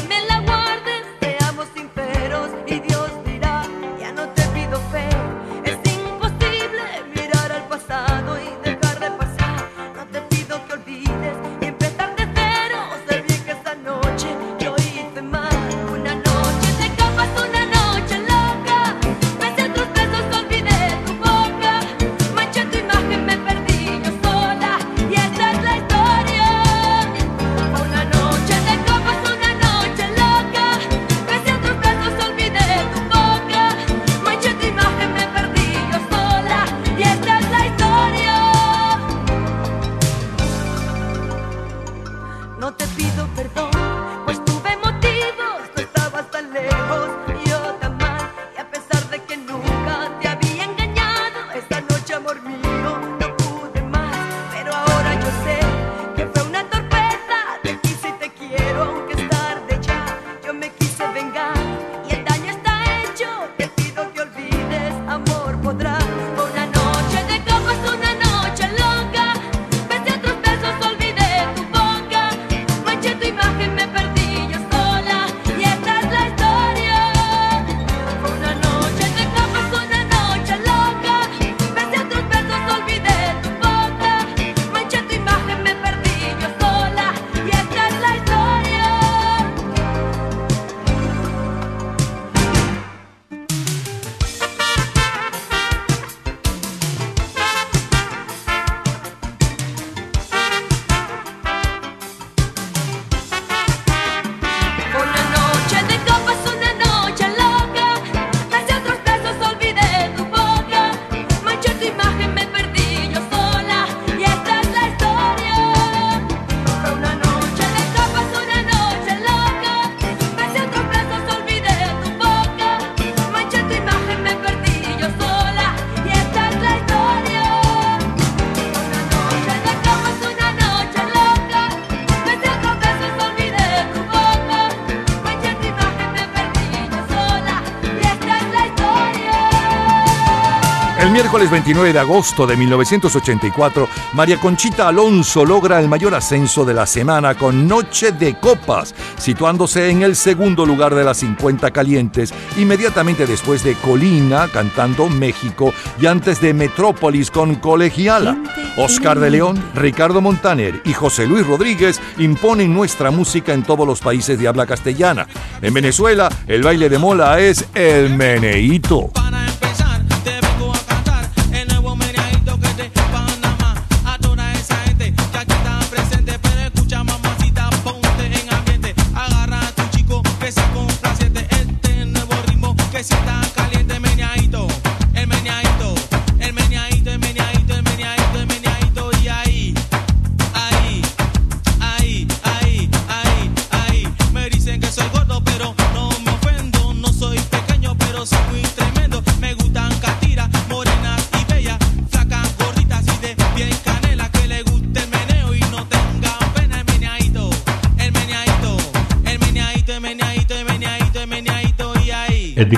miércoles 141.29 141.51
29 141.51 141.93
de 141.93 141.99
agosto 141.99 142.47
de 142.47 142.57
1984, 142.57 143.87
María 144.15 144.41
Conchita 144.41 144.89
Alonso 144.89 145.45
logra 145.45 145.79
el 145.79 145.87
mayor 145.87 146.15
ascenso 146.15 146.65
de 146.65 146.73
la 146.73 146.87
semana 146.87 147.35
con 147.35 147.69
Noche 147.69 148.13
de 148.13 148.39
Copas, 148.39 148.95
situándose 149.19 149.91
en 149.91 150.01
el 150.01 150.17
segundo 150.17 150.65
lugar 150.65 150.95
de 150.95 151.05
las 151.05 151.19
50 151.19 151.71
calientes, 151.71 152.33
inmediatamente 152.57 153.27
después 153.27 153.63
de 153.63 153.75
Colina 153.75 154.49
cantando 154.49 155.11
México 155.11 155.75
y 156.01 156.07
antes 156.07 156.41
de 156.41 156.55
Metrópolis 156.55 157.31
con 157.31 157.57
Colegiala. 157.57 158.35
Oscar 158.79 159.21
de 159.21 159.29
León, 159.29 159.63
Ricardo 159.75 160.23
Montaner 160.23 160.81
y 160.87 160.95
José 160.95 161.27
Luis 161.27 161.47
Rodríguez 161.47 162.01
imponen 162.17 162.73
nuestra 162.73 163.11
música 163.11 163.53
en 163.53 163.65
todos 163.65 163.87
los 163.87 164.01
países 164.01 164.39
de 164.39 164.49
habla 164.49 164.65
castellana. 164.65 165.27
En 165.61 165.75
Venezuela, 165.75 166.31
el 166.47 166.63
baile 166.63 166.89
de 166.89 166.97
mola 166.97 167.39
es 167.39 167.67
el 167.75 168.15
meneíto. 168.17 169.11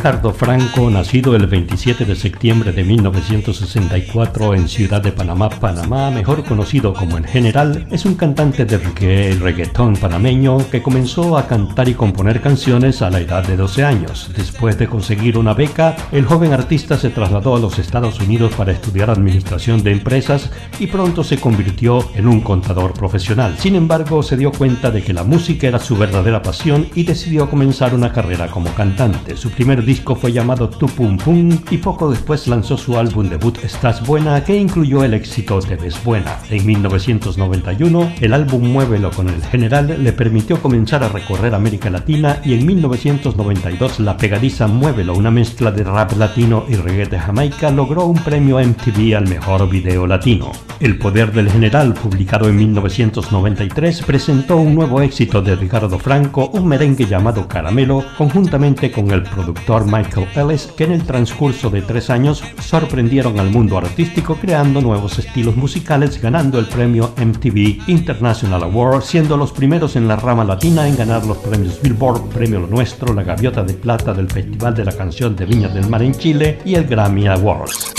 Edgardo 0.00 0.32
Franco, 0.32 0.88
nacido 0.88 1.36
el 1.36 1.46
27 1.46 2.06
de 2.06 2.16
septiembre 2.16 2.72
de 2.72 2.84
1964 2.84 4.54
en 4.54 4.66
Ciudad 4.66 5.02
de 5.02 5.12
Panamá, 5.12 5.50
Panamá, 5.50 6.10
mejor 6.10 6.42
conocido 6.42 6.94
como 6.94 7.18
El 7.18 7.26
General, 7.26 7.86
es 7.90 8.06
un 8.06 8.14
cantante 8.14 8.64
de 8.64 8.78
reggae, 8.78 9.36
reggaetón 9.38 9.96
panameño 9.96 10.56
que 10.70 10.80
comenzó 10.82 11.36
a 11.36 11.46
cantar 11.46 11.90
y 11.90 11.92
componer 11.92 12.40
canciones 12.40 13.02
a 13.02 13.10
la 13.10 13.20
edad 13.20 13.46
de 13.46 13.58
12 13.58 13.84
años. 13.84 14.30
Después 14.34 14.78
de 14.78 14.86
conseguir 14.86 15.36
una 15.36 15.52
beca, 15.52 15.94
el 16.12 16.24
joven 16.24 16.54
artista 16.54 16.96
se 16.96 17.10
trasladó 17.10 17.56
a 17.56 17.60
los 17.60 17.78
Estados 17.78 18.20
Unidos 18.20 18.54
para 18.56 18.72
estudiar 18.72 19.10
administración 19.10 19.82
de 19.82 19.92
empresas 19.92 20.50
y 20.78 20.86
pronto 20.86 21.22
se 21.22 21.38
convirtió 21.38 22.08
en 22.14 22.26
un 22.26 22.40
contador 22.40 22.94
profesional. 22.94 23.58
Sin 23.58 23.76
embargo, 23.76 24.22
se 24.22 24.38
dio 24.38 24.50
cuenta 24.50 24.90
de 24.90 25.02
que 25.02 25.12
la 25.12 25.24
música 25.24 25.68
era 25.68 25.78
su 25.78 25.94
verdadera 25.94 26.40
pasión 26.40 26.88
y 26.94 27.02
decidió 27.02 27.50
comenzar 27.50 27.94
una 27.94 28.14
carrera 28.14 28.46
como 28.46 28.72
cantante. 28.72 29.36
Su 29.36 29.50
primer 29.50 29.89
disco 29.90 30.14
fue 30.14 30.30
llamado 30.30 30.68
Tu 30.68 30.86
Pum 30.86 31.18
Pum 31.18 31.50
y 31.68 31.78
poco 31.78 32.08
después 32.08 32.46
lanzó 32.46 32.76
su 32.76 32.96
álbum 32.96 33.28
debut 33.28 33.58
Estás 33.64 34.06
Buena 34.06 34.44
que 34.44 34.56
incluyó 34.56 35.02
el 35.02 35.14
éxito 35.14 35.58
Te 35.58 35.74
Ves 35.74 36.04
Buena. 36.04 36.38
En 36.48 36.64
1991 36.64 38.12
el 38.20 38.32
álbum 38.32 38.68
Muévelo 38.68 39.10
con 39.10 39.28
el 39.28 39.42
General 39.42 39.96
le 40.00 40.12
permitió 40.12 40.62
comenzar 40.62 41.02
a 41.02 41.08
recorrer 41.08 41.56
América 41.56 41.90
Latina 41.90 42.40
y 42.44 42.54
en 42.54 42.66
1992 42.66 43.98
la 43.98 44.16
pegadiza 44.16 44.68
Muévelo, 44.68 45.14
una 45.14 45.32
mezcla 45.32 45.72
de 45.72 45.82
rap 45.82 46.12
latino 46.16 46.66
y 46.68 46.76
reggae 46.76 47.06
de 47.06 47.18
Jamaica, 47.18 47.72
logró 47.72 48.04
un 48.04 48.22
premio 48.22 48.60
MTV 48.60 49.16
al 49.16 49.26
mejor 49.26 49.68
video 49.68 50.06
latino. 50.06 50.52
El 50.78 50.98
Poder 50.98 51.32
del 51.32 51.50
General, 51.50 51.92
publicado 51.92 52.48
en 52.48 52.56
1993, 52.56 54.02
presentó 54.02 54.56
un 54.56 54.74
nuevo 54.74 55.02
éxito 55.02 55.42
de 55.42 55.56
Ricardo 55.56 55.98
Franco, 55.98 56.48
un 56.54 56.68
merengue 56.68 57.06
llamado 57.06 57.46
Caramelo, 57.48 58.04
conjuntamente 58.16 58.90
con 58.90 59.10
el 59.10 59.24
productor 59.24 59.79
Michael 59.84 60.28
Ellis, 60.34 60.66
que 60.76 60.84
en 60.84 60.92
el 60.92 61.04
transcurso 61.04 61.70
de 61.70 61.82
tres 61.82 62.10
años 62.10 62.42
sorprendieron 62.60 63.38
al 63.38 63.50
mundo 63.50 63.78
artístico 63.78 64.36
creando 64.36 64.80
nuevos 64.80 65.18
estilos 65.18 65.56
musicales, 65.56 66.20
ganando 66.20 66.58
el 66.58 66.66
premio 66.66 67.12
MTV 67.16 67.88
International 67.88 68.62
Award, 68.62 69.02
siendo 69.02 69.36
los 69.36 69.52
primeros 69.52 69.96
en 69.96 70.08
la 70.08 70.16
rama 70.16 70.44
latina 70.44 70.88
en 70.88 70.96
ganar 70.96 71.24
los 71.26 71.38
premios 71.38 71.80
Billboard, 71.82 72.28
Premio 72.28 72.60
Lo 72.60 72.66
Nuestro, 72.66 73.14
la 73.14 73.22
Gaviota 73.22 73.62
de 73.62 73.74
Plata 73.74 74.12
del 74.12 74.30
Festival 74.30 74.74
de 74.74 74.84
la 74.84 74.92
Canción 74.92 75.36
de 75.36 75.46
Viña 75.46 75.68
del 75.68 75.88
Mar 75.88 76.02
en 76.02 76.14
Chile 76.14 76.58
y 76.64 76.74
el 76.74 76.84
Grammy 76.84 77.26
Awards. 77.26 77.94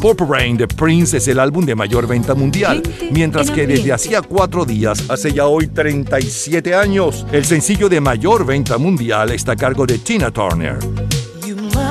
Purple 0.00 0.26
Rain 0.26 0.56
de 0.56 0.66
Prince 0.66 1.18
es 1.18 1.28
el 1.28 1.38
álbum 1.38 1.66
de 1.66 1.74
mayor 1.74 2.06
venta 2.06 2.34
mundial, 2.34 2.82
mientras 3.10 3.50
que 3.50 3.66
desde 3.66 3.92
hacía 3.92 4.22
cuatro 4.22 4.64
días, 4.64 5.04
hace 5.10 5.30
ya 5.30 5.46
hoy 5.46 5.66
37 5.66 6.74
años, 6.74 7.26
el 7.32 7.44
sencillo 7.44 7.88
de 7.88 8.00
mayor 8.00 8.46
venta 8.46 8.78
mundial 8.78 9.30
está 9.30 9.52
a 9.52 9.56
cargo 9.56 9.84
de 9.84 9.98
Tina 9.98 10.30
Turner. 10.30 10.78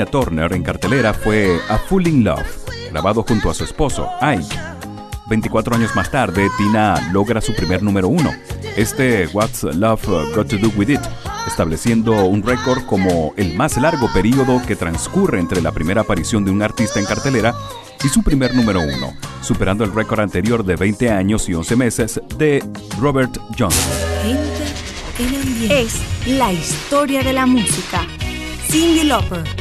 Tina 0.00 0.10
Turner 0.10 0.50
en 0.54 0.62
cartelera 0.62 1.12
fue 1.12 1.60
A 1.68 1.76
Fool 1.76 2.06
in 2.06 2.24
Love, 2.24 2.64
grabado 2.90 3.22
junto 3.22 3.50
a 3.50 3.54
su 3.54 3.64
esposo, 3.64 4.08
Ike. 4.22 4.56
24 5.28 5.76
años 5.76 5.94
más 5.94 6.10
tarde, 6.10 6.48
Tina 6.56 7.10
logra 7.12 7.42
su 7.42 7.54
primer 7.54 7.82
número 7.82 8.08
uno, 8.08 8.32
este 8.78 9.26
What's 9.26 9.62
Love 9.62 10.34
Got 10.34 10.48
to 10.48 10.56
Do 10.56 10.72
With 10.74 10.88
It, 10.88 11.02
estableciendo 11.46 12.24
un 12.24 12.42
récord 12.42 12.82
como 12.86 13.34
el 13.36 13.54
más 13.56 13.76
largo 13.76 14.10
periodo 14.10 14.62
que 14.66 14.74
transcurre 14.74 15.38
entre 15.38 15.60
la 15.60 15.70
primera 15.70 16.00
aparición 16.00 16.46
de 16.46 16.50
un 16.50 16.62
artista 16.62 16.98
en 16.98 17.04
cartelera 17.04 17.54
y 18.02 18.08
su 18.08 18.22
primer 18.22 18.54
número 18.54 18.80
uno, 18.80 19.12
superando 19.42 19.84
el 19.84 19.92
récord 19.92 20.20
anterior 20.20 20.64
de 20.64 20.76
20 20.76 21.10
años 21.10 21.46
y 21.50 21.52
11 21.52 21.76
meses 21.76 22.22
de 22.38 22.64
Robert 22.98 23.36
Johnson. 23.58 23.92
Es 25.68 26.00
la 26.26 26.54
historia 26.54 27.22
de 27.22 27.34
la 27.34 27.44
música. 27.44 28.06
Cindy 28.70 29.04
Lauper. 29.04 29.59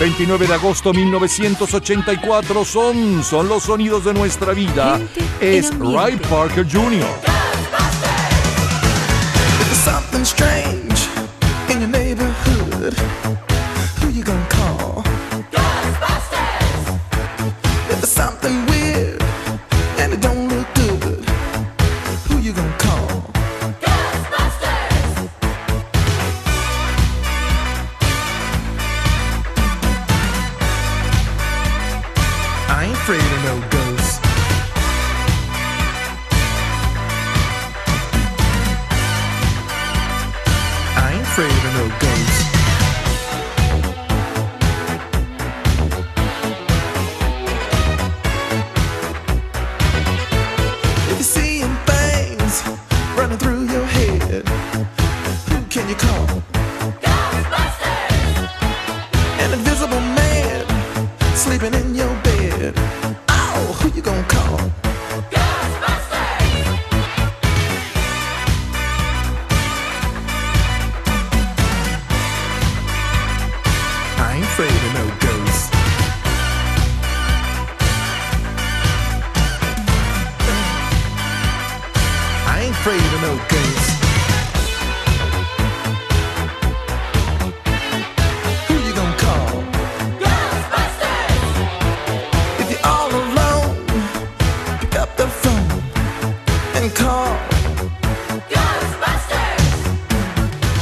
...29 0.00 0.46
de 0.46 0.54
agosto 0.54 0.94
1984 0.94 2.64
son, 2.64 3.22
son 3.22 3.48
los 3.48 3.64
sonidos 3.64 4.02
de 4.02 4.14
nuestra 4.14 4.54
vida. 4.54 4.98
Es 5.42 5.70
Ray 5.78 6.16
Parker 6.16 6.64
Jr. 6.64 7.04
There's 9.58 9.84
something 9.84 10.24
strange 10.24 11.06
in 11.68 11.80
your 11.82 11.90
neighborhood. 11.90 13.49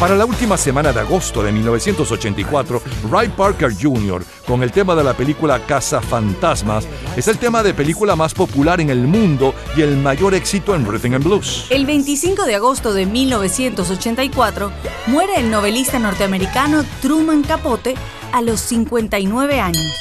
Para 0.09 0.20
la 0.20 0.24
última 0.24 0.56
semana 0.56 0.90
de 0.90 1.01
agosto 1.01 1.43
de 1.43 1.52
1984, 1.52 2.80
Ray 3.10 3.28
Parker 3.28 3.70
Jr., 3.78 4.24
con 4.47 4.62
el 4.62 4.72
tema 4.72 4.94
de 4.94 5.05
la 5.05 5.12
película 5.12 5.60
Casa 5.66 6.01
Fantasmas, 6.01 6.89
es 7.14 7.28
el 7.28 7.36
tema 7.36 7.62
de 7.62 7.74
película 7.74 8.16
más 8.16 8.32
popular 8.32 8.80
en 8.80 8.89
el 8.89 9.06
mundo 9.06 9.55
y 9.76 9.82
el 9.82 9.98
mayor 9.98 10.32
éxito 10.32 10.74
en 10.74 10.90
Rhythm 10.90 11.12
and 11.12 11.24
Blues. 11.24 11.66
El 11.68 11.85
25 11.85 12.47
de 12.47 12.55
agosto 12.55 12.94
de 12.94 13.05
1984 13.05 14.72
muere 15.09 15.35
el 15.36 15.51
novelista 15.51 15.98
norteamericano 15.98 16.86
Truman 17.02 17.43
Capote 17.43 17.94
a 18.32 18.40
los 18.40 18.60
59 18.60 19.60
años. 19.60 19.93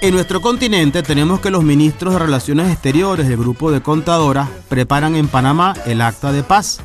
En 0.00 0.14
nuestro 0.14 0.40
continente 0.40 1.02
tenemos 1.02 1.40
que 1.40 1.50
los 1.50 1.64
ministros 1.64 2.12
de 2.12 2.20
Relaciones 2.20 2.70
Exteriores 2.70 3.26
del 3.26 3.38
grupo 3.38 3.72
de 3.72 3.82
contadoras 3.82 4.48
preparan 4.68 5.16
en 5.16 5.26
Panamá 5.26 5.74
el 5.84 6.00
acta 6.00 6.30
de 6.30 6.44
paz. 6.44 6.78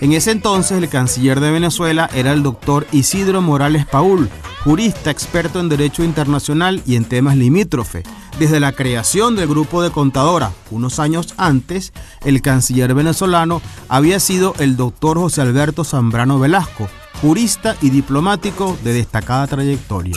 En 0.00 0.12
ese 0.14 0.30
entonces 0.30 0.78
el 0.78 0.88
canciller 0.88 1.40
de 1.40 1.50
Venezuela 1.50 2.08
era 2.14 2.32
el 2.32 2.42
doctor 2.42 2.86
Isidro 2.90 3.42
Morales 3.42 3.84
Paul, 3.84 4.30
jurista 4.64 5.10
experto 5.10 5.60
en 5.60 5.68
derecho 5.68 6.02
internacional 6.02 6.82
y 6.86 6.96
en 6.96 7.04
temas 7.04 7.36
limítrofe. 7.36 8.02
Desde 8.38 8.60
la 8.60 8.72
creación 8.72 9.36
del 9.36 9.48
grupo 9.48 9.82
de 9.82 9.90
contadora, 9.90 10.52
unos 10.70 10.98
años 10.98 11.34
antes, 11.36 11.92
el 12.24 12.40
canciller 12.40 12.94
venezolano 12.94 13.60
había 13.88 14.20
sido 14.20 14.54
el 14.58 14.78
doctor 14.78 15.18
José 15.18 15.42
Alberto 15.42 15.84
Zambrano 15.84 16.38
Velasco, 16.38 16.88
jurista 17.20 17.76
y 17.82 17.90
diplomático 17.90 18.78
de 18.82 18.94
destacada 18.94 19.46
trayectoria. 19.46 20.16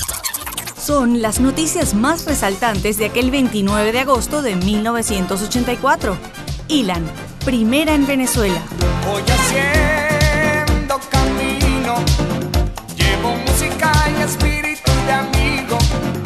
Son 0.77 1.21
las 1.21 1.41
noticias 1.41 1.93
más 1.93 2.25
resaltantes 2.25 2.97
de 2.97 3.07
aquel 3.07 3.31
29 3.31 3.91
de 3.91 3.99
agosto 3.99 4.41
de 4.41 4.55
1984. 4.55 6.17
Ilan, 6.69 7.03
primera 7.45 7.93
en 7.93 8.07
Venezuela. 8.07 8.61
Voy 9.05 9.21
haciendo 9.21 10.99
camino, 11.09 11.95
llevo 12.95 13.35
música 13.35 13.91
y 14.17 14.21
espíritu 14.23 14.91
de 15.05 15.13
amigo. 15.13 15.77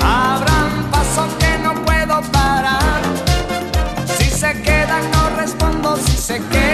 Abran 0.04 0.90
paso 0.92 1.28
que 1.40 1.58
no 1.64 1.74
puedo 1.86 2.22
parar. 2.32 3.02
Si 4.18 4.26
se 4.26 4.62
quedan 4.62 5.10
no 5.12 5.36
respondo, 5.38 5.98
si 5.98 6.18
se 6.18 6.36
queman, 6.36 6.67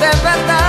de 0.00 0.10
verdad 0.22 0.65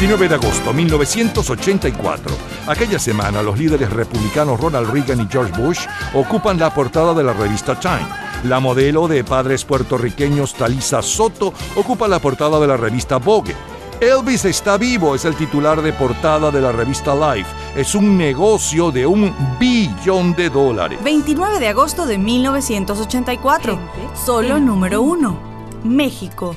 29 0.00 0.28
de 0.30 0.34
agosto 0.34 0.72
1984. 0.72 2.34
Aquella 2.68 2.98
semana 2.98 3.42
los 3.42 3.58
líderes 3.58 3.92
republicanos 3.92 4.58
Ronald 4.58 4.90
Reagan 4.90 5.20
y 5.20 5.28
George 5.30 5.52
Bush 5.60 5.80
ocupan 6.14 6.58
la 6.58 6.72
portada 6.72 7.12
de 7.12 7.22
la 7.22 7.34
revista 7.34 7.78
Time. 7.78 8.08
La 8.44 8.60
modelo 8.60 9.08
de 9.08 9.22
padres 9.24 9.66
puertorriqueños 9.66 10.54
Talisa 10.54 11.02
Soto 11.02 11.52
ocupa 11.76 12.08
la 12.08 12.18
portada 12.18 12.58
de 12.58 12.66
la 12.66 12.78
revista 12.78 13.18
Vogue. 13.18 13.54
Elvis 14.00 14.46
está 14.46 14.78
vivo 14.78 15.14
es 15.14 15.26
el 15.26 15.34
titular 15.34 15.82
de 15.82 15.92
portada 15.92 16.50
de 16.50 16.62
la 16.62 16.72
revista 16.72 17.14
Life. 17.14 17.50
Es 17.76 17.94
un 17.94 18.16
negocio 18.16 18.90
de 18.90 19.06
un 19.06 19.34
billón 19.58 20.32
de 20.32 20.48
dólares. 20.48 20.98
29 21.04 21.58
de 21.58 21.68
agosto 21.68 22.06
de 22.06 22.16
1984. 22.16 23.78
Solo 24.14 24.58
número 24.60 25.02
uno. 25.02 25.38
México. 25.84 26.56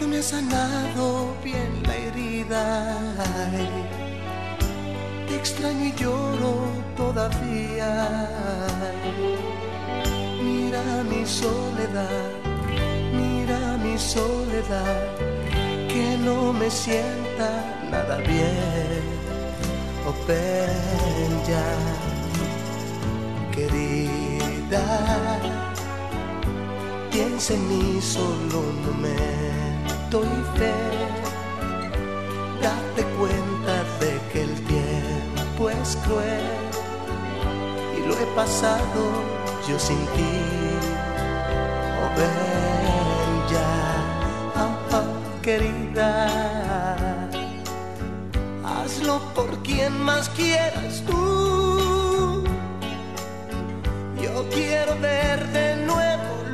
No 0.00 0.06
me 0.06 0.18
ha 0.18 0.22
sanado 0.22 1.34
bien 1.42 1.82
la 1.84 1.96
herida. 1.96 2.98
Te 5.26 5.34
extraño 5.34 5.86
y 5.86 5.92
lloro 5.92 6.54
todavía. 6.96 7.90
Mira 10.40 11.02
mi 11.10 11.26
soledad, 11.26 12.30
mira 13.12 13.76
mi 13.82 13.98
soledad, 13.98 15.02
que 15.88 16.16
no 16.24 16.52
me 16.52 16.70
sienta 16.70 17.50
nada 17.90 18.18
bien. 18.18 19.02
Oh, 20.06 20.14
ven 20.26 21.32
ya, 21.46 21.68
querida, 23.52 24.84
piensa 27.10 27.54
en 27.54 27.68
mí 27.68 28.00
solo 28.00 28.60
un 28.60 28.82
momento 29.88 30.22
y 30.22 30.58
fe. 30.58 30.72
Date 32.62 33.04
cuenta 33.18 33.84
de 34.00 34.20
que 34.32 34.42
el 34.42 34.54
tiempo 34.66 35.70
es 35.70 35.96
cruel 36.04 36.42
y 37.96 38.06
lo 38.06 38.14
he 38.14 38.26
pasado 38.34 39.00
yo 39.68 39.78
sin 39.78 39.98
ti. 40.16 40.34
Oh, 42.00 42.20
ya, 43.50 43.70
oh, 44.56 44.96
oh, 44.96 45.42
querida, 45.42 46.26
hazlo 48.64 49.20
por 49.34 49.62
quien 49.62 50.00
más 50.00 50.28
quieras 50.30 51.02
tú. 51.06 52.44
Yo 54.20 54.48
quiero 54.50 54.98
ver 55.00 55.46
de 55.48 55.76
nuevo 55.86 56.47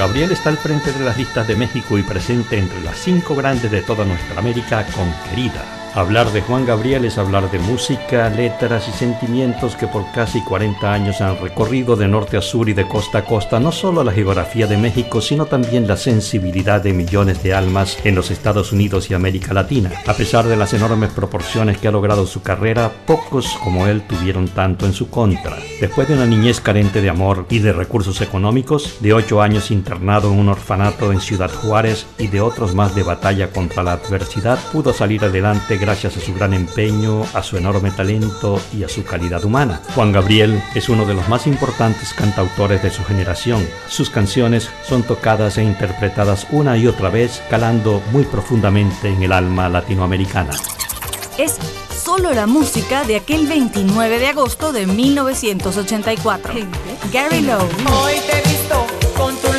Gabriel 0.00 0.32
está 0.32 0.48
al 0.48 0.56
frente 0.56 0.94
de 0.94 1.04
las 1.04 1.18
listas 1.18 1.46
de 1.46 1.56
México 1.56 1.98
y 1.98 2.02
presente 2.02 2.56
entre 2.56 2.80
las 2.80 2.96
cinco 2.96 3.36
grandes 3.36 3.70
de 3.70 3.82
toda 3.82 4.06
nuestra 4.06 4.38
América 4.38 4.86
con 4.96 5.12
Querida. 5.28 5.79
Hablar 5.94 6.30
de 6.30 6.40
Juan 6.40 6.66
Gabriel 6.66 7.04
es 7.04 7.18
hablar 7.18 7.50
de 7.50 7.58
música, 7.58 8.30
letras 8.30 8.86
y 8.88 8.92
sentimientos 8.92 9.74
que 9.74 9.88
por 9.88 10.08
casi 10.12 10.40
40 10.44 10.92
años 10.92 11.20
han 11.20 11.36
recorrido 11.40 11.96
de 11.96 12.06
norte 12.06 12.36
a 12.36 12.42
sur 12.42 12.68
y 12.68 12.74
de 12.74 12.86
costa 12.86 13.18
a 13.18 13.24
costa 13.24 13.58
no 13.58 13.72
solo 13.72 14.04
la 14.04 14.12
geografía 14.12 14.68
de 14.68 14.76
México, 14.76 15.20
sino 15.20 15.46
también 15.46 15.88
la 15.88 15.96
sensibilidad 15.96 16.80
de 16.80 16.92
millones 16.92 17.42
de 17.42 17.54
almas 17.54 17.98
en 18.04 18.14
los 18.14 18.30
Estados 18.30 18.72
Unidos 18.72 19.10
y 19.10 19.14
América 19.14 19.52
Latina. 19.52 19.90
A 20.06 20.14
pesar 20.14 20.46
de 20.46 20.56
las 20.56 20.72
enormes 20.74 21.10
proporciones 21.10 21.78
que 21.78 21.88
ha 21.88 21.92
logrado 21.92 22.24
su 22.24 22.40
carrera, 22.40 22.92
pocos 23.04 23.58
como 23.64 23.88
él 23.88 24.02
tuvieron 24.02 24.46
tanto 24.46 24.86
en 24.86 24.92
su 24.92 25.10
contra. 25.10 25.56
Después 25.80 26.06
de 26.06 26.14
una 26.14 26.26
niñez 26.26 26.60
carente 26.60 27.02
de 27.02 27.10
amor 27.10 27.46
y 27.50 27.58
de 27.58 27.72
recursos 27.72 28.20
económicos, 28.20 28.98
de 29.00 29.12
ocho 29.12 29.42
años 29.42 29.72
internado 29.72 30.32
en 30.32 30.38
un 30.38 30.50
orfanato 30.50 31.10
en 31.10 31.20
Ciudad 31.20 31.50
Juárez 31.50 32.06
y 32.16 32.28
de 32.28 32.40
otros 32.40 32.76
más 32.76 32.94
de 32.94 33.02
batalla 33.02 33.50
contra 33.50 33.82
la 33.82 33.94
adversidad, 33.94 34.58
pudo 34.72 34.92
salir 34.92 35.24
adelante 35.24 35.79
gracias 35.80 36.16
a 36.16 36.20
su 36.20 36.34
gran 36.34 36.54
empeño, 36.54 37.24
a 37.34 37.42
su 37.42 37.56
enorme 37.56 37.90
talento 37.90 38.60
y 38.76 38.84
a 38.84 38.88
su 38.88 39.04
calidad 39.04 39.44
humana. 39.44 39.80
Juan 39.94 40.12
Gabriel 40.12 40.62
es 40.74 40.88
uno 40.88 41.06
de 41.06 41.14
los 41.14 41.28
más 41.28 41.46
importantes 41.46 42.12
cantautores 42.14 42.82
de 42.82 42.90
su 42.90 43.02
generación. 43.04 43.66
Sus 43.88 44.10
canciones 44.10 44.68
son 44.86 45.02
tocadas 45.02 45.58
e 45.58 45.64
interpretadas 45.64 46.46
una 46.50 46.76
y 46.76 46.86
otra 46.86 47.08
vez, 47.08 47.42
calando 47.48 48.02
muy 48.12 48.24
profundamente 48.24 49.08
en 49.08 49.22
el 49.22 49.32
alma 49.32 49.68
latinoamericana. 49.68 50.52
Es 51.38 51.56
solo 51.90 52.32
la 52.32 52.46
música 52.46 53.04
de 53.04 53.16
aquel 53.16 53.46
29 53.46 54.18
de 54.18 54.28
agosto 54.28 54.72
de 54.72 54.86
1984. 54.86 56.54
Gary 57.12 57.40
Lowe. 57.40 57.68
Hoy 58.02 58.14
te 58.26 58.38
he 58.38 58.48
visto 58.48 58.86
con 59.16 59.34
tus 59.36 59.49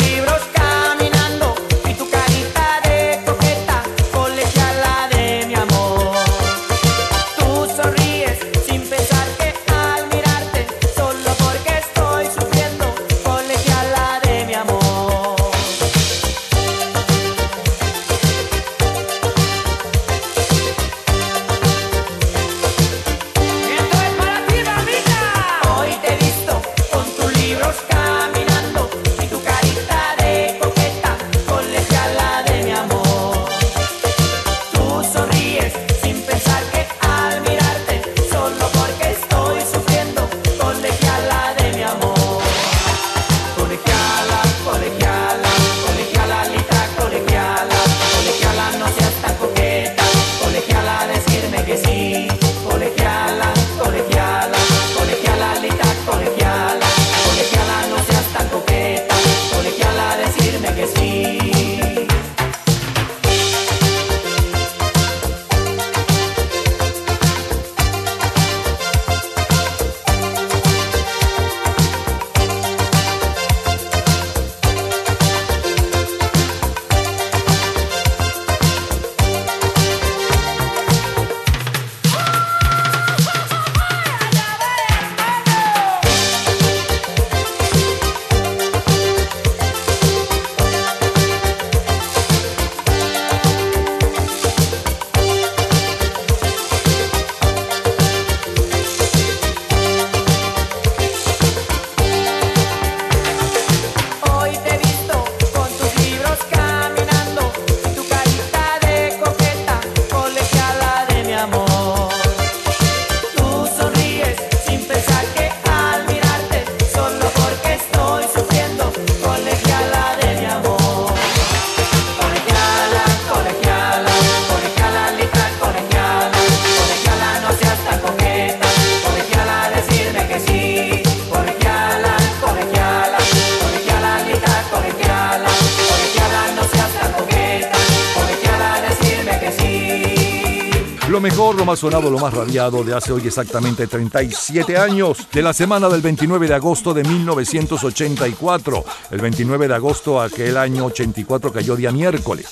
más 141.71 141.79
sonado, 141.79 142.09
lo 142.09 142.19
más 142.19 142.33
radiado 142.33 142.83
de 142.83 142.93
hace 142.93 143.13
hoy 143.13 143.25
exactamente 143.25 143.87
37 143.87 144.75
años, 144.75 145.25
de 145.31 145.41
la 145.41 145.53
semana 145.53 145.87
del 145.87 146.01
29 146.01 146.45
de 146.45 146.53
agosto 146.53 146.93
de 146.93 147.01
1984. 147.01 148.83
El 149.11 149.21
29 149.21 149.69
de 149.69 149.73
agosto 149.73 150.19
aquel 150.19 150.57
año 150.57 150.87
84 150.87 151.53
cayó 151.53 151.77
día 151.77 151.93
miércoles. 151.93 152.49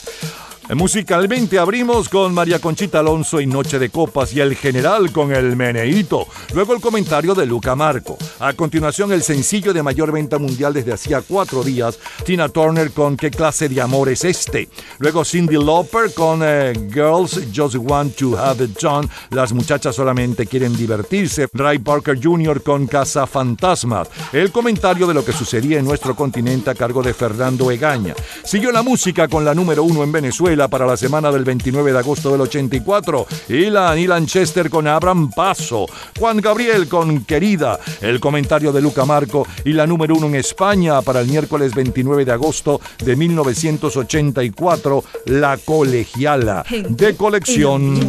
Musicalmente 0.76 1.58
abrimos 1.58 2.10
con 2.10 2.32
María 2.32 2.60
Conchita 2.60 3.00
Alonso 3.00 3.42
y 3.42 3.48
Noche 3.48 3.80
de 3.80 3.90
Copas 3.90 4.32
y 4.34 4.40
el 4.40 4.56
general 4.56 5.12
con 5.12 5.34
el 5.34 5.56
Meneíto. 5.56 6.28
Luego 6.54 6.76
el 6.76 6.82
comentario 6.82 7.34
de 7.34 7.48
Luca 7.48 7.76
Marco. 7.76 8.20
A 8.40 8.54
continuación 8.54 9.12
el 9.12 9.24
sencillo 9.24 9.74
de 9.74 9.82
mayor 9.82 10.12
venta 10.12 10.38
mundial 10.38 10.72
desde 10.72 10.94
hacía 10.94 11.24
cuatro 11.28 11.64
días, 11.64 11.98
Tina 12.30 12.48
Turner 12.48 12.92
con 12.92 13.18
¿Qué 13.18 13.32
clase 13.32 13.68
de 13.70 13.82
amor 13.82 14.08
es 14.08 14.24
este? 14.24 14.70
Luego 15.00 15.26
Cindy 15.26 15.56
Lauper 15.56 16.14
con 16.14 16.42
eh, 16.44 16.74
Girls 16.94 17.42
Just 17.56 17.78
Want 17.80 18.16
to 18.18 18.38
Have 18.38 18.66
It 18.66 18.78
Done. 18.80 19.08
Las 19.32 19.52
muchachas 19.52 19.96
solamente 19.96 20.46
quieren 20.46 20.78
divertirse. 20.78 21.48
Ray 21.54 21.80
Parker 21.80 22.20
Jr. 22.22 22.62
con 22.62 22.86
Casa 22.86 23.26
Fantasma. 23.26 24.04
El 24.32 24.52
comentario 24.52 25.08
de 25.08 25.16
lo 25.16 25.26
que 25.26 25.32
sucedía 25.32 25.80
en 25.80 25.86
nuestro 25.86 26.16
continente 26.16 26.70
a 26.70 26.76
cargo 26.76 27.02
de 27.02 27.16
Fernando 27.16 27.72
Egaña. 27.72 28.14
Siguió 28.44 28.72
la 28.72 28.84
música 28.84 29.28
con 29.28 29.44
la 29.44 29.56
número 29.56 29.84
uno 29.84 30.04
en 30.04 30.12
Venezuela 30.12 30.68
para 30.68 30.86
la 30.86 30.98
semana 30.98 31.32
del 31.32 31.46
29 31.46 31.92
de 31.92 31.98
agosto 31.98 32.32
del 32.32 32.42
84. 32.42 33.26
Ilan 33.48 33.98
y 33.98 34.06
Lanchester 34.06 34.70
con 34.70 34.88
Abraham 34.88 35.32
Paso. 35.36 35.88
Juan 36.20 36.38
Gabriel 36.38 36.88
con 36.88 37.26
Querida. 37.26 37.80
El 38.02 38.20
comentario 38.20 38.72
de 38.72 38.82
Luca 38.82 39.04
Marco 39.06 39.48
y 39.66 39.74
la 39.74 39.88
número 39.88 40.14
uno 40.14 40.28
en 40.28 40.36
España 40.36 41.02
para 41.02 41.22
el 41.22 41.28
miércoles 41.28 41.74
29 41.74 42.19
de 42.26 42.32
agosto 42.32 42.82
de 43.04 43.16
1984. 43.16 45.04
La 45.26 45.58
Colegiala. 45.58 46.64
De 46.90 47.16
colección. 47.16 48.00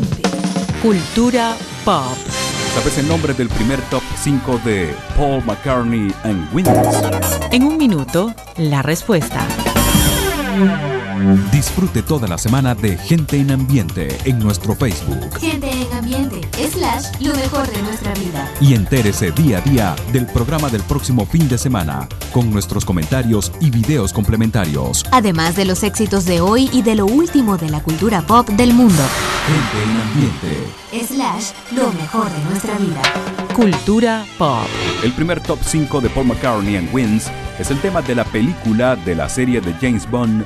Cultura 0.82 1.56
pop. 1.84 2.16
¿Sabes 2.74 2.98
el 2.98 3.08
nombre 3.08 3.34
del 3.34 3.48
primer 3.48 3.80
top 3.90 4.02
5 4.22 4.60
de 4.64 4.94
Paul 5.16 5.44
McCartney 5.44 6.14
and 6.22 6.54
Wings? 6.54 6.70
En 7.50 7.64
un 7.64 7.76
minuto, 7.76 8.32
la 8.56 8.80
respuesta. 8.80 9.46
Disfrute 11.52 12.02
toda 12.02 12.26
la 12.26 12.38
semana 12.38 12.74
de 12.74 12.96
Gente 12.96 13.36
en 13.36 13.50
Ambiente 13.50 14.16
en 14.24 14.38
nuestro 14.38 14.74
Facebook 14.74 15.38
Gente 15.38 15.70
en 15.70 15.92
ambiente, 15.92 16.40
slash, 16.70 17.04
lo 17.20 17.34
mejor 17.34 17.70
de 17.70 17.82
nuestra 17.82 18.14
vida. 18.14 18.50
y 18.60 18.74
entérese 18.74 19.30
día 19.32 19.58
a 19.58 19.60
día 19.60 19.96
del 20.12 20.26
programa 20.26 20.68
del 20.70 20.82
próximo 20.82 21.26
fin 21.26 21.46
de 21.48 21.58
semana 21.58 22.08
con 22.32 22.50
nuestros 22.50 22.84
comentarios 22.84 23.52
y 23.60 23.70
videos 23.70 24.12
complementarios. 24.12 25.04
Además 25.10 25.56
de 25.56 25.64
los 25.66 25.82
éxitos 25.82 26.24
de 26.24 26.40
hoy 26.40 26.70
y 26.72 26.82
de 26.82 26.94
lo 26.94 27.06
último 27.06 27.58
de 27.58 27.68
la 27.68 27.82
cultura 27.82 28.22
pop 28.22 28.48
del 28.48 28.72
mundo. 28.72 29.02
Gente 29.46 29.82
en 29.84 30.00
Ambiente. 30.00 31.14
Slash, 31.14 31.50
lo 31.76 31.92
mejor 31.92 32.30
de 32.30 32.44
nuestra 32.50 32.78
vida. 32.78 33.02
Cultura 33.54 34.24
pop. 34.38 34.66
El 35.02 35.12
primer 35.12 35.40
top 35.40 35.58
5 35.62 36.00
de 36.00 36.08
Paul 36.08 36.28
McCartney 36.28 36.76
and 36.76 36.88
Wins 36.94 37.26
es 37.58 37.70
el 37.70 37.80
tema 37.80 38.00
de 38.00 38.14
la 38.14 38.24
película 38.24 38.96
de 38.96 39.14
la 39.14 39.28
serie 39.28 39.60
de 39.60 39.74
James 39.74 40.08
Bond 40.10 40.44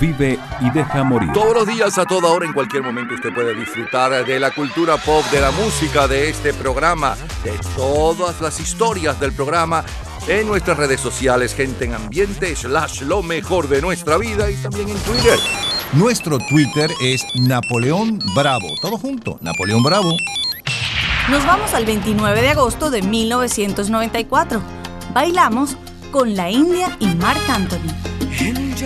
Vive 0.00 0.38
y 0.60 0.70
deja 0.70 1.04
morir. 1.04 1.32
Todos 1.32 1.54
los 1.54 1.66
días, 1.66 1.96
a 1.98 2.04
toda 2.04 2.28
hora, 2.28 2.46
en 2.46 2.52
cualquier 2.52 2.82
momento, 2.82 3.14
usted 3.14 3.32
puede 3.32 3.54
disfrutar 3.54 4.24
de 4.24 4.40
la 4.40 4.50
cultura 4.50 4.96
pop, 4.96 5.24
de 5.30 5.40
la 5.40 5.50
música, 5.50 6.06
de 6.06 6.28
este 6.28 6.52
programa, 6.52 7.16
de 7.44 7.52
todas 7.76 8.40
las 8.40 8.60
historias 8.60 9.18
del 9.20 9.32
programa 9.32 9.84
en 10.28 10.46
nuestras 10.46 10.76
redes 10.76 11.00
sociales, 11.00 11.54
gente 11.54 11.84
en 11.84 11.94
ambiente, 11.94 12.54
slash 12.56 13.02
lo 13.02 13.22
mejor 13.22 13.68
de 13.68 13.80
nuestra 13.80 14.18
vida 14.18 14.50
y 14.50 14.56
también 14.56 14.88
en 14.88 14.98
Twitter. 14.98 15.38
Nuestro 15.92 16.38
Twitter 16.38 16.90
es 17.00 17.24
Napoleón 17.34 18.18
Bravo. 18.34 18.66
Todo 18.82 18.98
junto, 18.98 19.38
Napoleón 19.40 19.82
Bravo. 19.82 20.12
Nos 21.30 21.46
vamos 21.46 21.72
al 21.74 21.86
29 21.86 22.42
de 22.42 22.48
agosto 22.50 22.90
de 22.90 23.02
1994. 23.02 24.60
Bailamos 25.14 25.76
con 26.10 26.36
la 26.36 26.50
India 26.50 26.96
y 27.00 27.06
Marc 27.06 27.48
Anthony. 27.48 28.65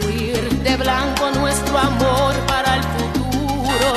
de 0.00 0.76
blanco 0.78 1.30
nuestro 1.32 1.76
amor 1.76 2.34
para 2.46 2.76
el 2.76 2.82
futuro. 2.82 3.92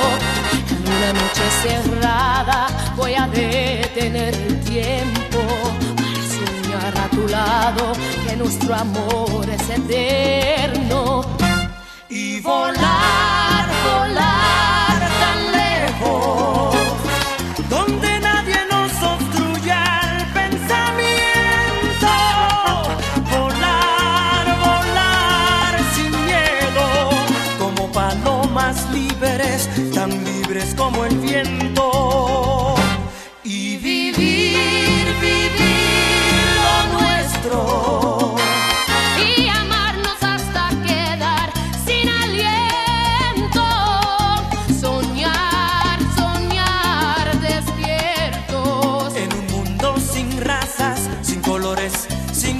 En 0.68 0.92
una 0.92 1.12
noche 1.14 1.42
cerrada 1.62 2.66
voy 2.96 3.14
a 3.14 3.26
detener 3.28 4.34
el 4.34 4.60
tiempo 4.60 5.38
para 5.96 6.22
soñar 6.36 6.98
a 6.98 7.08
tu 7.08 7.26
lado 7.28 7.92
que 8.28 8.36
nuestro 8.36 8.74
amor 8.74 9.48
es 9.48 9.70
eterno. 9.70 11.22
y 12.10 12.40
volar 12.40 13.45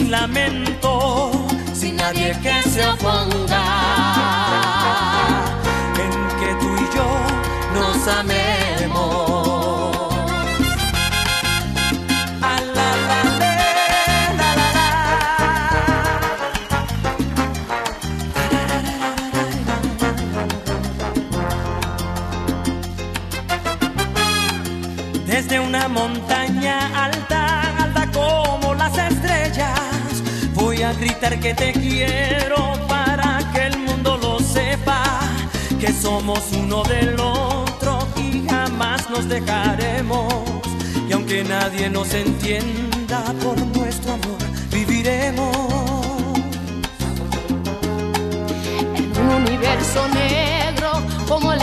lamento, 0.06 1.30
sin 1.74 1.96
nadie 1.96 2.36
que 2.42 2.62
se 2.68 2.86
oponga. 2.86 3.64
En 6.04 6.12
que 6.38 6.54
tú 6.60 6.74
y 6.76 6.96
yo 6.96 7.08
nos 7.74 8.08
amemos. 8.08 8.35
A 30.86 30.92
gritar 30.92 31.40
que 31.40 31.52
te 31.52 31.72
quiero 31.72 32.72
para 32.86 33.40
que 33.52 33.66
el 33.66 33.78
mundo 33.78 34.16
lo 34.18 34.38
sepa, 34.38 35.02
que 35.80 35.92
somos 35.92 36.40
uno 36.52 36.84
del 36.84 37.18
otro 37.18 38.06
y 38.16 38.46
jamás 38.48 39.10
nos 39.10 39.28
dejaremos. 39.28 40.32
Y 41.08 41.12
aunque 41.12 41.42
nadie 41.42 41.90
nos 41.90 42.14
entienda 42.14 43.20
por 43.42 43.58
nuestro 43.76 44.12
amor, 44.12 44.38
viviremos. 44.70 45.56
En 48.94 49.06
un 49.22 49.28
universo 49.42 50.08
negro 50.08 50.90
como 51.26 51.52
el 51.52 51.62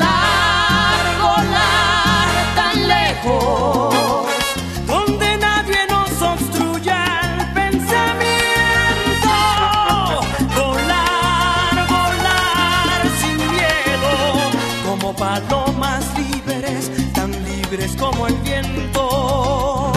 libres 17.71 17.95
como 17.97 18.27
el 18.27 18.33
viento 18.39 19.93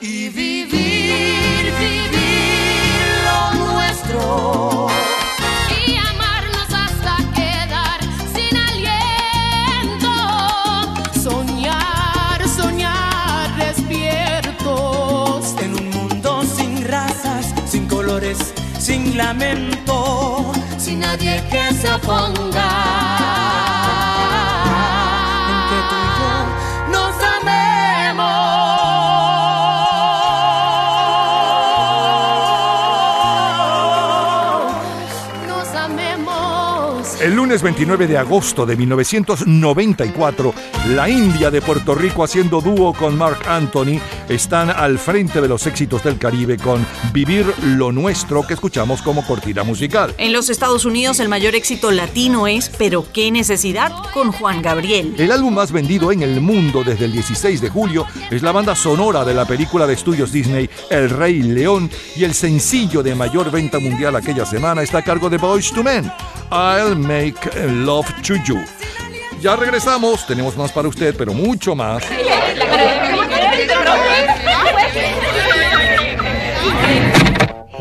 y 0.00 0.30
vivir, 0.30 1.72
vivir 1.78 3.02
lo 3.26 3.52
nuestro. 3.66 4.86
Y 5.86 5.96
amarnos 5.96 6.72
hasta 6.72 7.16
quedar 7.34 8.00
sin 8.34 8.56
aliento. 8.56 10.14
Soñar, 11.22 12.48
soñar 12.48 13.56
despiertos 13.58 15.54
en 15.60 15.74
un 15.74 15.90
mundo 15.90 16.42
sin 16.56 16.82
razas, 16.88 17.52
sin 17.66 17.86
colores, 17.88 18.38
sin 18.78 19.18
lamento, 19.18 20.50
sin 20.78 21.00
nadie 21.00 21.42
que 21.50 21.74
se 21.74 21.92
oponga. 21.92 22.71
Lunes 37.62 37.76
29 37.76 38.08
de 38.08 38.18
agosto 38.18 38.66
de 38.66 38.76
1994, 38.76 40.52
la 40.88 41.08
India 41.08 41.50
de 41.50 41.62
Puerto 41.62 41.94
Rico 41.94 42.24
haciendo 42.24 42.60
dúo 42.60 42.92
con 42.92 43.16
Mark 43.16 43.38
Anthony 43.46 44.00
están 44.28 44.70
al 44.70 44.98
frente 44.98 45.40
de 45.40 45.48
los 45.48 45.66
éxitos 45.66 46.02
del 46.02 46.18
Caribe 46.18 46.56
con 46.56 46.84
Vivir 47.12 47.52
lo 47.62 47.92
Nuestro 47.92 48.42
que 48.46 48.54
escuchamos 48.54 49.02
como 49.02 49.26
cortina 49.26 49.62
musical. 49.64 50.14
En 50.16 50.32
los 50.32 50.48
Estados 50.48 50.86
Unidos 50.86 51.20
el 51.20 51.28
mayor 51.28 51.54
éxito 51.54 51.90
latino 51.90 52.46
es 52.46 52.70
Pero 52.78 53.04
qué 53.12 53.30
necesidad 53.30 53.92
con 54.14 54.32
Juan 54.32 54.62
Gabriel. 54.62 55.14
El 55.18 55.30
álbum 55.30 55.54
más 55.54 55.72
vendido 55.72 56.10
en 56.10 56.22
el 56.22 56.40
mundo 56.40 56.82
desde 56.84 57.04
el 57.04 57.12
16 57.12 57.60
de 57.60 57.68
julio 57.68 58.06
es 58.30 58.42
la 58.42 58.52
banda 58.52 58.74
sonora 58.74 59.24
de 59.24 59.34
la 59.34 59.44
película 59.44 59.86
de 59.86 59.92
estudios 59.92 60.32
Disney 60.32 60.70
El 60.88 61.10
Rey 61.10 61.42
León 61.42 61.90
y 62.16 62.24
el 62.24 62.32
sencillo 62.32 63.02
de 63.02 63.14
mayor 63.14 63.50
venta 63.50 63.78
mundial 63.78 64.16
aquella 64.16 64.46
semana 64.46 64.82
está 64.82 64.98
a 64.98 65.02
cargo 65.02 65.28
de 65.28 65.36
Boys 65.36 65.70
to 65.72 65.82
Men, 65.82 66.10
I'll 66.50 66.96
Make 66.96 67.50
Love 67.84 68.10
to 68.22 68.36
You. 68.46 68.58
Ya 69.42 69.56
regresamos, 69.56 70.24
tenemos 70.26 70.56
más 70.56 70.70
para 70.70 70.88
usted, 70.88 71.16
pero 71.18 71.34
mucho 71.34 71.74
más. 71.74 72.04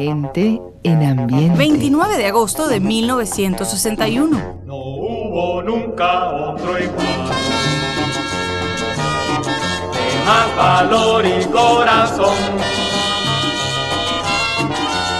Gente 0.03 0.59
en 0.81 1.19
ambiente. 1.19 1.55
29 1.59 2.17
de 2.17 2.25
agosto 2.25 2.67
de 2.67 2.79
1961. 2.79 4.61
No 4.65 4.75
hubo 4.75 5.61
nunca 5.61 6.31
otro 6.31 6.79
igual. 6.79 7.29
De 9.93 10.25
más 10.25 10.55
valor 10.57 11.23
y 11.23 11.45
corazón. 11.45 12.35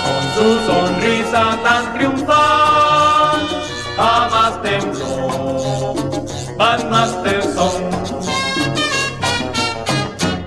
Con 0.08 0.24
su 0.36 0.66
sonrisa 0.66 1.60
tan 1.64 1.94
triunfal, 1.94 3.48
jamás 3.96 4.62
tembló. 4.64 5.94
Van 6.58 6.90
Masterson. 6.90 7.84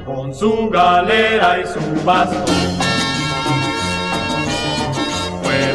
Con 0.04 0.34
su 0.34 0.68
galera 0.70 1.60
y 1.60 1.66
su 1.66 2.04
bastón. 2.04 2.83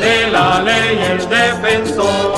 De 0.02 0.28
la 0.32 0.62
ley 0.62 1.00
el 1.12 1.30
defensor. 1.30 2.34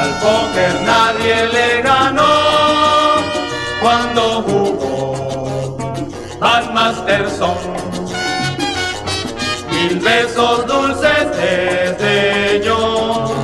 Al 0.00 0.10
póker 0.22 0.74
nadie 0.86 1.46
le 1.54 1.82
ganó 1.82 2.34
cuando 3.82 4.42
jugó 4.42 5.76
Van 6.40 6.72
Masterson. 6.72 7.56
Mil 9.70 9.98
besos 9.98 10.66
dulces 10.66 11.26
desde 11.36 12.62
yo 12.64 13.34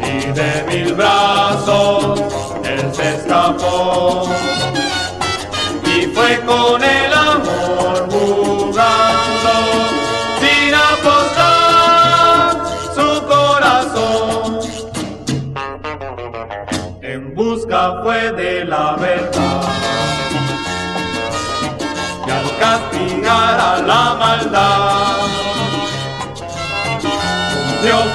y 0.00 0.32
de 0.32 0.64
mil 0.68 0.94
brazos 0.94 2.20
él 2.64 2.94
se 2.94 3.16
escapó. 3.16 4.28
Y 5.84 6.06
fue 6.14 6.40
con 6.44 6.82
el 6.82 7.05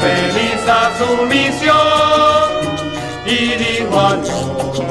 feliz 0.01 0.61
a 0.67 0.91
su 0.97 1.25
misión 1.25 2.51
y 3.25 3.55
dijo 3.63 3.99
adiós. 3.99 4.81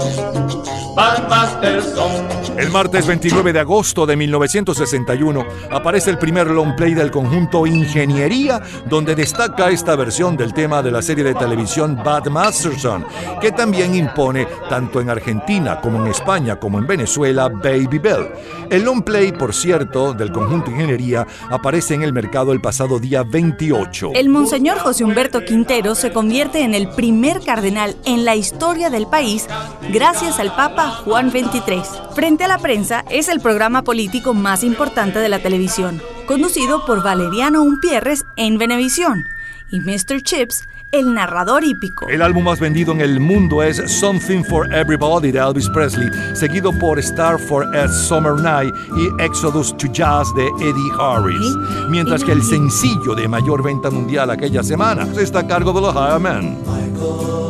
El 2.57 2.71
martes 2.71 3.07
29 3.07 3.53
de 3.53 3.61
agosto 3.61 4.05
de 4.05 4.17
1961 4.17 5.45
aparece 5.71 6.11
el 6.11 6.19
primer 6.19 6.49
long 6.49 6.75
play 6.75 6.93
del 6.95 7.13
conjunto 7.13 7.67
Ingeniería, 7.67 8.61
donde 8.87 9.15
destaca 9.15 9.71
esta 9.71 9.95
versión 9.95 10.37
del 10.37 10.53
tema 10.53 10.83
de 10.83 10.91
la 10.91 11.03
serie 11.03 11.23
de 11.23 11.35
televisión 11.35 12.01
Bad 12.05 12.27
Masterson, 12.27 13.07
que 13.41 13.53
también 13.53 13.95
impone 13.95 14.47
tanto 14.69 15.01
en 15.01 15.09
Argentina 15.09 15.81
como 15.81 16.05
en 16.05 16.11
España 16.11 16.59
como 16.59 16.79
en 16.79 16.87
Venezuela 16.89 17.49
Baby 17.49 17.99
Bell. 17.99 18.33
El 18.69 18.83
long 18.83 19.03
play, 19.03 19.31
por 19.31 19.55
cierto, 19.55 20.13
del 20.13 20.33
conjunto 20.33 20.71
Ingeniería 20.71 21.27
aparece 21.49 21.95
en 21.95 22.03
el 22.03 22.13
mercado 22.13 22.53
el 22.53 22.61
pasado 22.61 22.99
día 22.99 23.23
28. 23.23 24.11
El 24.15 24.29
Monseñor 24.31 24.79
José 24.79 25.05
Humberto 25.05 25.45
Quintero 25.45 25.95
se 25.95 26.13
convierte 26.13 26.63
en 26.63 26.75
el 26.75 26.89
primer 26.89 27.41
cardenal 27.41 27.95
en 28.05 28.25
la 28.25 28.35
historia 28.35 28.91
del 28.91 29.07
país 29.07 29.47
gracias 29.93 30.39
al 30.41 30.55
Papa 30.55 30.91
Juan 31.05 31.20
XXIII. 31.29 31.83
Frente 32.15 32.45
a 32.45 32.49
la 32.49 32.59
prensa 32.59 33.05
es 33.11 33.29
el 33.29 33.41
programa 33.41 33.83
político 33.83 34.33
más 34.33 34.65
importante 34.65 35.19
de 35.19 35.29
la 35.29 35.41
televisión, 35.41 36.01
conducido 36.27 36.87
por 36.87 37.03
Valeriano 37.03 37.63
Umpierres 37.63 38.25
en 38.37 38.57
Venevisión, 38.57 39.25
y 39.71 39.81
Mr. 39.81 40.23
Chips, 40.23 40.65
el 40.93 41.13
narrador 41.13 41.65
hípico. 41.65 42.09
El 42.09 42.23
álbum 42.23 42.45
más 42.45 42.61
vendido 42.61 42.93
en 42.93 43.01
el 43.01 43.21
mundo 43.21 43.63
es 43.63 43.77
Something 44.01 44.43
for 44.45 44.73
Everybody 44.73 45.33
de 45.33 45.39
Elvis 45.39 45.69
Presley, 45.69 46.09
seguido 46.35 46.73
por 46.79 46.99
Star 46.99 47.39
for 47.39 47.65
a 47.77 47.89
Summer 47.89 48.35
Night 48.35 48.75
y 48.97 49.23
Exodus 49.23 49.77
to 49.77 49.89
Jazz 49.93 50.33
de 50.35 50.47
Eddie 50.61 50.93
Harris. 50.99 51.57
Mientras 51.89 52.25
que 52.25 52.33
el 52.33 52.43
sencillo 52.43 53.15
de 53.15 53.29
mayor 53.29 53.63
venta 53.63 53.91
mundial 53.91 54.31
aquella 54.31 54.63
semana 54.63 55.07
está 55.21 55.41
a 55.41 55.47
cargo 55.47 55.73
de 55.73 55.81
los 55.81 55.95
Highman. 55.95 56.59
Hallelujah, 57.01 57.50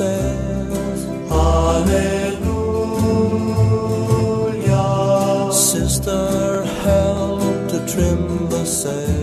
sails. 0.00 1.02
Hallelujah, 1.28 1.92
sister 5.52 6.64
help 6.86 7.42
to 7.70 7.78
trim 7.92 8.22
the 8.48 8.64
sails. 8.64 9.19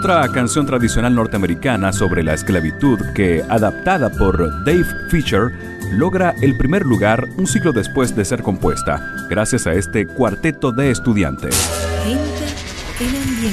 Otra 0.00 0.26
canción 0.28 0.64
tradicional 0.64 1.14
norteamericana 1.14 1.92
sobre 1.92 2.22
la 2.22 2.32
esclavitud 2.32 2.98
que, 3.14 3.44
adaptada 3.50 4.08
por 4.08 4.64
Dave 4.64 4.86
Fisher, 5.10 5.52
logra 5.92 6.34
el 6.40 6.56
primer 6.56 6.86
lugar 6.86 7.28
un 7.36 7.46
siglo 7.46 7.70
después 7.70 8.16
de 8.16 8.24
ser 8.24 8.42
compuesta, 8.42 9.14
gracias 9.28 9.66
a 9.66 9.74
este 9.74 10.06
cuarteto 10.06 10.72
de 10.72 10.90
estudiantes. 10.90 11.54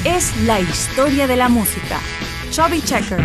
Es 0.06 0.42
la 0.46 0.58
historia 0.58 1.26
de 1.26 1.36
la 1.36 1.50
música. 1.50 2.00
Chubby 2.50 2.80
Checker. 2.80 3.20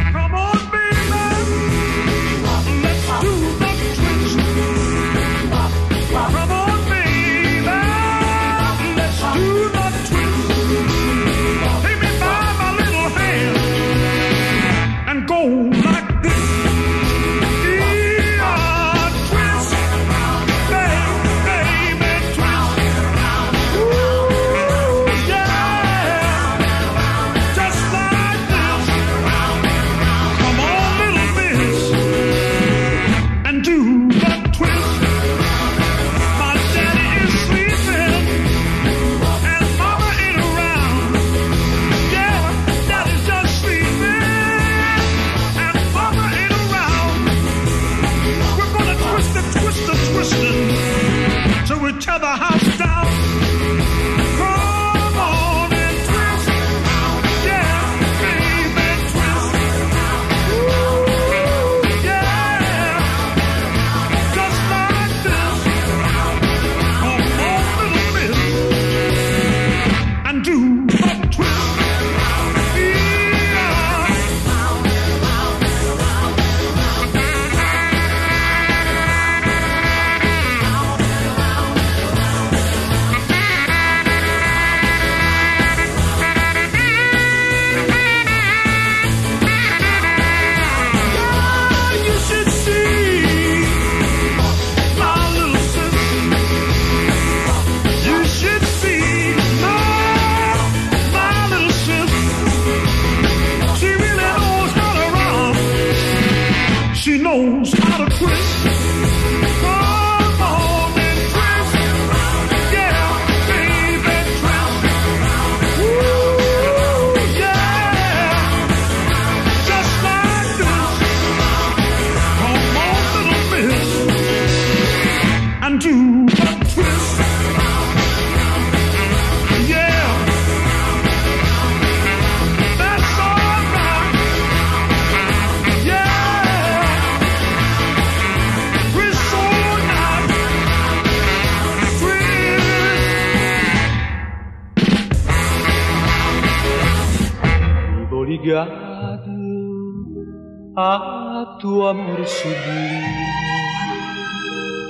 A 150.84 151.58
tu 151.60 151.86
amor 151.88 152.26
sublime. 152.28 153.24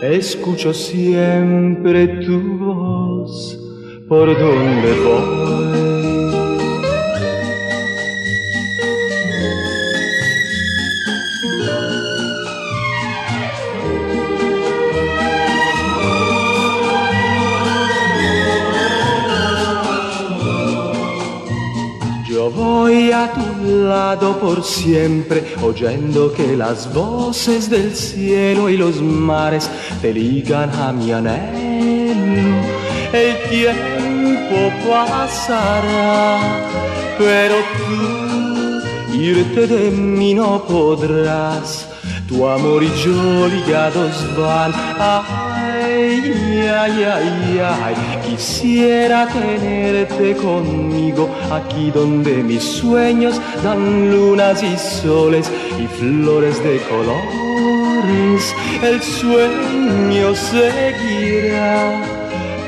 Escucho 0.01 0.73
siempre 0.73 2.07
tu 2.25 2.57
voz 2.57 3.59
por 4.09 4.27
donde 4.37 4.91
voy. 5.05 5.62
Por 24.19 24.63
siempre, 24.63 25.55
oyendo 25.61 26.31
que 26.33 26.55
las 26.55 26.93
voces 26.93 27.69
del 27.69 27.95
cielo 27.95 28.69
y 28.69 28.77
los 28.77 29.01
mares 29.01 29.69
te 30.01 30.13
ligan 30.13 30.69
a 30.69 30.91
mi 30.91 31.11
anhelo. 31.11 32.57
El 33.11 33.49
tiempo 33.49 34.71
pasará, 34.87 36.39
pero 37.17 37.55
tú 37.77 39.17
irte 39.17 39.67
de 39.67 39.91
mí 39.91 40.33
no 40.33 40.63
podrás. 40.63 41.87
Tu 42.27 42.47
amor 42.47 42.83
y 42.83 42.91
yo 43.03 43.47
ligados 43.47 44.15
van. 44.37 44.71
Ay, 44.99 46.33
ay, 46.67 47.03
ay, 47.03 47.61
ay. 47.61 47.95
Quisiera 48.35 49.27
tenerte 49.27 50.35
conmigo 50.35 51.29
aquí 51.51 51.91
donde 51.91 52.41
mis 52.41 52.63
sueños 52.63 53.39
dan 53.63 54.09
lunas 54.11 54.63
y 54.63 54.75
soles 54.75 55.51
y 55.79 55.85
flores 55.85 56.57
de 56.63 56.81
colores. 56.89 58.55
El 58.81 58.99
sueño 59.03 60.33
seguirá, 60.33 62.01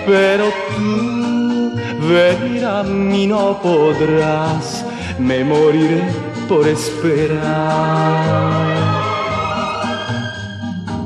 pero 0.06 0.54
tú 0.76 1.72
venir 2.14 2.64
a 2.64 2.84
mí 2.84 3.26
no 3.26 3.60
podrás. 3.60 4.86
Me 5.18 5.44
moriré 5.44 6.04
por 6.48 6.68
esperar. 6.68 7.42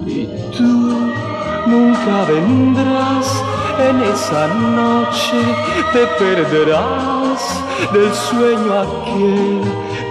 Y 0.06 0.28
tú 0.58 1.14
nunca 1.66 2.26
vendrás 2.26 3.39
en 3.80 4.02
esa 4.04 4.48
noche, 4.48 5.40
te 5.94 6.06
perderás 6.24 7.42
del 7.94 8.14
sueño 8.14 8.74
aquel, 8.80 9.62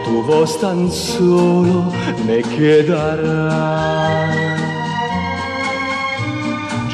tu 0.05 0.23
voz 0.23 0.59
tan 0.61 0.91
solo 0.91 1.93
me 2.27 2.43
quedará. 2.43 3.89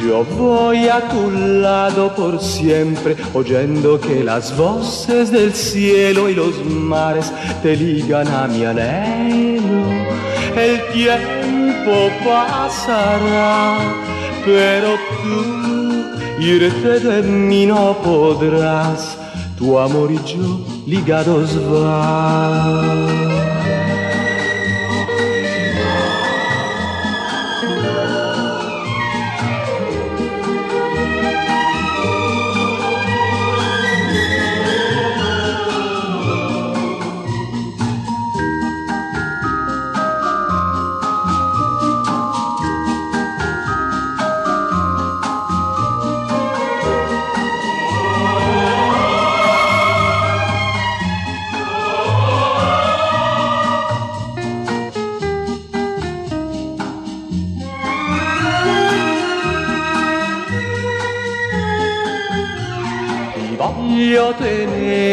Yo 0.06 0.24
voy 0.36 0.88
a 0.88 1.00
tu 1.08 1.30
lado 1.30 2.14
por 2.14 2.38
siempre, 2.38 3.16
oyendo 3.32 3.98
que 3.98 4.22
las 4.22 4.54
voces 4.56 5.30
del 5.30 5.54
cielo 5.54 6.28
y 6.28 6.34
los 6.34 6.62
mares 6.64 7.32
te 7.62 7.74
ligan 7.74 8.28
a 8.28 8.46
mi 8.46 8.64
anhelo. 8.64 10.04
El 10.56 10.80
tiempo 10.92 12.10
pasará, 12.22 13.78
pero 14.44 14.96
tú 15.22 15.63
irte 16.44 17.00
de 17.00 17.22
mí 17.22 17.66
no 17.66 17.96
podrás. 18.02 19.18
Tu 19.58 19.78
amor 19.78 20.10
y 20.12 20.16
yo 20.16 20.60
ligados 20.86 21.50
van. 21.70 23.23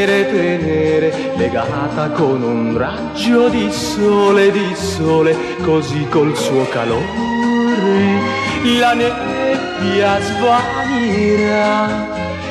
Tenere, 0.06 0.32
tenere, 0.32 1.34
legata 1.36 2.10
con 2.10 2.41
un 2.41 2.78
raggio 2.78 3.49
di 3.49 3.72
sole, 3.72 4.52
di 4.52 4.73
sole, 4.76 5.36
così 5.61 6.07
col 6.10 6.36
suo 6.36 6.68
calore 6.69 8.40
la 8.80 8.94
nebbia 8.94 10.19
svanirà 10.22 11.88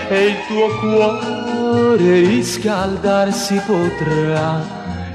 e 0.08 0.26
il 0.26 0.36
tuo 0.46 0.68
cuore 0.78 2.20
riscaldarsi 2.20 3.60
potrà 3.66 4.60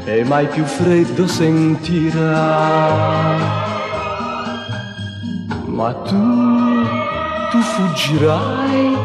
e 0.06 0.24
mai 0.24 0.48
più 0.48 0.64
freddo 0.64 1.28
sentirà. 1.28 2.34
Ma 5.66 5.94
tu, 5.94 6.84
tu 7.52 7.60
fuggirai 7.60 8.98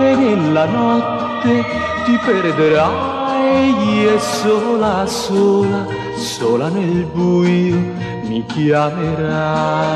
e 0.00 0.14
nella 0.16 0.64
notte 0.64 1.87
ti 2.08 2.16
perderai 2.24 4.06
e 4.06 4.18
sola, 4.18 5.04
sola, 5.04 5.84
sola 6.16 6.68
nel 6.68 7.04
buio 7.12 7.76
mi 8.22 8.42
chiamerai. 8.46 9.86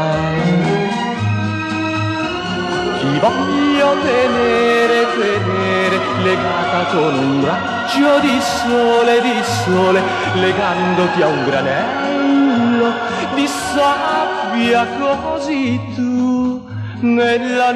Ti 2.99 3.19
voglio 3.19 3.97
tenere, 4.05 5.07
tenere, 5.17 5.97
legata 6.23 6.85
con 6.93 7.15
un 7.15 7.45
raggio 7.47 8.21
di 8.21 8.39
sole, 8.41 9.23
di 9.23 9.43
sole, 9.65 10.03
legandoti 10.35 11.23
a 11.23 11.27
un 11.29 11.45
granello 11.47 12.93
di 13.35 13.47
sabbia 13.47 14.87
così 14.99 15.81
tu 15.95 16.61
nella 17.01 17.73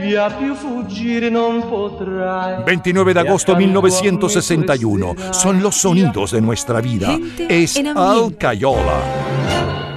nebbia 0.00 0.30
più 0.30 0.54
fuggire 0.54 1.28
non 1.28 1.68
potrai. 1.68 2.62
29 2.64 3.12
de 3.12 3.18
agosto 3.20 3.54
1961. 3.54 5.14
Son 5.30 5.60
los 5.60 5.76
sonidos 5.76 6.32
de 6.32 6.40
nuestra 6.40 6.80
vida. 6.80 7.08
Gente 7.08 7.46
Es 7.62 7.76
ambiente. 7.76 8.00
Alcayola. 8.00 9.89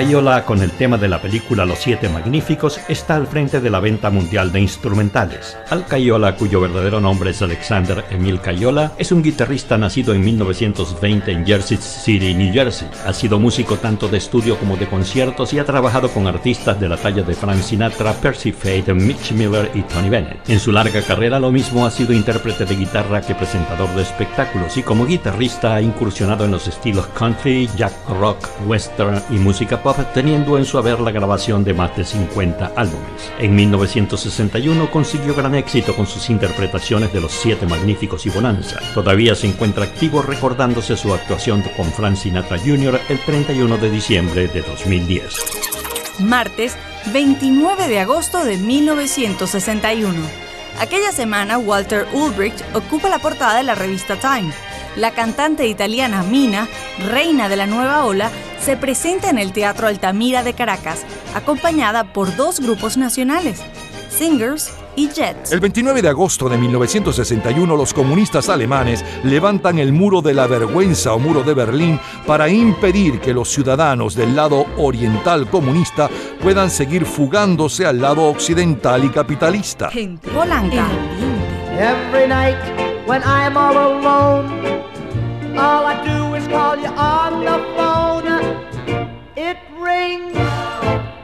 Alcayola, 0.00 0.46
con 0.46 0.62
el 0.62 0.70
tema 0.70 0.96
de 0.96 1.08
la 1.08 1.20
película 1.20 1.66
Los 1.66 1.80
Siete 1.80 2.08
Magníficos, 2.08 2.80
está 2.88 3.16
al 3.16 3.26
frente 3.26 3.60
de 3.60 3.68
la 3.68 3.80
venta 3.80 4.08
mundial 4.08 4.50
de 4.50 4.58
instrumentales. 4.58 5.58
Alcayola, 5.68 6.36
cuyo 6.36 6.58
verdadero 6.58 7.02
nombre 7.02 7.32
es 7.32 7.42
Alexander 7.42 8.06
Emil 8.08 8.40
Cayola, 8.40 8.92
es 8.96 9.12
un 9.12 9.22
guitarrista 9.22 9.76
nacido 9.76 10.14
en 10.14 10.22
1920 10.22 11.32
en 11.32 11.46
Jersey 11.46 11.76
City, 11.76 12.32
New 12.32 12.50
Jersey. 12.50 12.88
Ha 13.04 13.12
sido 13.12 13.38
músico 13.38 13.76
tanto 13.76 14.08
de 14.08 14.16
estudio 14.16 14.58
como 14.58 14.78
de 14.78 14.86
conciertos 14.86 15.52
y 15.52 15.58
ha 15.58 15.66
trabajado 15.66 16.08
con 16.08 16.26
artistas 16.26 16.80
de 16.80 16.88
la 16.88 16.96
talla 16.96 17.22
de 17.22 17.34
Frank 17.34 17.60
Sinatra, 17.60 18.14
Percy 18.14 18.52
Faith, 18.52 18.88
Mitch 18.88 19.32
Miller 19.32 19.70
y 19.74 19.82
Tony 19.82 20.08
Bennett. 20.08 20.48
En 20.48 20.60
su 20.60 20.72
larga 20.72 21.02
carrera, 21.02 21.38
lo 21.38 21.52
mismo 21.52 21.84
ha 21.84 21.90
sido 21.90 22.14
intérprete 22.14 22.64
de 22.64 22.74
guitarra 22.74 23.20
que 23.20 23.34
presentador 23.34 23.90
de 23.90 24.00
espectáculos 24.00 24.78
y 24.78 24.82
como 24.82 25.04
guitarrista 25.04 25.74
ha 25.74 25.82
incursionado 25.82 26.46
en 26.46 26.52
los 26.52 26.66
estilos 26.68 27.06
country, 27.08 27.68
jack 27.76 27.92
rock, 28.08 28.38
western 28.66 29.22
y 29.28 29.34
música 29.34 29.82
pop, 29.82 29.89
teniendo 29.94 30.56
en 30.56 30.64
su 30.64 30.78
haber 30.78 31.00
la 31.00 31.10
grabación 31.10 31.64
de 31.64 31.74
más 31.74 31.96
de 31.96 32.04
50 32.04 32.72
álbumes. 32.76 33.32
En 33.38 33.54
1961 33.54 34.90
consiguió 34.90 35.34
gran 35.34 35.54
éxito 35.54 35.94
con 35.94 36.06
sus 36.06 36.30
interpretaciones 36.30 37.12
de 37.12 37.20
Los 37.20 37.32
Siete 37.32 37.66
Magníficos 37.66 38.26
y 38.26 38.30
Bonanza. 38.30 38.78
Todavía 38.94 39.34
se 39.34 39.48
encuentra 39.48 39.84
activo 39.84 40.22
recordándose 40.22 40.96
su 40.96 41.12
actuación 41.12 41.62
con 41.76 41.86
Frank 41.86 42.16
Sinatra 42.16 42.58
Jr. 42.58 43.00
el 43.08 43.18
31 43.20 43.78
de 43.78 43.90
diciembre 43.90 44.48
de 44.48 44.62
2010. 44.62 45.24
martes 46.20 46.76
29 47.12 47.88
de 47.88 48.00
agosto 48.00 48.44
de 48.44 48.56
1961. 48.58 50.14
Aquella 50.78 51.12
semana, 51.12 51.58
Walter 51.58 52.06
Ulbricht 52.12 52.62
ocupa 52.74 53.08
la 53.08 53.18
portada 53.18 53.56
de 53.56 53.64
la 53.64 53.74
revista 53.74 54.16
Time. 54.16 54.52
La 54.96 55.12
cantante 55.12 55.66
italiana 55.68 56.22
Mina, 56.24 56.68
reina 57.10 57.48
de 57.48 57.56
la 57.56 57.66
nueva 57.66 58.04
ola, 58.04 58.30
se 58.60 58.76
presenta 58.76 59.30
en 59.30 59.38
el 59.38 59.52
Teatro 59.52 59.86
Altamira 59.86 60.42
de 60.42 60.54
Caracas, 60.54 61.04
acompañada 61.34 62.12
por 62.12 62.34
dos 62.34 62.60
grupos 62.60 62.96
nacionales, 62.96 63.62
Singers 64.10 64.72
y 64.96 65.08
Jets. 65.08 65.52
El 65.52 65.60
29 65.60 66.02
de 66.02 66.08
agosto 66.08 66.48
de 66.48 66.58
1961 66.58 67.76
los 67.76 67.94
comunistas 67.94 68.48
alemanes 68.48 69.04
levantan 69.22 69.78
el 69.78 69.92
muro 69.92 70.22
de 70.22 70.34
la 70.34 70.48
vergüenza 70.48 71.14
o 71.14 71.20
muro 71.20 71.44
de 71.44 71.54
Berlín 71.54 72.00
para 72.26 72.48
impedir 72.48 73.20
que 73.20 73.32
los 73.32 73.48
ciudadanos 73.48 74.16
del 74.16 74.34
lado 74.34 74.66
oriental 74.76 75.48
comunista 75.48 76.10
puedan 76.42 76.68
seguir 76.68 77.06
fugándose 77.06 77.86
al 77.86 78.00
lado 78.00 78.24
occidental 78.24 79.04
y 79.04 79.10
capitalista. 79.10 79.88
Polanca. 80.34 80.88
Every 81.78 82.26
night 82.26 82.89
when 83.10 83.24
I'm 83.24 83.56
all 83.56 83.72
alone, 83.72 84.46
all 85.58 85.84
I 85.84 85.96
do 86.04 86.32
is 86.36 86.46
call 86.46 86.76
you 86.76 86.86
on 86.86 87.44
the 87.44 87.58
phone. 87.74 88.26
It 89.36 89.58
rings, 89.76 90.38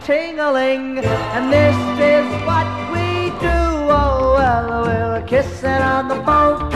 ting-a-ling, 0.04 0.98
and 0.98 1.52
this 1.52 1.76
is 2.16 2.26
what 2.44 2.66
we 2.90 3.30
do. 3.38 3.60
Oh, 4.02 4.34
well, 4.36 4.82
we're 4.82 5.24
kissing 5.28 5.80
on 5.94 6.08
the 6.08 6.20
phone. 6.26 6.74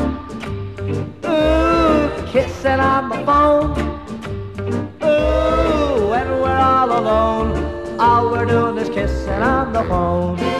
Ooh, 1.27 2.27
kissing 2.31 2.79
on 2.79 3.09
the 3.09 3.21
phone. 3.27 3.71
Ooh, 5.03 6.09
when 6.09 6.29
we're 6.41 6.63
all 6.73 6.91
alone, 7.01 7.99
all 7.99 8.31
we're 8.31 8.47
doing 8.47 8.79
is 8.79 8.89
kissing 8.89 9.43
on 9.43 9.73
the 9.73 9.83
phone. 9.83 10.60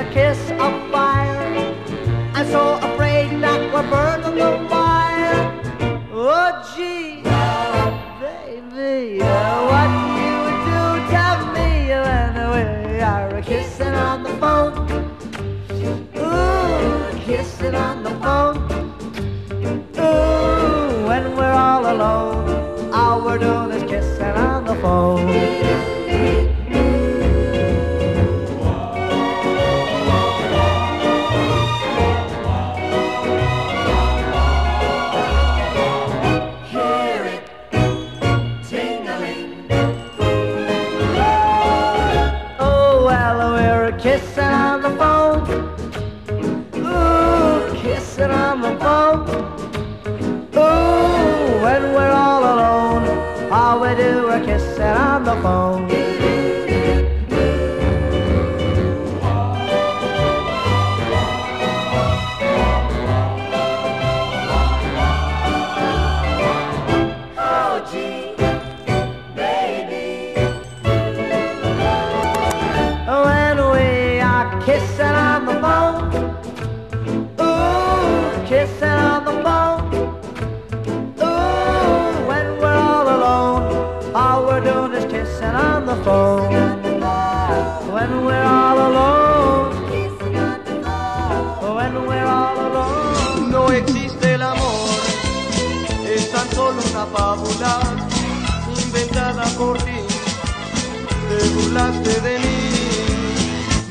A 0.00 0.04
kiss 0.12 0.50
of 0.52 0.90
fire. 0.90 1.76
I'm 2.34 2.46
so 2.46 2.78
afraid 2.78 3.28
that 3.42 3.60
we're 3.72 3.88
burning 3.90 4.36
the 4.36 4.66
wire. 4.70 5.60
Oh, 6.12 6.50
gee, 6.72 7.20
baby, 8.22 9.20
what 9.70 9.90
you 10.16 10.36
do 10.68 10.80
to 11.12 11.24
me 11.54 11.68
when 11.92 12.32
we 12.54 13.00
are 13.00 13.42
kissing 13.42 13.94
on 13.94 14.22
the 14.22 14.32
phone? 14.40 14.72
Ooh, 16.16 17.18
kissing 17.26 17.74
on 17.74 18.02
the 18.02 18.14
phone. 18.22 18.56
Ooh, 19.98 21.06
when 21.08 21.36
we're 21.36 21.58
all 21.68 21.84
alone, 21.94 22.94
all 22.94 23.22
we're 23.22 23.38
doing 23.38 23.79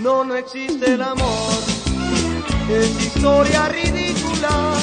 No, 0.02 0.24
no 0.24 0.36
existe 0.36 0.94
el 0.94 1.02
amor. 1.02 1.64
Es 2.70 2.90
historia 3.06 3.68
ridícula, 3.70 4.74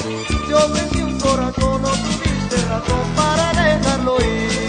te 0.47 0.55
ofrecí 0.55 1.03
un 1.03 1.19
corazón, 1.19 1.83
no 1.83 1.89
tuviste 1.89 2.57
razón 2.69 3.07
para 3.15 3.53
dejarlo 3.53 4.17
ir. 4.21 4.66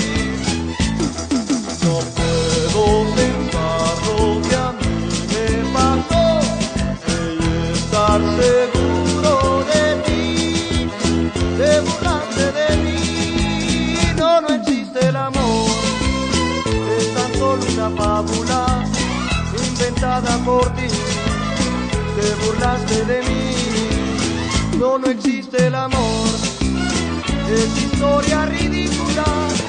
Inventada 20.18 20.38
por 20.44 20.66
ti. 20.76 20.88
Te 22.16 22.46
burlaste 22.46 23.06
de 23.06 23.22
mí, 23.24 24.80
no, 24.80 24.98
no 24.98 25.08
existe 25.08 25.68
el 25.68 25.76
amor. 25.76 26.28
Es 27.50 27.78
historia 27.78 28.46
ridícula. 28.46 29.67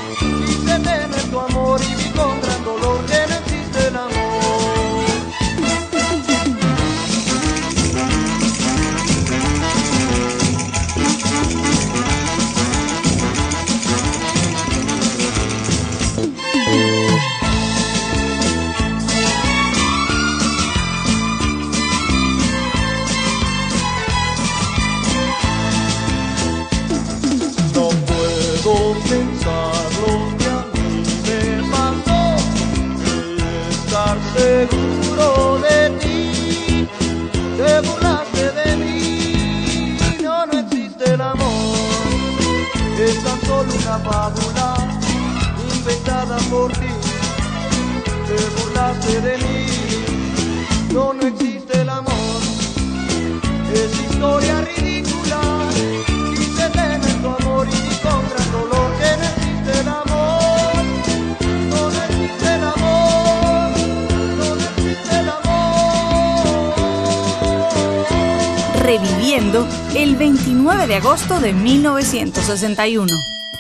De 70.88 70.96
agosto 70.96 71.38
de 71.38 71.52
1961. 71.52 73.12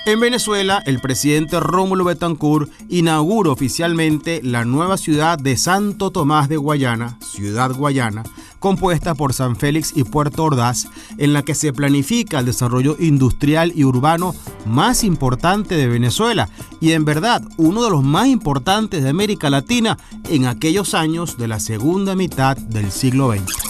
En 0.06 0.18
Venezuela, 0.18 0.82
el 0.86 0.98
presidente 0.98 1.60
Rómulo 1.60 2.04
Betancourt 2.04 2.70
inaugura 2.88 3.50
oficialmente 3.50 4.40
la 4.42 4.64
nueva 4.64 4.96
ciudad 4.96 5.38
de 5.38 5.58
Santo 5.58 6.10
Tomás 6.10 6.48
de 6.48 6.56
Guayana, 6.56 7.18
Ciudad 7.20 7.72
Guayana, 7.72 8.22
compuesta 8.58 9.14
por 9.14 9.34
San 9.34 9.56
Félix 9.56 9.92
y 9.94 10.04
Puerto 10.04 10.44
Ordaz, 10.44 10.86
en 11.18 11.34
la 11.34 11.42
que 11.42 11.54
se 11.54 11.74
planifica 11.74 12.38
el 12.38 12.46
desarrollo 12.46 12.96
industrial 12.98 13.72
y 13.74 13.84
urbano 13.84 14.34
más 14.64 15.04
importante 15.04 15.76
de 15.76 15.86
Venezuela 15.86 16.48
y 16.80 16.92
en 16.92 17.04
verdad 17.04 17.42
uno 17.58 17.84
de 17.84 17.90
los 17.90 18.02
más 18.02 18.28
importantes 18.28 19.02
de 19.02 19.10
América 19.10 19.50
Latina 19.50 19.98
en 20.30 20.46
aquellos 20.46 20.94
años 20.94 21.36
de 21.36 21.48
la 21.48 21.60
segunda 21.60 22.16
mitad 22.16 22.56
del 22.56 22.90
siglo 22.90 23.30
XX. 23.32 23.67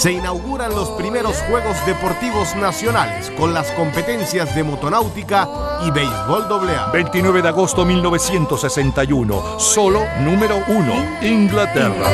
Se 0.00 0.10
inauguran 0.12 0.74
los 0.74 0.88
primeros 0.92 1.36
Juegos 1.42 1.76
Deportivos 1.84 2.56
Nacionales 2.56 3.30
con 3.36 3.52
las 3.52 3.70
competencias 3.72 4.54
de 4.54 4.64
motonáutica 4.64 5.46
y 5.86 5.90
béisbol 5.90 6.44
AA. 6.50 6.90
29 6.90 7.42
de 7.42 7.48
agosto 7.48 7.84
1961, 7.84 9.60
solo 9.60 10.06
número 10.20 10.56
uno, 10.68 10.94
Inglaterra. 11.20 12.06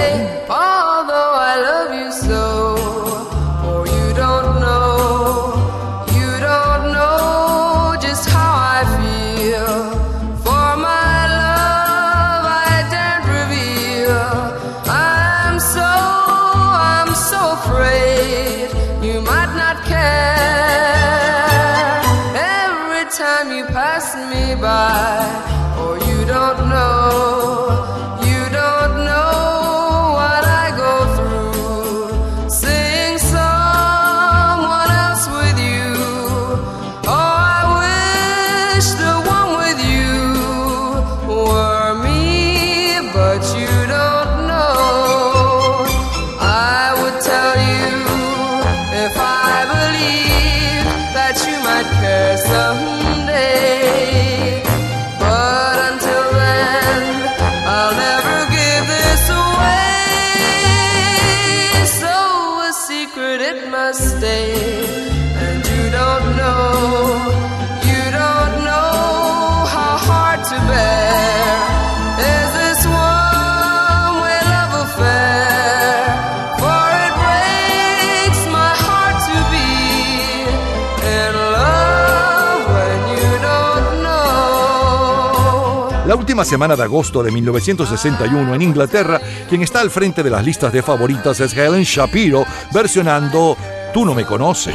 Última 86.36 86.50
semana 86.50 86.76
de 86.76 86.82
agosto 86.82 87.22
de 87.22 87.30
1961 87.30 88.54
en 88.54 88.60
Inglaterra, 88.60 89.18
quien 89.48 89.62
está 89.62 89.80
al 89.80 89.90
frente 89.90 90.22
de 90.22 90.28
las 90.28 90.44
listas 90.44 90.70
de 90.70 90.82
favoritas 90.82 91.40
es 91.40 91.56
Helen 91.56 91.82
Shapiro, 91.82 92.44
versionando 92.74 93.56
Tú 93.94 94.04
no 94.04 94.14
me 94.14 94.26
conoces. 94.26 94.74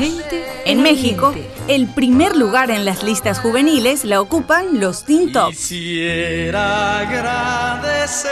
En 0.66 0.82
México, 0.82 1.36
el 1.68 1.86
primer 1.86 2.36
lugar 2.36 2.72
en 2.72 2.84
las 2.84 3.04
listas 3.04 3.40
juveniles 3.40 4.06
la 4.06 4.22
ocupan 4.22 4.80
los 4.80 5.06
Teen 5.06 5.32
Tops. 5.32 5.56
Quisiera 5.56 6.98
agradecer 7.02 8.32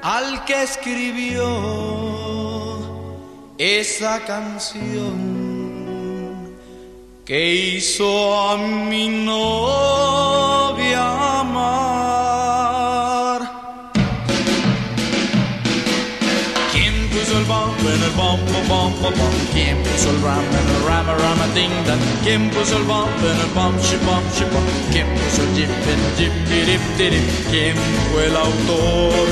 al 0.00 0.46
que 0.46 0.62
escribió 0.62 1.44
esa 3.58 4.20
canción 4.24 5.31
que 7.24 7.54
hizo 7.54 8.50
a 8.50 8.56
mi 8.56 9.08
novia 9.08 9.40
amar. 11.40 12.62
¿Quién 16.72 17.08
puso 17.10 17.38
el 17.38 17.44
bombo 17.44 17.90
en 17.94 18.02
el 18.02 18.10
bombo, 18.10 18.60
bombo, 18.68 19.10
bom? 19.10 19.34
¿Quién 19.52 19.80
puso 19.84 20.10
el 20.10 20.20
ram 20.20 20.40
en 20.40 20.68
el 20.74 20.82
rama, 20.84 21.14
rama, 21.14 21.46
ding, 21.54 21.70
dang? 21.86 22.00
¿Quién 22.24 22.50
puso 22.50 22.76
el 22.76 22.82
bombo 22.84 23.24
en 23.24 23.38
el 23.38 23.50
bom, 23.54 23.72
shi, 23.78 23.96
bom, 24.04 24.24
shi, 24.34 24.44
bom? 24.52 24.64
¿Quién 24.90 25.06
puso 25.14 25.42
el 25.42 25.54
jip 25.54 25.70
en 25.70 26.00
el 26.04 26.14
jip, 26.18 26.32
dip, 26.48 26.82
dip? 26.98 27.22
¿Quién 27.50 27.76
fue 28.10 28.26
el 28.26 28.36
autor? 28.36 29.28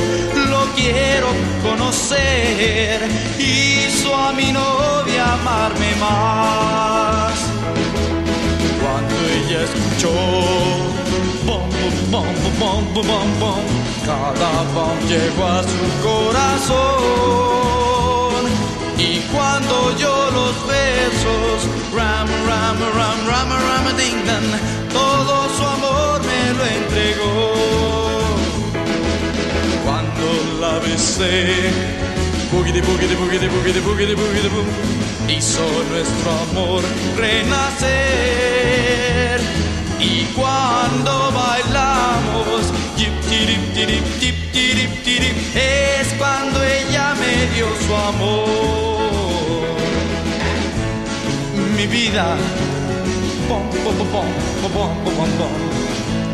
Lo 0.49 0.63
quiero 0.77 1.29
conocer. 1.65 3.01
Hizo 3.37 4.15
a 4.15 4.33
mi 4.33 4.53
novia 4.53 5.35
amarme 5.35 5.97
más. 5.99 7.60
Cuando 9.01 9.17
ella 9.29 9.63
escuchó 9.65 10.13
bom, 11.47 11.69
bom, 12.11 12.27
bom, 12.59 12.85
bom, 12.93 13.07
bom, 13.07 13.29
bom, 13.41 13.65
cada 14.05 14.51
bom 14.75 14.99
llegó 15.09 15.47
a 15.47 15.63
su 15.63 15.87
corazón. 16.03 16.81
Y 18.99 19.21
cuando 19.33 19.97
yo 19.97 20.31
los 20.33 20.55
besos, 20.67 21.67
ram, 21.95 22.29
ram, 22.47 22.79
ram, 22.95 23.27
ram, 23.27 23.49
ram, 23.49 23.97
ding, 23.97 24.25
dan, 24.27 24.45
todo 24.93 25.49
su 25.57 25.63
amor 25.65 26.21
me 26.21 26.43
lo 26.59 26.65
entregó. 26.67 27.55
Cuando 29.85 30.25
la 30.61 30.75
besé, 30.81 31.71
boom, 34.49 34.67
hizo 35.29 35.63
nuestro 35.91 36.31
amor 36.51 36.83
renacer. 37.17 37.91
Y 40.01 40.25
cuando 40.35 41.31
bailamos, 41.33 42.73
yip, 42.97 43.13
tirip, 43.29 43.75
tirip, 43.75 44.05
tip, 44.19 44.35
tirip, 44.53 45.03
tirip, 45.05 45.37
es 45.55 46.09
cuando 46.19 46.63
ella 46.63 47.15
me 47.15 47.47
dio 47.55 47.67
su 47.87 47.95
amor. 47.95 48.49
Mi 51.77 51.87
vida, 51.87 52.37
pom, 53.49 53.63
pom, 53.85 53.95
pom, 53.97 54.09
pom, 54.09 54.27
pom, 54.63 54.73
pom, 54.73 55.15
pom, 55.15 55.31
pom. 55.39 55.53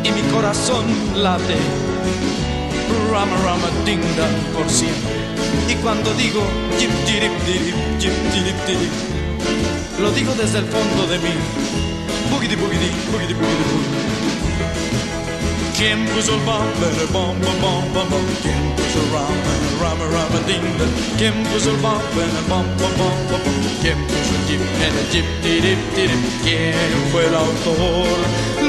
y 0.03 0.11
mi 0.11 0.23
corazón 0.33 0.85
late 1.15 1.57
rama 3.13 3.37
rama 3.45 3.69
ding 3.85 4.01
por 4.55 4.69
siempre. 4.69 5.15
Y 5.69 5.75
cuando 5.83 6.13
digo 6.15 6.43
jip 6.79 6.91
jirip 7.07 7.33
dirip 7.47 7.77
jip 7.99 8.13
jirip 8.33 8.59
dirip, 8.67 8.93
lo 10.01 10.11
digo 10.13 10.33
desde 10.35 10.59
el 10.59 10.67
fondo 10.67 11.07
de 11.07 11.19
mí. 11.19 11.35
Bugidi 12.31 12.57
bugidi 12.57 12.91
bugidi 13.13 13.35
bugidi 13.35 13.66
Jim 15.77 16.07
was 16.17 16.29
a 16.31 16.39
bomber, 16.47 16.89
a 17.05 17.07
bomber, 17.13 17.53
bomber, 17.61 18.09
bomber. 18.09 18.35
Jim 18.41 18.65
was 18.77 18.97
a 18.97 19.05
rum 19.13 19.29
and 19.29 19.63
a 19.63 19.77
rum 19.77 20.01
a 20.01 20.07
rum 20.09 20.33
a 20.33 20.41
ding 20.47 20.79
dong. 20.79 20.89
Jim 21.19 21.37
was 21.53 21.67
a 21.67 21.77
a. 21.83 22.25
Jim 23.83 24.01
was 24.09 24.31
a 24.97 25.13
jip-dip-dip? 25.13 26.11
¿Quién 26.43 27.13
fue 27.13 27.27
el 27.27 27.35
autor? 27.35 28.19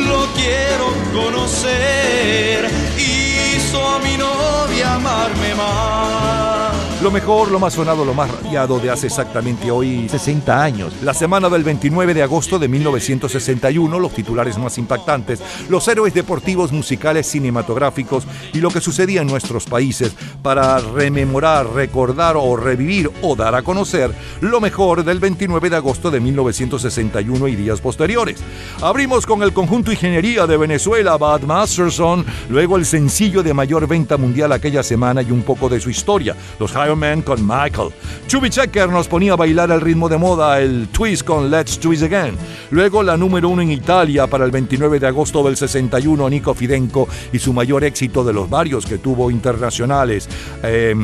Lo 0.10 0.28
quiero 0.36 0.88
conocer. 1.14 2.70
Hizo 2.98 3.88
a 3.88 4.00
mi 4.00 4.18
novia 4.18 4.96
amarme 4.96 5.56
más. 5.56 6.57
Lo 7.04 7.12
mejor, 7.12 7.52
lo 7.52 7.60
más 7.60 7.74
sonado, 7.74 8.04
lo 8.04 8.16
más 8.16 8.32
radiado 8.32 8.80
de 8.80 8.90
hace 8.90 9.06
exactamente 9.06 9.70
hoy 9.70 10.10
60 10.10 10.64
años. 10.64 10.94
La 11.04 11.14
semana 11.14 11.48
del 11.48 11.64
29 11.64 12.16
de 12.16 12.24
agosto 12.24 12.58
de 12.58 12.68
1961, 12.68 14.00
los 14.00 14.14
titulares 14.14 14.58
más 14.58 14.80
impactantes, 14.80 15.40
los 15.70 15.88
héroes 15.88 16.16
deportivos, 16.16 16.72
musicales, 16.72 17.28
cinematográficos 17.28 18.26
y 18.52 18.62
lo 18.62 18.72
que 18.72 18.82
sucedía 18.82 19.22
en 19.22 19.28
nuestros 19.28 19.66
países 19.66 20.16
para 20.42 20.80
rememorar, 20.80 21.72
recordar 21.72 22.36
o 22.36 22.58
revivir 22.58 23.12
o 23.22 23.36
dar 23.36 23.54
a 23.54 23.62
conocer 23.62 24.12
lo 24.42 24.60
mejor 24.60 25.06
del 25.06 25.20
29 25.20 25.70
de 25.70 25.76
agosto 25.76 26.10
de 26.10 26.20
1961 26.20 27.48
y 27.48 27.56
días 27.56 27.80
posteriores. 27.80 28.40
Abrimos 28.82 29.28
con 29.28 29.44
el 29.44 29.54
conjunto 29.54 29.92
Ingeniería 29.92 30.48
de 30.48 30.58
Venezuela, 30.58 31.16
Bad 31.18 31.44
Masterson, 31.44 32.26
luego 32.50 32.76
el 32.76 32.88
sencillo 32.88 33.44
de 33.44 33.54
mayor 33.54 33.88
venta 33.88 34.18
mundial 34.18 34.52
aquella 34.52 34.82
semana 34.82 35.22
y 35.22 35.30
un 35.30 35.44
poco 35.44 35.70
de 35.70 35.80
su 35.80 35.92
historia, 35.92 36.36
los 36.60 36.72
Man 36.96 37.22
con 37.22 37.46
Michael. 37.46 37.90
Chubby 38.28 38.50
Checker 38.50 38.90
nos 38.90 39.08
ponía 39.08 39.34
a 39.34 39.36
bailar 39.36 39.72
al 39.72 39.82
ritmo 39.82 40.10
de 40.10 40.18
moda 40.18 40.60
el 40.60 40.88
twist 40.90 41.24
con 41.24 41.50
Let's 41.50 41.80
Twist 41.80 42.04
Again. 42.04 42.36
Luego 42.72 43.04
la 43.04 43.18
número 43.18 43.50
uno 43.50 43.62
en 43.62 43.72
Italia 43.72 44.28
para 44.28 44.46
el 44.46 44.52
29 44.52 45.00
de 45.00 45.08
agosto 45.08 45.44
del 45.44 45.58
61, 45.58 46.30
Nico 46.30 46.54
Fidenco 46.54 47.08
y 47.32 47.40
su 47.40 47.54
mayor 47.54 47.84
éxito 47.84 48.24
de 48.24 48.34
los 48.34 48.50
varios 48.50 48.86
que 48.86 48.98
tuvo 48.98 49.32
internacionales, 49.32 50.28
eh, 50.64 50.96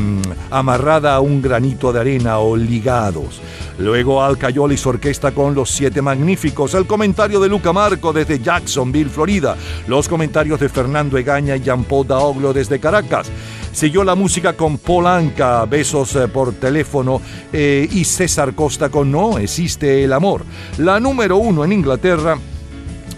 amarrada 0.51 1.15
a 1.15 1.19
un 1.19 1.41
granito 1.41 1.93
de 1.93 1.99
arena 1.99 2.39
o 2.39 2.55
ligados. 2.55 3.41
Luego 3.79 4.23
Al 4.23 4.37
y 4.71 4.77
su 4.77 4.89
orquesta 4.89 5.31
con 5.31 5.55
Los 5.55 5.71
Siete 5.71 6.01
Magníficos. 6.01 6.73
El 6.75 6.85
comentario 6.85 7.39
de 7.39 7.49
Luca 7.49 7.73
Marco 7.73 8.13
desde 8.13 8.39
Jacksonville, 8.39 9.09
Florida. 9.09 9.55
Los 9.87 10.07
comentarios 10.07 10.59
de 10.59 10.69
Fernando 10.69 11.17
Egaña 11.17 11.55
y 11.55 11.61
Jean-Paul 11.61 12.07
Daoglo 12.07 12.53
desde 12.53 12.79
Caracas. 12.79 13.31
Siguió 13.71 14.03
la 14.03 14.13
música 14.13 14.53
con 14.53 14.77
Polanca, 14.77 15.65
Besos 15.73 16.15
eh, 16.17 16.27
por 16.27 16.53
teléfono 16.53 17.19
eh, 17.51 17.89
y 17.91 18.03
César 18.03 18.53
Costa 18.53 18.89
con 18.89 19.11
No 19.11 19.39
existe 19.39 20.03
el 20.03 20.13
amor. 20.13 20.45
La 20.77 20.99
número 20.99 21.37
uno 21.37 21.65
en 21.65 21.71
Inglaterra 21.71 22.37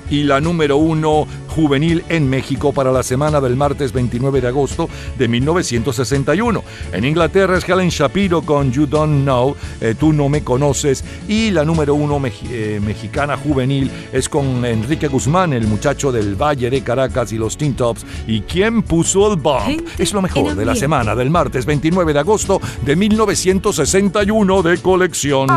y 0.09 0.23
la 0.23 0.39
número 0.39 0.77
uno 0.77 1.27
juvenil 1.55 2.03
en 2.09 2.29
México 2.29 2.73
para 2.73 2.91
la 2.91 3.01
semana 3.03 3.39
del 3.39 3.55
martes 3.55 3.91
29 3.93 4.41
de 4.41 4.47
agosto 4.47 4.89
de 5.17 5.27
1961. 5.27 6.63
En 6.91 7.05
Inglaterra 7.05 7.57
es 7.57 7.67
Helen 7.67 7.89
Shapiro 7.89 8.41
con 8.41 8.71
You 8.71 8.85
Don't 8.87 9.23
Know, 9.23 9.55
eh, 9.81 9.95
Tú 9.97 10.11
No 10.13 10.27
Me 10.29 10.43
Conoces, 10.43 11.03
y 11.27 11.51
la 11.51 11.63
número 11.63 11.95
uno 11.95 12.19
meji- 12.19 12.47
eh, 12.51 12.79
mexicana 12.83 13.37
juvenil 13.37 13.89
es 14.11 14.27
con 14.27 14.65
Enrique 14.65 15.07
Guzmán, 15.07 15.53
el 15.53 15.67
muchacho 15.67 16.11
del 16.11 16.35
Valle 16.35 16.69
de 16.69 16.81
Caracas 16.81 17.31
y 17.31 17.37
los 17.37 17.57
Teen 17.57 17.75
Tops. 17.75 18.05
¿Y 18.27 18.41
quién 18.41 18.83
puso 18.83 19.31
el 19.31 19.39
bomb? 19.39 19.81
Es 19.97 20.13
lo 20.13 20.21
mejor 20.21 20.55
de 20.55 20.65
la 20.65 20.75
semana 20.75 21.15
del 21.15 21.29
martes 21.29 21.65
29 21.65 22.13
de 22.13 22.19
agosto 22.19 22.59
de 22.83 22.95
1961 22.95 24.61
de 24.61 24.77
colección. 24.79 25.47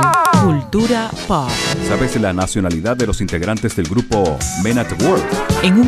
Cultura 0.44 1.10
pop. 1.26 1.48
¿Sabes 1.88 2.20
la 2.20 2.32
nacionalidad 2.32 2.96
de 2.96 3.06
los 3.06 3.20
integrantes 3.20 3.74
del 3.76 3.86
grupo 3.88 4.36
Men 4.62 4.78
at 4.78 4.90
Work? 5.02 5.24
En 5.62 5.74
un 5.78 5.87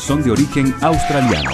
son 0.00 0.22
de 0.22 0.30
origen 0.30 0.74
australiano. 0.80 1.50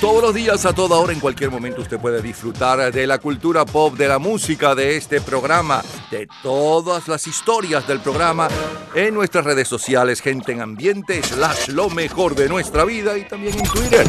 Todos 0.00 0.22
los 0.22 0.34
días, 0.34 0.64
a 0.64 0.72
toda 0.72 0.96
hora, 0.96 1.12
en 1.12 1.20
cualquier 1.20 1.50
momento, 1.50 1.82
usted 1.82 1.98
puede 1.98 2.22
disfrutar 2.22 2.90
de 2.90 3.06
la 3.06 3.18
cultura 3.18 3.66
pop, 3.66 3.94
de 3.96 4.08
la 4.08 4.18
música, 4.18 4.74
de 4.74 4.96
este 4.96 5.20
programa, 5.20 5.82
de 6.10 6.26
todas 6.42 7.06
las 7.06 7.26
historias 7.26 7.86
del 7.86 8.00
programa 8.00 8.48
en 8.94 9.12
nuestras 9.12 9.44
redes 9.44 9.68
sociales, 9.68 10.22
gente 10.22 10.52
en 10.52 10.62
ambiente, 10.62 11.22
slash 11.22 11.68
lo 11.68 11.90
mejor 11.90 12.34
de 12.34 12.48
nuestra 12.48 12.84
vida 12.86 13.18
y 13.18 13.28
también 13.28 13.58
en 13.58 13.64
Twitter. 13.64 14.06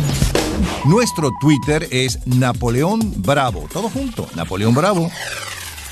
Nuestro 0.86 1.30
Twitter 1.42 1.88
es 1.92 2.26
Napoleón 2.26 3.00
Bravo. 3.18 3.68
Todo 3.72 3.90
junto, 3.90 4.28
Napoleón 4.36 4.74
Bravo. 4.74 5.12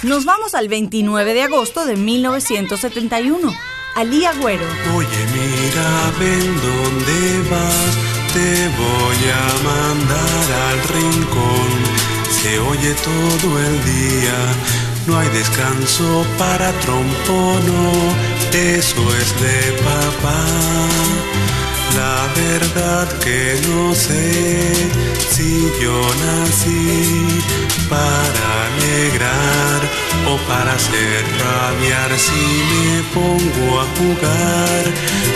Nos 0.03 0.23
vamos 0.23 0.55
al 0.55 0.69
29 0.69 1.33
de 1.33 1.43
agosto 1.43 1.85
de 1.85 1.97
1971. 1.97 3.51
Ali 3.95 4.25
Agüero. 4.25 4.65
Oye, 4.95 5.21
mira, 5.33 6.11
ven 6.19 6.55
dónde 6.67 7.49
vas, 7.49 7.93
te 8.33 8.67
voy 8.77 9.21
a 9.31 9.45
mandar 9.69 10.45
al 10.69 10.79
rincón. 10.95 11.71
Se 12.29 12.59
oye 12.59 12.93
todo 13.03 13.59
el 13.59 13.75
día, 13.83 14.37
no 15.07 15.17
hay 15.19 15.27
descanso 15.29 16.25
para 16.37 16.71
trompono, 16.79 17.91
eso 18.53 19.15
es 19.17 19.41
de 19.41 19.71
papá. 19.83 20.45
La 21.95 22.27
verdad 22.35 23.07
que 23.19 23.59
no 23.67 23.93
sé 23.93 24.71
si 25.29 25.69
yo 25.81 26.01
nací 26.25 27.68
para 27.89 28.65
alegrar 28.67 29.81
o 30.27 30.37
para 30.47 30.73
hacer 30.73 31.23
rabiar. 31.43 32.11
Si 32.17 32.45
me 32.71 33.03
pongo 33.13 33.81
a 33.81 33.85
jugar, 33.97 34.83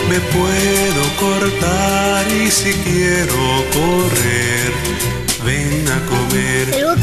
me 0.08 0.20
puedo 0.36 1.02
cortar 1.18 2.26
y 2.32 2.50
si 2.50 2.72
quiero 2.84 3.64
correr, 3.72 4.72
ven 5.44 5.84
a 5.88 6.00
comer. 6.06 6.94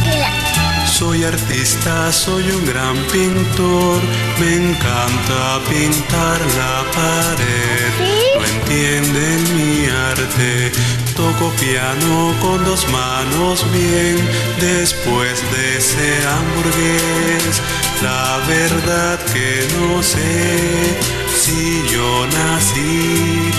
Soy 1.01 1.23
artista, 1.23 2.11
soy 2.11 2.43
un 2.43 2.65
gran 2.67 2.95
pintor, 3.11 3.99
me 4.39 4.69
encanta 4.69 5.59
pintar 5.67 6.39
la 6.59 6.83
pared. 6.93 7.91
No 8.37 8.45
entienden 8.45 9.39
mi 9.57 9.87
arte, 9.87 10.71
Toco 11.15 11.51
piano 11.59 12.33
con 12.41 12.63
dos 12.63 12.87
manos 12.89 13.65
bien 13.73 14.17
después 14.59 15.43
de 15.51 15.77
ese 15.77 16.27
hamburgués. 16.27 17.61
La 18.01 18.39
verdad 18.47 19.19
que 19.33 19.67
no 19.77 20.01
sé 20.01 20.97
si 21.35 21.83
yo 21.91 22.25
nací 22.27 23.51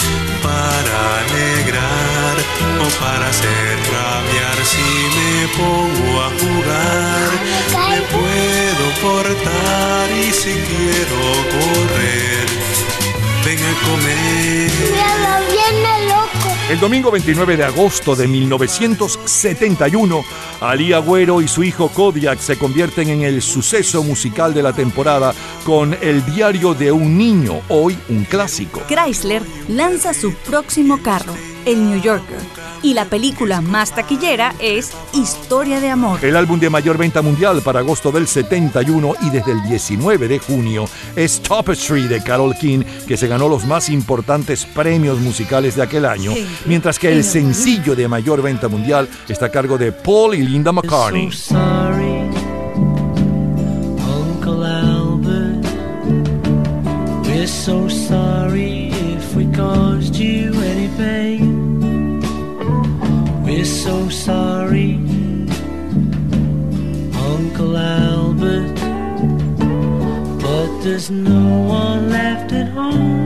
para 0.42 1.18
alegrar 1.20 2.36
o 2.80 2.88
para 3.00 3.28
hacer 3.28 3.78
rabiar. 3.92 4.58
Si 4.64 4.88
me 5.16 5.48
pongo 5.58 6.22
a 6.22 6.30
jugar, 6.40 7.30
me 7.90 8.00
puedo 8.16 8.84
portar 9.02 10.10
y 10.10 10.32
si 10.32 10.52
quiero 10.52 11.20
correr, 11.54 12.46
ven 13.44 13.58
a 13.58 13.74
comer. 13.86 14.70
Viene 15.50 16.08
loco. 16.08 16.51
El 16.70 16.78
domingo 16.80 17.10
29 17.10 17.56
de 17.56 17.64
agosto 17.64 18.14
de 18.14 18.28
1971, 18.28 20.24
Ali 20.60 20.92
Agüero 20.92 21.42
y 21.42 21.48
su 21.48 21.64
hijo 21.64 21.88
Kodiak 21.88 22.38
se 22.38 22.56
convierten 22.56 23.08
en 23.08 23.22
el 23.22 23.42
suceso 23.42 24.02
musical 24.04 24.54
de 24.54 24.62
la 24.62 24.72
temporada 24.72 25.34
con 25.64 25.96
El 26.00 26.24
diario 26.24 26.72
de 26.72 26.92
un 26.92 27.18
niño, 27.18 27.60
hoy 27.68 27.98
un 28.08 28.24
clásico. 28.24 28.80
Chrysler 28.86 29.42
lanza 29.68 30.14
su 30.14 30.32
próximo 30.34 31.02
carro, 31.02 31.34
el 31.64 31.84
New 31.88 32.00
Yorker, 32.00 32.38
y 32.82 32.94
la 32.94 33.04
película 33.04 33.60
más 33.60 33.94
taquillera 33.94 34.54
es 34.58 34.92
Historia 35.12 35.80
de 35.80 35.90
Amor. 35.90 36.24
El 36.24 36.36
álbum 36.36 36.58
de 36.58 36.70
mayor 36.70 36.98
venta 36.98 37.22
mundial 37.22 37.62
para 37.62 37.80
agosto 37.80 38.10
del 38.12 38.26
71 38.26 39.14
y 39.22 39.30
desde 39.30 39.52
el 39.52 39.62
19 39.62 40.28
de 40.28 40.38
junio 40.38 40.84
es 41.16 41.40
Tapestry 41.42 42.08
de 42.08 42.22
Carol 42.22 42.54
King, 42.56 42.82
que 43.06 43.16
se 43.16 43.28
ganó 43.28 43.48
los 43.48 43.64
más 43.66 43.88
importantes 43.88 44.64
premios 44.66 45.18
musicales 45.20 45.76
de 45.76 45.82
aquel 45.82 46.04
año, 46.06 46.32
Sí. 46.32 46.46
mientras 46.66 46.98
que 46.98 47.12
el 47.12 47.24
sencillo 47.24 47.94
de 47.94 48.08
mayor 48.08 48.42
venta 48.42 48.68
mundial 48.68 49.08
está 49.28 49.46
a 49.46 49.50
cargo 49.50 49.78
de 49.78 49.92
Paul 49.92 50.34
y 50.34 50.42
Linda 50.42 50.72
McCartney. 50.72 51.30
So 51.30 51.54
sorry, 51.54 52.22
Uncle 54.06 54.64
Albert. 54.66 55.66
We're 57.26 57.46
so 57.46 57.88
sorry 57.88 58.51
so 63.82 64.08
sorry, 64.08 64.94
Uncle 67.30 67.76
Albert. 67.76 68.76
But 70.40 70.70
there's 70.84 71.10
no 71.10 71.46
one 71.66 72.08
left 72.08 72.52
at 72.52 72.68
home, 72.68 73.21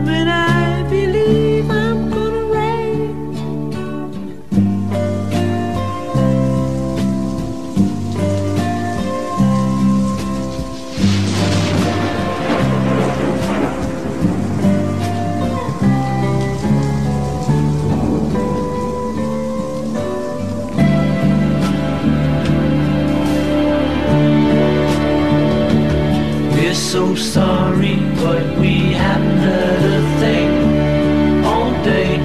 so 26.86 27.16
sorry, 27.16 27.96
but 28.22 28.58
we 28.60 28.92
haven't 28.92 29.38
heard 29.38 29.82
a 29.82 30.20
thing 30.20 31.44
all 31.44 31.72
day. 31.82 32.16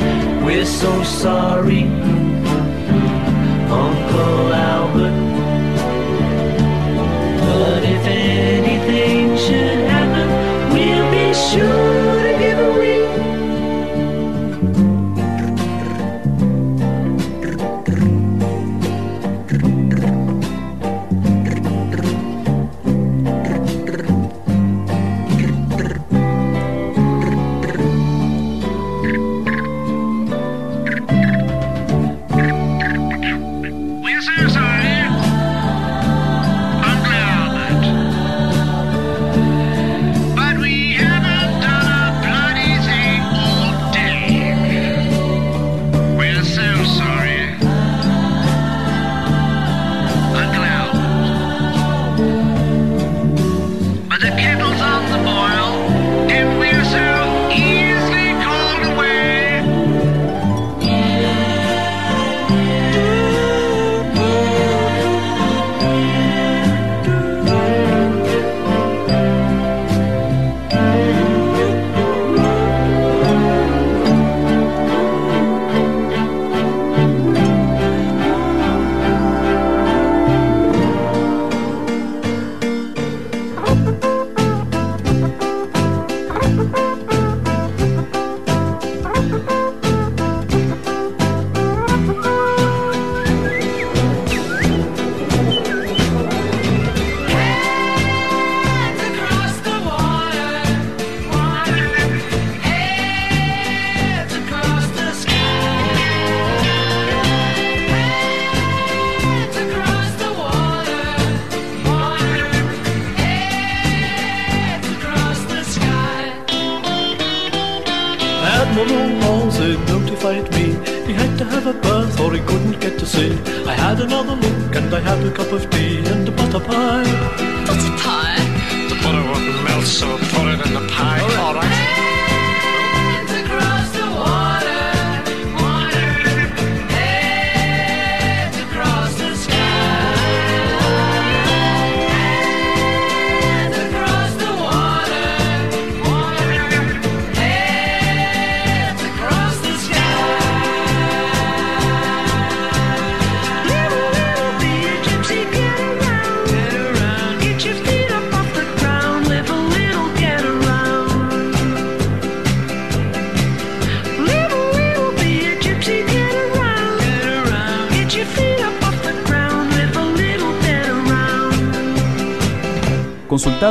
We're 0.46 0.66
so 0.66 1.02
sorry, 1.02 1.86
Uncle 3.72 4.54
Albert. 4.54 4.71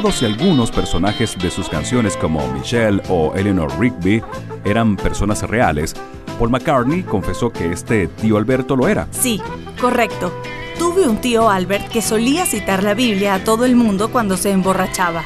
invitados 0.01 0.23
y 0.23 0.25
algunos 0.25 0.71
personajes 0.71 1.37
de 1.39 1.51
sus 1.51 1.69
canciones 1.69 2.17
como 2.17 2.47
Michelle 2.53 3.03
o 3.09 3.35
Eleanor 3.35 3.71
Rigby 3.79 4.23
eran 4.65 4.97
personas 4.97 5.43
reales, 5.43 5.95
Paul 6.39 6.51
McCartney 6.51 7.03
confesó 7.03 7.51
que 7.51 7.73
este 7.73 8.07
tío 8.07 8.39
Alberto 8.39 8.77
lo 8.77 8.89
era. 8.89 9.07
Sí, 9.11 9.41
correcto. 9.81 10.33
Tuve 10.79 11.07
un 11.07 11.19
tío 11.21 11.51
Albert 11.51 11.89
que 11.89 12.01
solía 12.01 12.47
citar 12.47 12.83
la 12.83 12.95
Biblia 12.95 13.35
a 13.35 13.45
todo 13.45 13.67
el 13.67 13.77
mundo 13.77 14.11
cuando 14.11 14.37
se 14.37 14.51
emborrachaba. 14.51 15.23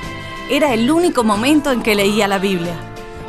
Era 0.50 0.74
el 0.74 0.90
único 0.90 1.22
momento 1.22 1.70
en 1.70 1.82
que 1.82 1.94
leía 1.94 2.26
la 2.26 2.38
Biblia. 2.38 2.74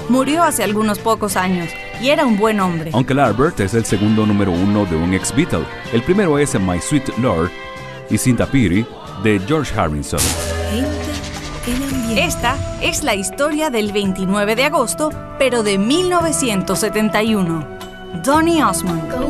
Murió 0.10 0.44
hace 0.44 0.64
algunos 0.64 0.98
pocos 1.00 1.36
años 1.36 1.70
y 2.02 2.10
era 2.10 2.26
un 2.26 2.38
buen 2.38 2.60
hombre. 2.60 2.92
Uncle 2.94 3.22
Albert 3.22 3.60
es 3.60 3.74
el 3.76 3.86
segundo 3.86 4.26
número 4.26 4.52
uno 4.52 4.86
de 4.86 4.96
un 4.96 5.14
ex 5.14 5.36
Beatle. 5.36 5.66
El 5.94 6.02
primero 6.02 6.40
es 6.40 6.60
My 6.60 6.80
Sweet 6.80 7.18
Lord 7.20 7.52
y 8.10 8.18
Cinta 8.18 8.48
Piri 8.48 8.86
de 9.24 9.40
George 9.48 9.80
Harrison. 9.80 10.20
Esta 12.12 12.56
es 12.82 13.04
la 13.04 13.16
historia 13.16 13.70
del 13.70 13.92
29 13.92 14.56
de 14.56 14.64
agosto, 14.66 15.10
pero 15.38 15.64
de 15.64 15.78
1971. 15.78 17.68
Donny 18.24 18.62
Osmond. 18.62 19.25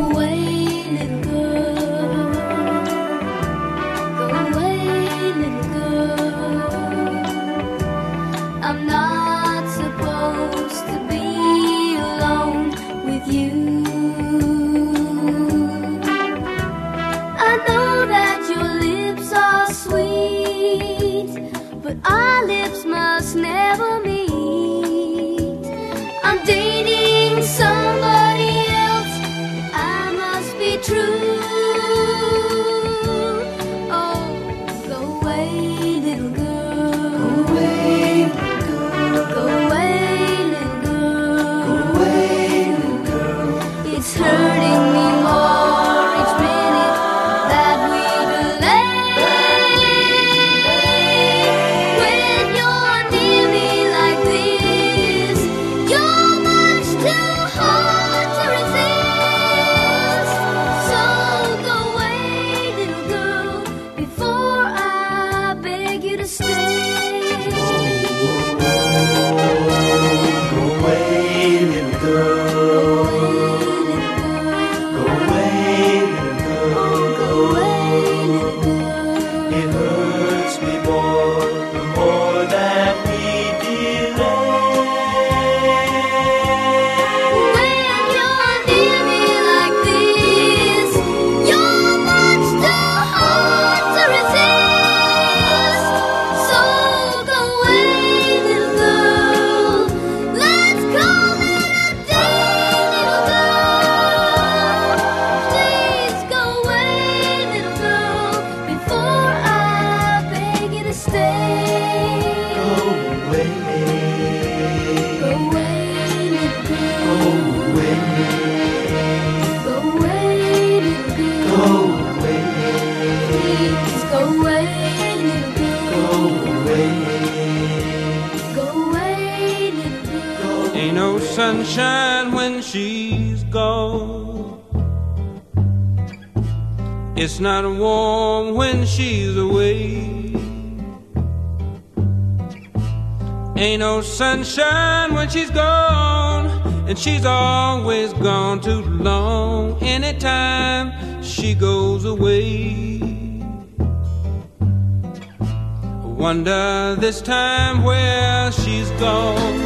this 157.06 157.22
time 157.22 157.84
where 157.84 158.52
she's 158.52 158.90
gone. 159.06 159.60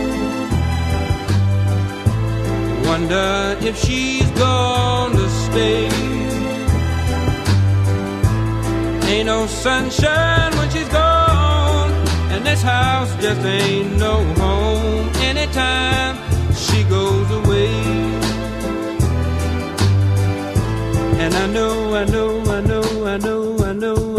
Wonder 2.84 3.56
if 3.62 3.78
she's 3.78 4.30
gone 4.32 5.12
to 5.14 5.30
stay. 5.46 5.86
Ain't 9.10 9.28
no 9.28 9.48
sunshine 9.48 10.52
when 10.58 10.70
she's 10.70 10.90
gone, 10.90 11.92
and 12.34 12.46
this 12.46 12.62
house 12.62 13.10
just 13.22 13.40
ain't 13.46 13.96
no 13.98 14.16
home 14.44 15.08
anytime 15.32 16.18
she 16.54 16.84
goes 16.96 17.32
away. 17.40 17.72
And 21.24 21.34
I 21.34 21.48
know, 21.48 21.96
I 21.96 22.04
know, 22.04 22.42
I 22.58 22.60
know, 22.60 23.08
I 23.08 23.18
know, 23.18 23.58
I 23.60 23.72
know. 23.72 24.19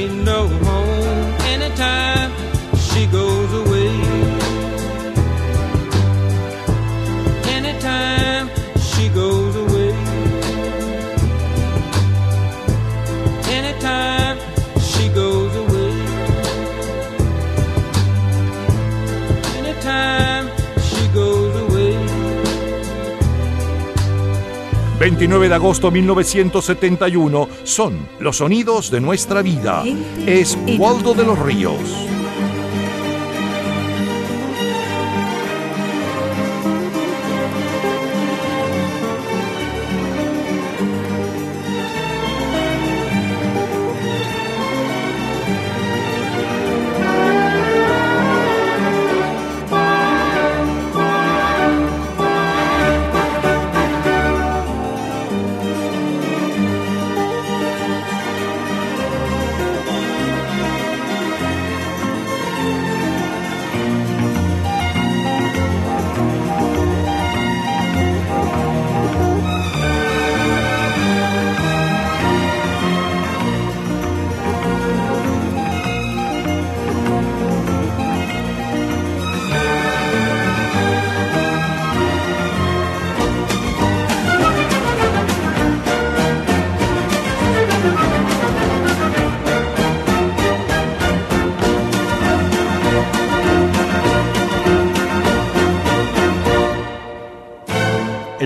29 25.21 25.49
de 25.49 25.53
agosto 25.53 25.91
de 25.91 25.99
1971 26.01 27.47
son 27.63 28.07
los 28.19 28.37
sonidos 28.37 28.89
de 28.89 29.01
nuestra 29.01 29.43
vida. 29.43 29.83
Es 30.25 30.57
Waldo 30.79 31.13
de 31.13 31.23
los 31.23 31.37
Ríos. 31.37 31.77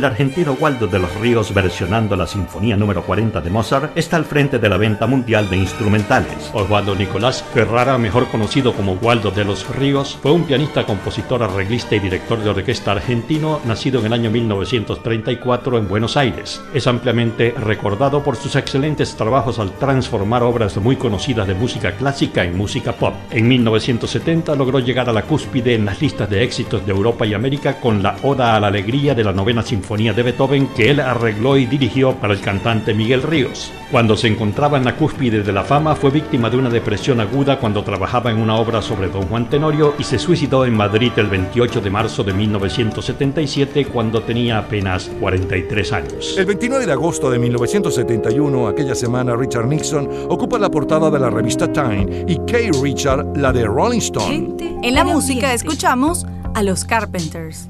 Argentino 0.06 0.56
Waldo 0.60 0.88
de 0.88 1.00
los 1.00 1.14
Ríos 1.16 1.54
versionando 1.54 2.16
la 2.16 2.28
Sinfonía 2.28 2.78
número 2.78 3.04
40 3.04 3.42
de 3.42 3.50
Mozart 3.50 3.98
está 3.98 4.18
al 4.18 4.26
frente 4.26 4.60
de 4.60 4.70
la 4.70 4.78
venta 4.78 5.08
mundial 5.08 5.50
de 5.50 5.58
instrumentales. 5.58 6.52
Osvaldo 6.54 6.96
Nicolás 6.96 7.44
Ferrara, 7.54 7.98
mejor 7.98 8.28
conocido 8.28 8.74
como 8.74 8.94
Waldo 8.94 9.32
de 9.32 9.44
los 9.44 9.68
Ríos, 9.76 10.18
fue 10.22 10.32
un 10.32 10.44
pianista, 10.44 10.86
compositor, 10.86 11.44
arreglista 11.44 11.96
y 11.96 12.00
director 12.00 12.40
de 12.40 12.50
orquesta 12.50 12.92
argentino, 12.92 13.60
nacido 13.66 14.00
en 14.00 14.06
el 14.08 14.14
año 14.14 14.32
1934 14.32 15.78
en 15.78 15.88
Buenos 15.88 16.18
Aires. 16.18 16.62
Es 16.74 16.88
ampliamente 16.88 17.54
recordado 17.58 18.24
por 18.24 18.36
sus 18.36 18.56
excelentes 18.56 19.16
trabajos 19.16 19.60
al 19.60 19.72
transformar 19.72 20.44
obras 20.44 20.78
muy 20.78 20.96
conocidas 20.96 21.48
de 21.48 21.56
música 21.56 21.94
clásica 21.94 22.44
en 22.44 22.58
música 22.58 22.94
pop. 22.94 23.16
En 23.32 23.48
1970 23.48 24.56
logró 24.56 24.80
llegar 24.80 25.10
a 25.10 25.14
la 25.14 25.24
cúspide 25.24 25.76
en 25.76 25.86
las 25.86 26.02
listas 26.02 26.30
de 26.30 26.44
éxitos 26.44 26.86
de 26.86 26.92
Europa 26.92 27.26
y 27.26 27.34
América 27.34 27.80
con 27.80 28.04
la 28.04 28.16
Oda 28.24 28.56
a 28.56 28.60
la 28.60 28.68
Alegría 28.68 29.16
de 29.16 29.24
la 29.24 29.34
novena 29.34 29.64
Sinfonía 29.64 29.95
de 29.96 30.24
Beethoven 30.24 30.68
que 30.76 30.92
él 30.92 31.00
arregló 31.00 31.56
y 31.56 31.66
dirigió 31.66 32.16
para 32.16 32.34
el 32.34 32.42
cantante 32.42 32.94
Miguel 32.94 33.24
Ríos. 33.24 33.72
Cuando 33.92 34.18
se 34.18 34.28
encontraba 34.28 34.78
en 34.78 34.84
la 34.84 34.98
cúspide 34.98 35.42
de 35.42 35.54
la 35.54 35.64
fama 35.64 35.96
fue 35.96 36.12
víctima 36.12 36.50
de 36.50 36.58
una 36.58 36.70
depresión 36.70 37.22
aguda 37.22 37.60
cuando 37.60 37.82
trabajaba 37.82 38.30
en 38.30 38.38
una 38.38 38.58
obra 38.58 38.82
sobre 38.82 39.08
Don 39.08 39.26
Juan 39.28 39.50
Tenorio 39.50 39.96
y 39.98 40.04
se 40.04 40.20
suicidó 40.20 40.66
en 40.66 40.76
Madrid 40.76 41.14
el 41.16 41.28
28 41.28 41.80
de 41.80 41.90
marzo 41.90 42.26
de 42.26 42.34
1977 42.34 43.86
cuando 43.86 44.22
tenía 44.22 44.58
apenas 44.58 45.10
43 45.22 45.94
años. 45.94 46.36
El 46.38 46.46
29 46.46 46.86
de 46.86 46.92
agosto 46.92 47.32
de 47.32 47.40
1971, 47.40 48.68
aquella 48.68 48.96
semana, 48.96 49.36
Richard 49.38 49.68
Nixon 49.68 50.10
ocupa 50.28 50.60
la 50.60 50.70
portada 50.70 51.10
de 51.10 51.20
la 51.20 51.30
revista 51.30 51.72
Time 51.72 52.26
y 52.28 52.38
Kay 52.52 52.72
Richard 52.84 53.38
la 53.38 53.54
de 53.54 53.64
Rolling 53.64 54.00
Stone. 54.00 54.56
En 54.84 54.94
la 54.94 55.06
música 55.06 55.54
escuchamos 55.54 56.26
a 56.54 56.64
los 56.64 56.84
Carpenters. 56.84 57.70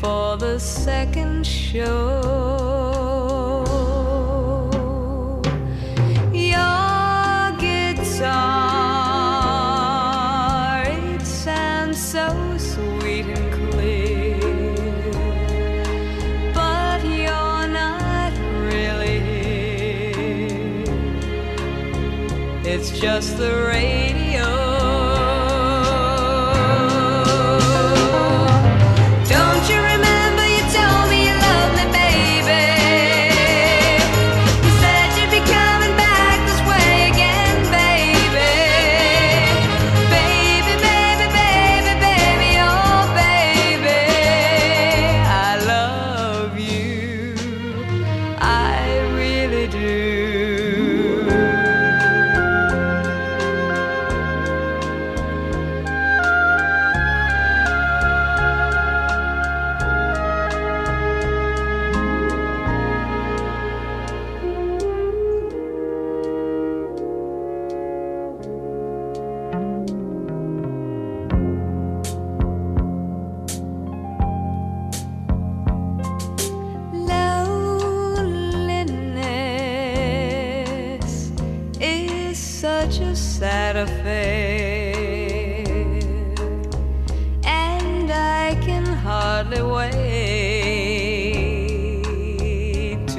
Before 0.00 0.36
the 0.36 0.58
second 0.58 1.46
show. 1.46 2.22
Your 6.32 7.56
guitar, 7.58 8.42
it 10.84 11.22
sounds 11.22 11.98
so 11.98 12.28
sweet 12.58 13.24
and 13.24 13.52
clear, 13.54 14.74
but 16.52 17.02
you're 17.02 17.68
not 17.82 18.32
really 18.70 19.20
here. 19.20 20.84
It's 22.64 22.90
just 23.00 23.38
the 23.38 23.64
radio. 23.66 24.05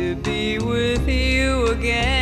To 0.08 0.16
be 0.16 0.58
with 0.58 1.06
you 1.10 1.68
again. 1.68 2.17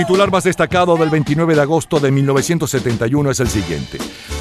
Titular 0.00 0.30
más 0.30 0.44
destacado 0.44 0.96
del 0.96 1.10
29 1.10 1.54
de 1.54 1.60
agosto 1.60 2.00
de 2.00 2.10
1971 2.10 3.32
es 3.32 3.40
el 3.40 3.48
siguiente. 3.48 3.98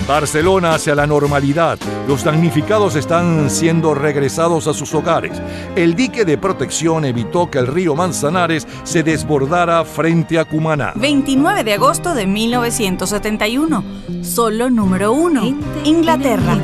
Barcelona 0.08 0.74
hacia 0.74 0.96
la 0.96 1.06
normalidad. 1.06 1.78
Los 2.08 2.24
damnificados 2.24 2.96
están 2.96 3.50
siendo 3.50 3.94
regresados 3.94 4.68
a 4.68 4.74
sus 4.74 4.94
hogares. 4.94 5.42
El 5.76 5.96
dique 5.96 6.24
de 6.24 6.38
protección 6.38 7.04
evitó 7.04 7.52
que 7.52 7.58
el 7.58 7.68
río 7.68 7.94
Manzanares 7.94 8.66
se 8.84 9.04
desbordara 9.04 9.84
frente 9.84 10.40
a 10.40 10.46
Cumaná. 10.46 10.94
29 10.96 11.66
de 11.66 11.74
agosto 11.74 12.14
de 12.14 12.26
1971. 12.26 13.84
Solo 14.22 14.70
número 14.70 15.12
uno. 15.12 15.44
Inglaterra. 15.84 16.58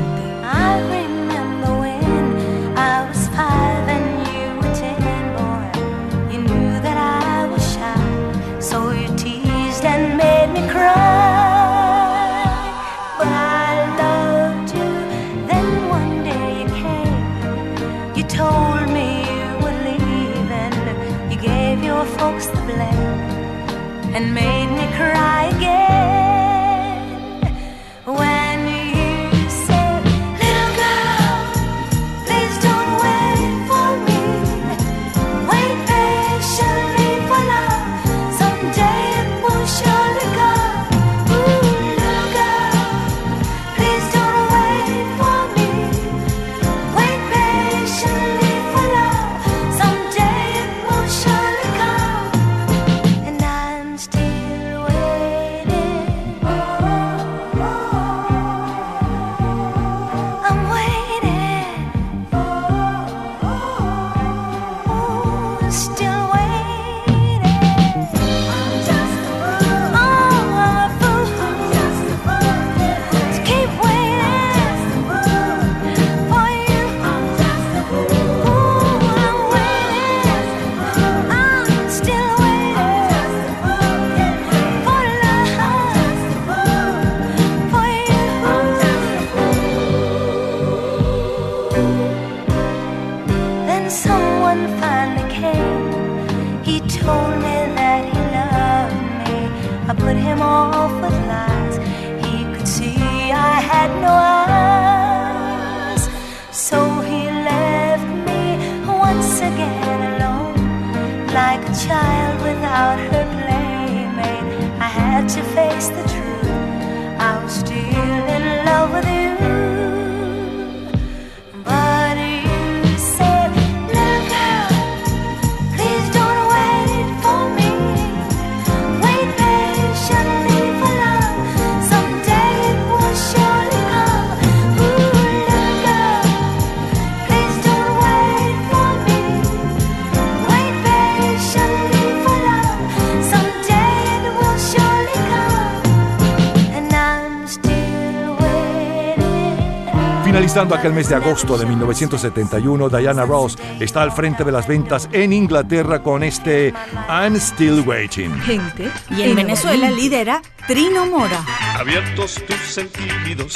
Finalizando 150.56 150.74
aquel 150.80 150.94
mes 150.94 151.10
de 151.10 151.14
agosto 151.16 151.58
de 151.58 151.66
1971, 151.66 152.88
Diana 152.88 153.26
Ross 153.26 153.58
está 153.78 154.00
al 154.00 154.10
frente 154.10 154.42
de 154.42 154.50
las 154.50 154.66
ventas 154.66 155.06
en 155.12 155.34
Inglaterra 155.34 156.02
con 156.02 156.22
este 156.22 156.72
I'm 157.10 157.36
Still 157.36 157.86
Waiting. 157.86 158.40
Gente. 158.40 158.90
Y 159.10 159.20
en 159.20 159.36
Venezuela 159.36 159.90
lidera 159.90 160.40
Trino 160.66 161.04
Mora. 161.04 161.44
Abiertos 161.78 162.42
tus 162.46 162.56
sentidos, 162.56 163.52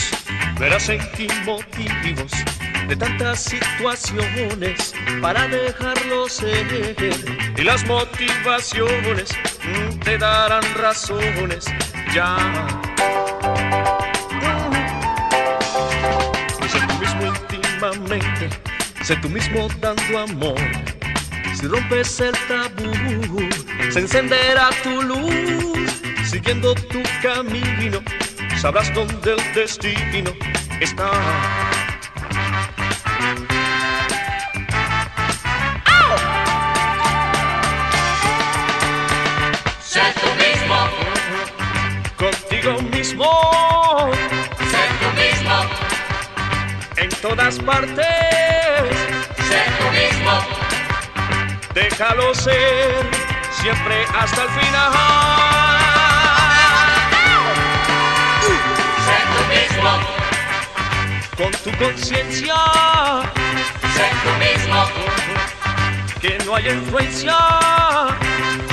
verás 0.58 0.90
en 0.90 1.00
ti 1.12 1.26
motivos 1.46 2.32
de 2.86 2.94
tantas 2.94 3.44
situaciones 3.44 4.92
para 5.22 5.48
dejarlo 5.48 6.28
ser. 6.28 7.16
Y 7.56 7.62
las 7.62 7.82
motivaciones 7.86 9.30
mm, 9.64 10.00
te 10.00 10.18
darán 10.18 10.64
razones 10.74 11.64
ya. 12.14 12.79
Sé 19.02 19.16
tú 19.16 19.28
mismo 19.28 19.68
dando 19.80 20.18
amor. 20.18 20.60
Si 21.54 21.66
rompes 21.66 22.20
el 22.20 22.32
tabú, 22.48 23.48
se 23.90 24.00
encenderá 24.00 24.70
tu 24.82 25.02
luz. 25.02 26.02
Siguiendo 26.24 26.74
tu 26.74 27.02
camino, 27.22 28.00
sabrás 28.60 28.92
dónde 28.94 29.34
el 29.34 29.54
destino 29.54 30.32
está. 30.80 31.59
Todas 47.22 47.58
partes, 47.58 48.06
sé 49.48 49.62
tú 49.78 49.86
mismo, 49.90 50.32
déjalo 51.74 52.34
ser, 52.34 53.06
siempre 53.60 54.04
hasta 54.18 54.42
el 54.44 54.48
final. 54.48 54.92
sé 59.06 59.18
tú 59.32 59.42
mismo, 59.54 59.90
Con 61.36 61.50
tu 61.64 61.70
conciencia, 61.84 62.56
sé 63.94 64.06
tú 64.24 64.32
mismo, 64.38 64.78
que 66.20 66.32
no 66.44 66.50
hay 66.56 66.68
influencia. 66.68 67.36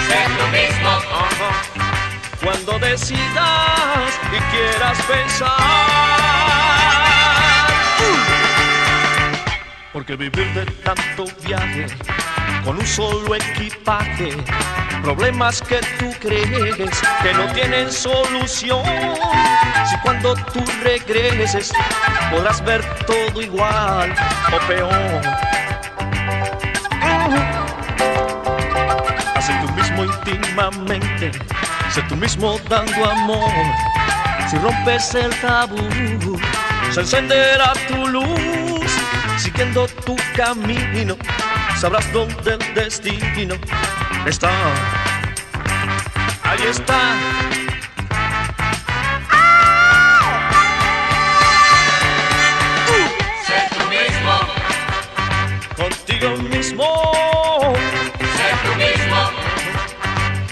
sé 0.08 0.20
tú 0.38 0.46
mismo. 0.52 0.92
Cuando 2.44 2.72
decidas 2.80 4.10
y 4.32 4.40
quieras 4.52 4.98
pensar. 5.04 5.52
Porque 9.94 10.16
vivir 10.16 10.54
de 10.54 10.66
tanto 10.84 11.26
viaje 11.44 11.88
con 12.64 12.78
un 12.78 12.86
solo 12.86 13.36
equipaje, 13.36 14.36
problemas 15.02 15.62
que 15.62 15.80
tú 15.98 16.12
crees 16.20 17.02
que 17.24 17.34
no 17.34 17.52
tienen 17.54 17.92
solución. 17.92 18.84
Si 19.90 19.98
cuando 20.00 20.36
tú 20.36 20.64
regreses 20.84 21.72
podrás 22.30 22.64
ver 22.64 22.84
todo 23.06 23.42
igual 23.42 24.14
o 24.54 24.68
peor. 24.68 25.22
Hace 29.36 29.54
tú 29.62 29.72
mismo 29.74 30.04
íntimamente, 30.04 31.32
sé 31.90 32.02
tú 32.04 32.16
mismo 32.16 32.60
dando 32.70 33.10
amor. 33.10 33.52
Si 34.50 34.58
rompes 34.58 35.16
el 35.16 35.34
tabú, 35.42 35.78
se 36.92 37.00
encenderá 37.02 37.74
tu 37.88 38.08
luz. 38.08 38.92
Siguiendo 39.38 39.88
tu 40.06 40.16
camino, 40.36 41.16
sabrás 41.80 42.12
dónde 42.12 42.54
el 42.54 42.74
destino 42.74 43.56
está. 44.26 44.52
Ahí 46.44 46.64
está. 46.70 47.00
Sé 53.46 53.60
tú 53.78 53.86
mismo, 53.90 54.36
Contigo 55.76 56.30
mismo. 56.50 57.76
sé 58.38 58.50
tú 58.64 58.76
mismo, 58.76 59.30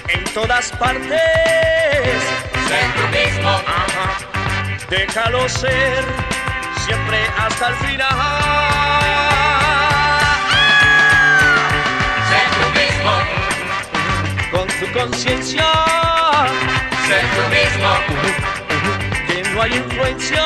En 0.07 0.23
todas 0.33 0.71
partes. 0.73 2.21
sé 2.67 2.79
tú 2.95 3.07
mismo, 3.17 3.51
Déjalo 4.89 5.47
ser. 5.49 6.03
Siempre 6.85 7.17
hasta 7.37 7.69
el 7.69 7.75
final. 7.75 8.09
sé 12.29 12.41
tú 12.55 12.67
mismo, 12.79 13.13
Con 14.51 14.67
tu 14.79 14.85
conciencia. 14.99 15.65
sé 17.07 17.19
tú 17.35 17.43
mismo, 17.49 17.91
Que 19.27 19.37
no 19.49 19.61
hay 19.63 19.73
influencia. 19.73 20.45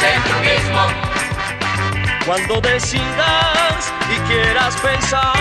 sé 0.00 0.10
tú 0.28 0.36
mismo, 0.40 0.82
Cuando 2.26 2.60
decidas 2.62 3.92
y 4.10 4.16
quieras 4.28 4.74
pensar. 4.76 5.34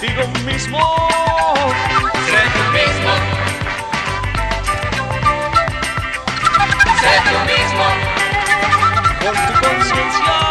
Contigo 0.00 0.26
mismo. 0.46 0.78
sé 2.24 2.42
tú 2.54 2.62
mismo, 2.72 3.12
sé 7.00 7.12
tú 7.26 7.36
mismo, 7.44 7.84
Con 9.20 9.34
tu 9.34 9.52
conciencia. 9.60 10.49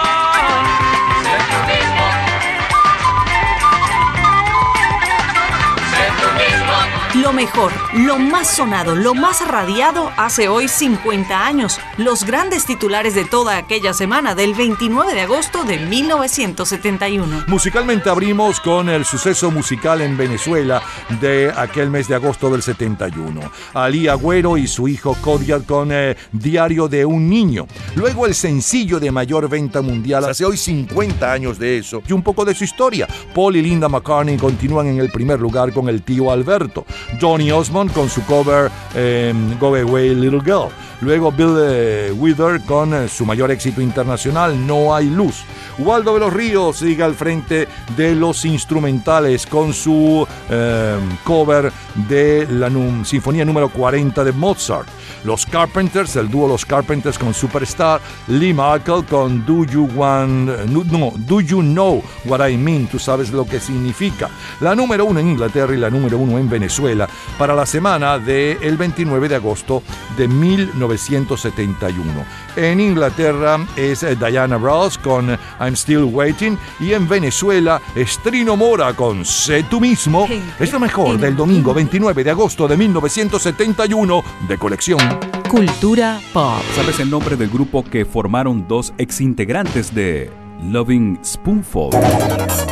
Lo 7.22 7.33
mejor, 7.33 7.73
lo 7.95 8.17
más 8.17 8.56
sonado, 8.56 8.95
lo 8.95 9.14
más 9.14 9.45
radiado 9.45 10.09
hace 10.15 10.48
hoy 10.48 10.69
50 10.69 11.45
años. 11.45 11.77
Los 11.98 12.23
grandes 12.23 12.65
titulares 12.65 13.14
de 13.14 13.25
toda 13.25 13.57
aquella 13.57 13.93
semana 13.93 14.35
del 14.35 14.53
29 14.53 15.14
de 15.14 15.22
agosto 15.22 15.65
de 15.65 15.80
1971. 15.80 17.43
Musicalmente 17.48 18.09
abrimos 18.09 18.61
con 18.61 18.88
el 18.88 19.03
suceso 19.03 19.51
musical 19.51 20.01
en 20.01 20.15
Venezuela 20.15 20.81
de 21.19 21.51
aquel 21.53 21.89
mes 21.89 22.07
de 22.07 22.15
agosto 22.15 22.49
del 22.49 22.61
71. 22.61 23.41
Ali 23.73 24.07
Agüero 24.07 24.56
y 24.56 24.67
su 24.67 24.88
hijo 24.88 25.17
Kodiak 25.19 25.65
con 25.65 25.89
eh, 25.91 26.15
Diario 26.31 26.88
de 26.88 27.06
un 27.06 27.27
Niño. 27.27 27.67
Luego 27.95 28.27
el 28.27 28.35
sencillo 28.35 28.98
de 28.99 29.11
mayor 29.11 29.49
venta 29.49 29.81
mundial, 29.81 30.23
hace 30.23 30.45
hoy 30.45 30.56
50 30.56 31.30
años 31.30 31.59
de 31.59 31.80
eso, 31.80 32.01
y 32.07 32.14
un 32.14 32.22
poco 32.22 32.45
de 32.45 32.56
su 32.56 32.64
historia. 32.64 33.07
Paul 33.35 33.57
y 33.57 33.61
Linda 33.61 33.89
McCartney 33.89 34.38
continúan 34.38 34.88
en 34.88 34.99
el 34.99 35.09
primer 35.11 35.39
lugar 35.41 35.73
con 35.73 35.89
el 35.89 36.03
tío 36.03 36.31
Alberto. 36.31 36.85
Johnny 37.19 37.51
Osmond 37.51 37.91
con 37.93 38.09
su 38.09 38.23
cover 38.25 38.71
eh, 38.95 39.33
Go 39.59 39.75
Away 39.75 40.15
Little 40.15 40.41
Girl. 40.41 40.69
Luego 41.01 41.31
Bill 41.31 41.55
eh, 41.61 42.11
Wither 42.11 42.61
con 42.65 42.93
eh, 42.93 43.07
su 43.07 43.25
mayor 43.25 43.51
éxito 43.51 43.81
internacional, 43.81 44.65
No 44.67 44.93
hay 44.93 45.09
luz. 45.09 45.45
Waldo 45.77 46.13
de 46.13 46.19
los 46.19 46.33
Ríos 46.33 46.77
sigue 46.77 47.03
al 47.03 47.15
frente 47.15 47.69
de 47.95 48.15
los 48.15 48.43
instrumentales 48.43 49.45
con 49.45 49.73
su 49.73 50.27
eh, 50.49 50.97
cover 51.23 51.71
de 52.09 52.45
la 52.49 52.69
Sinfonía 53.05 53.45
número 53.45 53.69
40 53.69 54.25
de 54.25 54.31
Mozart. 54.33 54.89
Los 55.23 55.45
Carpenters, 55.45 56.17
el 56.17 56.29
dúo 56.29 56.47
Los 56.47 56.65
Carpenters 56.65 57.17
con 57.17 57.33
Superstar, 57.33 58.01
Lee 58.27 58.53
Markle 58.53 59.03
con 59.09 59.45
Do 59.45 59.63
You 59.63 59.89
Want, 59.95 60.49
no, 60.67 61.13
Do 61.15 61.39
You 61.39 61.61
Know 61.61 62.03
What 62.25 62.47
I 62.47 62.57
Mean, 62.57 62.88
tú 62.88 62.99
sabes 62.99 63.31
lo 63.31 63.45
que 63.45 63.59
significa. 63.59 64.29
La 64.59 64.75
número 64.75 65.05
uno 65.05 65.19
en 65.21 65.29
Inglaterra 65.29 65.73
y 65.73 65.77
la 65.77 65.89
número 65.89 66.17
uno 66.17 66.38
en 66.38 66.49
Venezuela 66.49 66.98
para 67.37 67.53
la 67.53 67.65
semana 67.65 68.19
del 68.19 68.75
29 68.77 69.29
de 69.29 69.35
agosto 69.35 69.83
de 70.17 70.27
1971. 70.27 72.25
En 72.55 72.79
Inglaterra 72.79 73.59
es 73.75 74.03
eh, 74.03 74.15
Diana 74.15 74.57
Ross 74.57 74.97
con 74.97 75.29
I'm 75.59 75.75
Still 75.75 76.03
Waiting 76.03 76.57
y 76.79 76.93
en 76.93 77.07
Venezuela 77.07 77.81
Estrino 77.95 78.57
Mora 78.57 78.93
con 78.93 79.23
Sé 79.23 79.63
tú 79.63 79.79
mismo. 79.79 80.27
Es 80.59 80.71
lo 80.71 80.79
mejor 80.79 81.17
del 81.17 81.35
domingo 81.35 81.73
29 81.73 82.23
de 82.23 82.31
agosto 82.31 82.67
de 82.67 82.77
1971 82.77 84.23
de 84.47 84.57
colección. 84.57 84.99
Cultura 85.47 86.19
pop. 86.33 86.61
¿Sabes 86.75 86.99
el 86.99 87.09
nombre 87.09 87.35
del 87.35 87.49
grupo 87.49 87.83
que 87.83 88.05
formaron 88.05 88.67
dos 88.67 88.93
exintegrantes 88.97 89.93
de 89.93 90.31
Loving 90.61 91.19
Spoonful? 91.23 91.89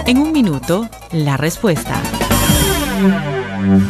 En 0.06 0.18
un 0.18 0.32
minuto, 0.32 0.90
la 1.12 1.38
respuesta. 1.38 2.02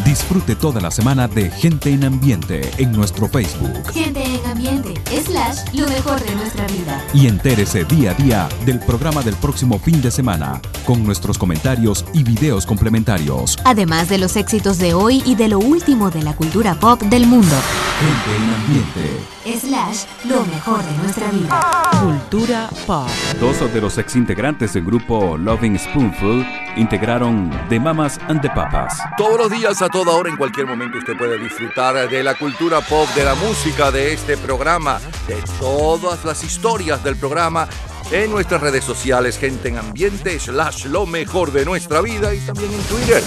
Disfrute 0.06 0.56
toda 0.56 0.80
la 0.82 0.92
semana 0.92 1.28
de 1.28 1.50
Gente 1.50 1.92
en 1.92 2.04
Ambiente 2.06 2.72
en 2.78 2.92
nuestro 2.92 3.28
Facebook 3.28 3.92
Gente 3.94 4.24
en 4.24 4.46
ambiente, 4.46 4.94
slash, 5.26 5.58
lo 5.74 5.88
mejor 5.88 6.20
de 6.24 6.36
nuestra 6.36 6.66
vida. 6.68 7.04
y 7.14 7.28
entérese 7.28 7.84
día 7.86 8.12
a 8.12 8.14
día 8.14 8.50
del 8.66 8.80
programa 8.80 9.22
del 9.24 9.36
próximo 9.36 9.78
fin 9.80 10.02
de 10.02 10.12
semana 10.12 10.62
con 10.86 11.04
nuestros 11.04 11.38
comentarios 11.38 12.06
y 12.14 12.24
videos 12.24 12.66
complementarios. 12.66 13.58
Además 13.66 14.10
de 14.10 14.18
los 14.18 14.36
éxitos 14.38 14.78
de 14.78 14.94
hoy 14.94 15.22
y 15.26 15.36
de 15.36 15.50
lo 15.50 15.60
último 15.60 16.10
de 16.12 16.24
la 16.24 16.34
cultura 16.34 16.76
pop 16.76 17.02
del 17.02 17.26
mundo. 17.28 17.56
Gente 18.00 18.36
en 18.38 18.54
Ambiente. 18.54 19.38
Slash, 19.60 20.04
lo 20.30 20.46
mejor 20.46 20.84
de 20.84 20.98
nuestra 21.04 21.32
vida. 21.32 21.60
Cultura 22.02 22.70
pop. 22.86 23.08
Dos 23.40 23.58
de 23.74 23.82
los 23.82 23.98
exintegrantes 23.98 24.74
del 24.74 24.86
grupo 24.86 25.38
Loving 25.38 25.78
Spoonful 25.80 26.46
integraron 26.78 27.50
The 27.70 27.80
Mamas 27.80 28.20
and 28.28 28.42
the 28.42 28.50
Papas. 28.50 28.98
Todos 29.18 29.38
los 29.38 29.52
días, 29.52 29.67
a 29.68 29.90
toda 29.90 30.14
hora, 30.14 30.30
en 30.30 30.38
cualquier 30.38 30.66
momento, 30.66 30.98
usted 30.98 31.18
puede 31.18 31.38
disfrutar 31.38 32.10
de 32.10 32.24
la 32.24 32.36
cultura 32.36 32.80
pop, 32.80 33.06
de 33.16 33.26
la 33.26 33.36
música, 33.36 33.92
de 33.92 34.14
este 34.14 34.38
programa, 34.38 34.98
de 35.28 35.36
todas 35.60 36.24
las 36.24 36.42
historias 36.42 37.04
del 37.04 37.18
programa 37.18 37.68
en 38.10 38.32
nuestras 38.32 38.62
redes 38.62 38.86
sociales, 38.86 39.38
gente 39.38 39.68
en 39.68 39.78
ambiente, 39.78 40.40
slash 40.40 40.86
lo 40.86 41.06
mejor 41.06 41.52
de 41.52 41.66
nuestra 41.66 42.02
vida 42.02 42.34
y 42.34 42.40
también 42.40 42.72
en 42.72 42.82
Twitter. 42.84 43.22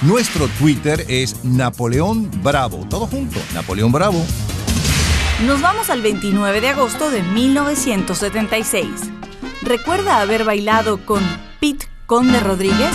Nuestro 0.00 0.48
Twitter 0.58 1.04
es 1.08 1.44
Napoleón 1.44 2.30
Bravo. 2.42 2.86
Todo 2.88 3.06
junto, 3.06 3.38
Napoleón 3.52 3.92
Bravo. 3.92 4.24
Nos 5.46 5.60
vamos 5.60 5.90
al 5.90 6.00
29 6.00 6.62
de 6.62 6.68
agosto 6.70 7.10
de 7.10 7.22
1976. 7.22 8.88
¿Recuerda 9.60 10.22
haber 10.22 10.44
bailado 10.44 11.04
con 11.04 11.22
Pete 11.60 11.86
Conde 12.06 12.40
Rodríguez? 12.40 12.92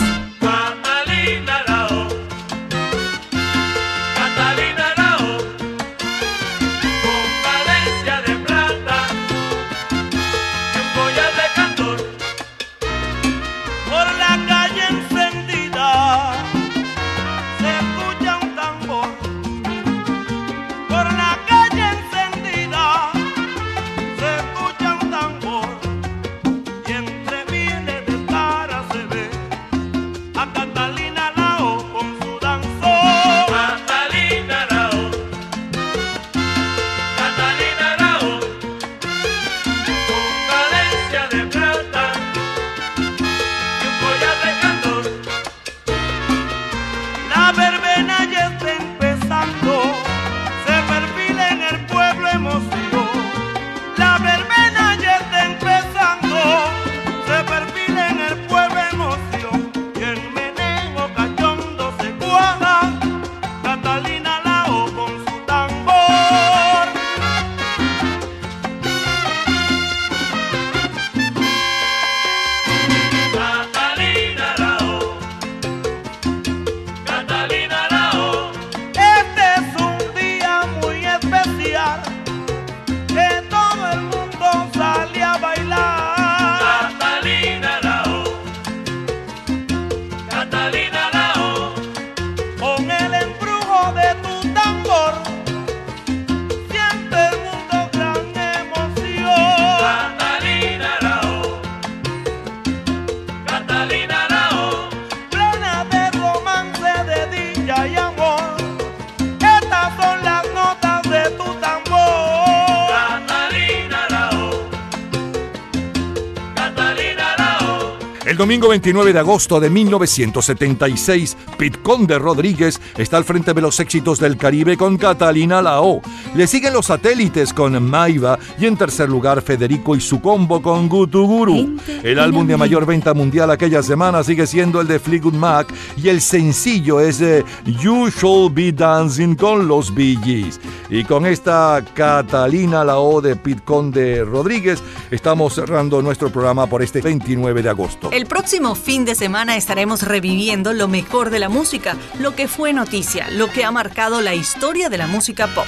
Domingo 118.48 118.68
29 118.68 119.12
de 119.12 119.18
agosto 119.18 119.60
de 119.60 119.68
1976, 119.68 121.36
Pete 121.58 121.80
Conde 121.82 122.18
Rodríguez 122.18 122.80
está 122.96 123.18
al 123.18 123.24
frente 123.24 123.52
de 123.52 123.60
los 123.60 123.78
éxitos 123.78 124.18
del 124.18 124.38
Caribe 124.38 124.78
con 124.78 124.96
Catalina 124.96 125.60
Lao. 125.60 126.00
Le 126.34 126.46
siguen 126.46 126.72
los 126.72 126.86
satélites 126.86 127.52
con 127.52 127.82
Maiva 127.82 128.38
y 128.58 128.64
en 128.64 128.78
tercer 128.78 129.10
lugar 129.10 129.42
Federico 129.42 129.96
y 129.96 130.00
su 130.00 130.22
combo 130.22 130.62
con 130.62 130.88
Gutuguru. 130.88 131.76
El 132.02 132.18
álbum 132.18 132.46
de 132.46 132.56
mayor 132.56 132.86
venta 132.86 133.12
mundial 133.12 133.50
aquella 133.50 133.82
semana 133.82 134.24
sigue 134.24 134.46
siendo 134.46 134.80
el 134.80 134.88
de 134.88 134.98
Fleetwood 134.98 135.34
Mac 135.34 135.70
y 135.98 136.08
el 136.08 136.22
sencillo 136.22 137.00
es 137.00 137.18
de 137.18 137.44
You 137.66 138.08
Shall 138.08 138.48
Be 138.50 138.72
Dancing 138.72 139.34
con 139.34 139.68
los 139.68 139.94
Bee 139.94 140.18
Gees. 140.24 140.58
Y 140.90 141.04
con 141.04 141.26
esta 141.26 141.84
Catalina 141.94 142.82
Lao 142.82 143.20
de 143.20 143.36
Pete 143.36 143.62
Conde 143.62 144.24
Rodríguez 144.24 144.82
estamos 145.10 145.54
cerrando 145.54 146.00
nuestro 146.00 146.30
programa 146.30 146.66
por 146.66 146.82
este 146.82 147.02
29 147.02 147.62
de 147.62 147.68
agosto. 147.68 148.10
El 148.10 148.26
próximo 148.26 148.74
fin 148.74 149.04
de 149.04 149.14
semana 149.14 149.56
estaremos 149.56 150.02
reviviendo 150.02 150.72
lo 150.72 150.88
mejor 150.88 151.30
de 151.30 151.40
la 151.40 151.50
música, 151.50 151.96
lo 152.18 152.34
que 152.34 152.48
fue 152.48 152.72
noticia, 152.72 153.28
lo 153.30 153.50
que 153.50 153.64
ha 153.64 153.70
marcado 153.70 154.22
la 154.22 154.34
historia 154.34 154.88
de 154.88 154.98
la 154.98 155.06
música 155.06 155.46
pop. 155.48 155.66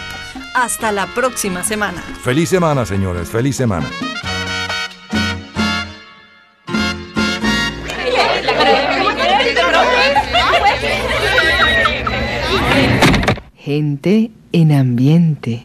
Hasta 0.55 0.91
la 0.91 1.07
próxima 1.07 1.63
semana. 1.63 2.01
Feliz 2.01 2.49
semana, 2.49 2.87
señores, 2.87 3.29
feliz 3.29 3.57
semana. 3.57 3.89
Gente 13.55 14.31
en 14.53 14.73
ambiente. 14.73 15.59